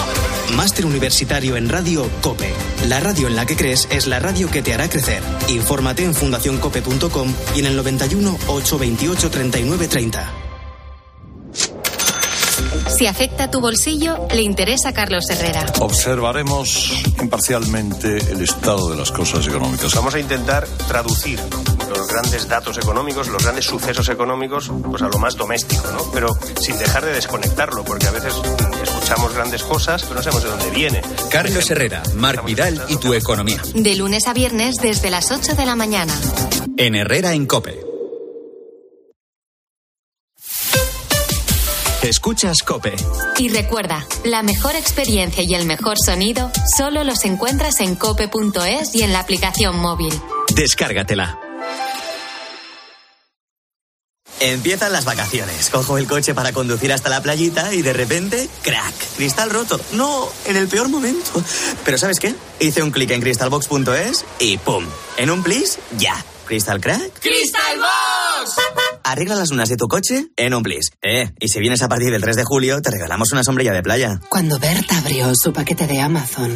Máster 0.51 0.85
Universitario 0.85 1.57
en 1.57 1.69
Radio 1.69 2.09
COPE. 2.21 2.53
La 2.87 2.99
radio 2.99 3.27
en 3.27 3.35
la 3.35 3.45
que 3.45 3.55
crees 3.55 3.87
es 3.91 4.07
la 4.07 4.19
radio 4.19 4.49
que 4.49 4.61
te 4.61 4.73
hará 4.73 4.89
crecer. 4.89 5.21
Infórmate 5.49 6.03
en 6.03 6.13
fundacioncope.com 6.13 7.33
y 7.55 7.59
en 7.59 7.65
el 7.65 7.75
91 7.75 8.37
828 8.47 9.29
39 9.29 9.87
30. 9.87 10.31
Si 12.97 13.07
afecta 13.07 13.49
tu 13.49 13.59
bolsillo, 13.61 14.27
le 14.31 14.41
interesa 14.41 14.89
a 14.89 14.93
Carlos 14.93 15.23
Herrera. 15.29 15.65
Observaremos 15.79 16.93
imparcialmente 17.19 18.17
el 18.31 18.41
estado 18.41 18.91
de 18.91 18.97
las 18.97 19.11
cosas 19.11 19.47
económicas. 19.47 19.93
Vamos 19.95 20.13
a 20.13 20.19
intentar 20.19 20.67
traducir 20.87 21.39
los 21.89 22.07
grandes 22.07 22.47
datos 22.47 22.77
económicos, 22.77 23.27
los 23.27 23.43
grandes 23.43 23.65
sucesos 23.65 24.07
económicos, 24.09 24.71
pues 24.89 25.01
a 25.01 25.07
lo 25.07 25.17
más 25.17 25.35
doméstico, 25.35 25.89
¿no? 25.91 26.11
Pero 26.11 26.29
sin 26.59 26.77
dejar 26.77 27.03
de 27.03 27.13
desconectarlo, 27.13 27.83
porque 27.83 28.07
a 28.07 28.11
veces 28.11 28.33
escuchamos 29.11 29.35
grandes 29.35 29.63
cosas, 29.63 30.03
pero 30.03 30.15
no 30.15 30.23
sabemos 30.23 30.43
de 30.43 30.49
dónde 30.49 30.69
viene. 30.69 31.01
Carlos 31.29 31.69
Herrera, 31.69 32.01
Marc 32.15 32.45
Vidal 32.45 32.81
y 32.87 32.95
tu 32.95 33.13
economía. 33.13 33.61
De 33.75 33.95
lunes 33.95 34.25
a 34.27 34.33
viernes 34.33 34.77
desde 34.77 35.09
las 35.09 35.31
8 35.31 35.53
de 35.55 35.65
la 35.65 35.75
mañana. 35.75 36.13
En 36.77 36.95
Herrera 36.95 37.33
en 37.33 37.45
Cope. 37.45 37.83
Escuchas 42.03 42.63
Cope. 42.63 42.95
Y 43.37 43.49
recuerda, 43.49 44.05
la 44.23 44.43
mejor 44.43 44.75
experiencia 44.75 45.43
y 45.43 45.55
el 45.55 45.65
mejor 45.65 45.97
sonido 46.03 46.49
solo 46.77 47.03
los 47.03 47.25
encuentras 47.25 47.81
en 47.81 47.95
cope.es 47.95 48.95
y 48.95 49.03
en 49.03 49.11
la 49.11 49.19
aplicación 49.19 49.77
móvil. 49.77 50.13
Descárgatela. 50.55 51.50
Empiezan 54.41 54.91
las 54.91 55.05
vacaciones. 55.05 55.69
Cojo 55.69 55.99
el 55.99 56.07
coche 56.07 56.33
para 56.33 56.51
conducir 56.51 56.91
hasta 56.91 57.09
la 57.09 57.21
playita 57.21 57.75
y 57.75 57.83
de 57.83 57.93
repente, 57.93 58.49
crack, 58.63 58.93
cristal 59.15 59.51
roto. 59.51 59.79
No, 59.93 60.27
en 60.45 60.57
el 60.57 60.67
peor 60.67 60.89
momento. 60.89 61.43
Pero 61.85 61.99
¿sabes 61.99 62.19
qué? 62.19 62.33
Hice 62.59 62.81
un 62.81 62.89
clic 62.89 63.11
en 63.11 63.21
crystalbox.es 63.21 64.25
y 64.39 64.57
¡pum! 64.57 64.83
En 65.17 65.29
un 65.29 65.43
plis, 65.43 65.77
ya. 65.97 66.25
¿Crystal 66.45 66.81
crack? 66.81 67.19
¡Crystal 67.21 67.77
Box! 67.77 68.55
Arregla 69.03 69.35
las 69.35 69.51
lunas 69.51 69.69
de 69.69 69.77
tu 69.77 69.87
coche 69.87 70.27
en 70.35 70.53
un 70.55 70.63
plis. 70.63 70.89
Eh, 71.03 71.31
y 71.39 71.47
si 71.47 71.59
vienes 71.59 71.83
a 71.83 71.87
partir 71.87 72.11
del 72.11 72.21
3 72.21 72.35
de 72.35 72.43
julio, 72.43 72.81
te 72.81 72.89
regalamos 72.89 73.31
una 73.31 73.43
sombrilla 73.43 73.71
de 73.73 73.83
playa. 73.83 74.19
Cuando 74.27 74.57
Berta 74.57 74.97
abrió 74.97 75.33
su 75.35 75.53
paquete 75.53 75.85
de 75.87 76.01
Amazon, 76.01 76.51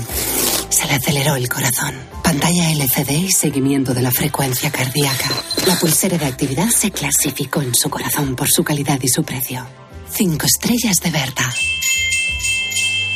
se 0.75 0.87
le 0.87 0.95
aceleró 0.95 1.35
el 1.35 1.47
corazón. 1.47 1.95
Pantalla 2.21 2.69
LCD 2.71 3.11
y 3.11 3.31
seguimiento 3.31 3.93
de 3.93 4.01
la 4.01 4.11
frecuencia 4.11 4.69
cardíaca. 4.71 5.29
La 5.65 5.79
pulsera 5.79 6.17
de 6.17 6.25
actividad 6.25 6.67
se 6.69 6.91
clasificó 6.91 7.61
en 7.61 7.73
su 7.73 7.89
corazón 7.89 8.35
por 8.35 8.49
su 8.49 8.63
calidad 8.63 8.99
y 9.01 9.07
su 9.07 9.23
precio. 9.23 9.65
Cinco 10.11 10.45
estrellas 10.45 10.97
de 11.01 11.11
Berta. 11.11 11.49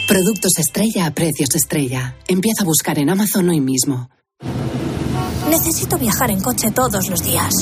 Productos 0.08 0.54
estrella 0.58 1.06
a 1.06 1.12
precios 1.12 1.50
estrella. 1.54 2.16
Empieza 2.28 2.64
a 2.64 2.66
buscar 2.66 2.98
en 2.98 3.10
Amazon 3.10 3.50
hoy 3.50 3.60
mismo. 3.60 4.10
Necesito 5.50 5.98
viajar 5.98 6.32
en 6.32 6.42
coche 6.42 6.72
todos 6.72 7.10
los 7.10 7.22
días. 7.24 7.54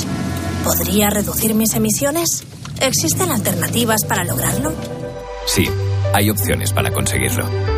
¿Podría 0.62 1.10
reducir 1.10 1.54
mis 1.54 1.74
emisiones? 1.74 2.44
¿Existen 2.80 3.32
alternativas 3.32 4.04
para 4.04 4.24
lograrlo? 4.24 4.72
Sí, 5.46 5.68
hay 6.14 6.30
opciones 6.30 6.72
para 6.72 6.92
conseguirlo. 6.92 7.77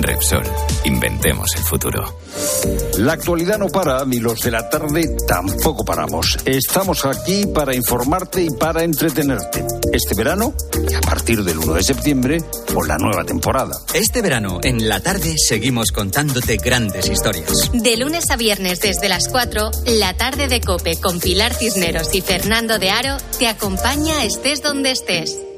Repsol, 0.00 0.44
inventemos 0.84 1.54
el 1.56 1.62
futuro. 1.62 2.18
La 2.98 3.12
actualidad 3.12 3.58
no 3.58 3.68
para, 3.68 4.04
ni 4.04 4.18
los 4.18 4.40
de 4.40 4.50
la 4.50 4.68
tarde 4.68 5.16
tampoco 5.26 5.84
paramos. 5.84 6.38
Estamos 6.44 7.04
aquí 7.04 7.46
para 7.46 7.74
informarte 7.74 8.42
y 8.42 8.50
para 8.50 8.82
entretenerte. 8.82 9.64
Este 9.92 10.14
verano, 10.14 10.54
y 10.90 10.94
a 10.94 11.00
partir 11.00 11.42
del 11.44 11.58
1 11.58 11.74
de 11.74 11.82
septiembre, 11.82 12.42
con 12.72 12.88
la 12.88 12.96
nueva 12.98 13.24
temporada. 13.24 13.74
Este 13.94 14.22
verano, 14.22 14.60
en 14.62 14.88
la 14.88 15.00
tarde, 15.00 15.34
seguimos 15.36 15.92
contándote 15.92 16.56
grandes 16.56 17.08
historias. 17.08 17.70
De 17.72 17.96
lunes 17.96 18.30
a 18.30 18.36
viernes 18.36 18.80
desde 18.80 19.08
las 19.08 19.28
4, 19.28 19.70
la 19.86 20.14
tarde 20.14 20.48
de 20.48 20.60
Cope 20.60 20.98
con 21.00 21.20
Pilar 21.20 21.54
Cisneros 21.54 22.14
y 22.14 22.20
Fernando 22.20 22.78
de 22.78 22.90
Aro 22.90 23.16
te 23.38 23.46
acompaña 23.46 24.24
estés 24.24 24.62
donde 24.62 24.92
estés. 24.92 25.51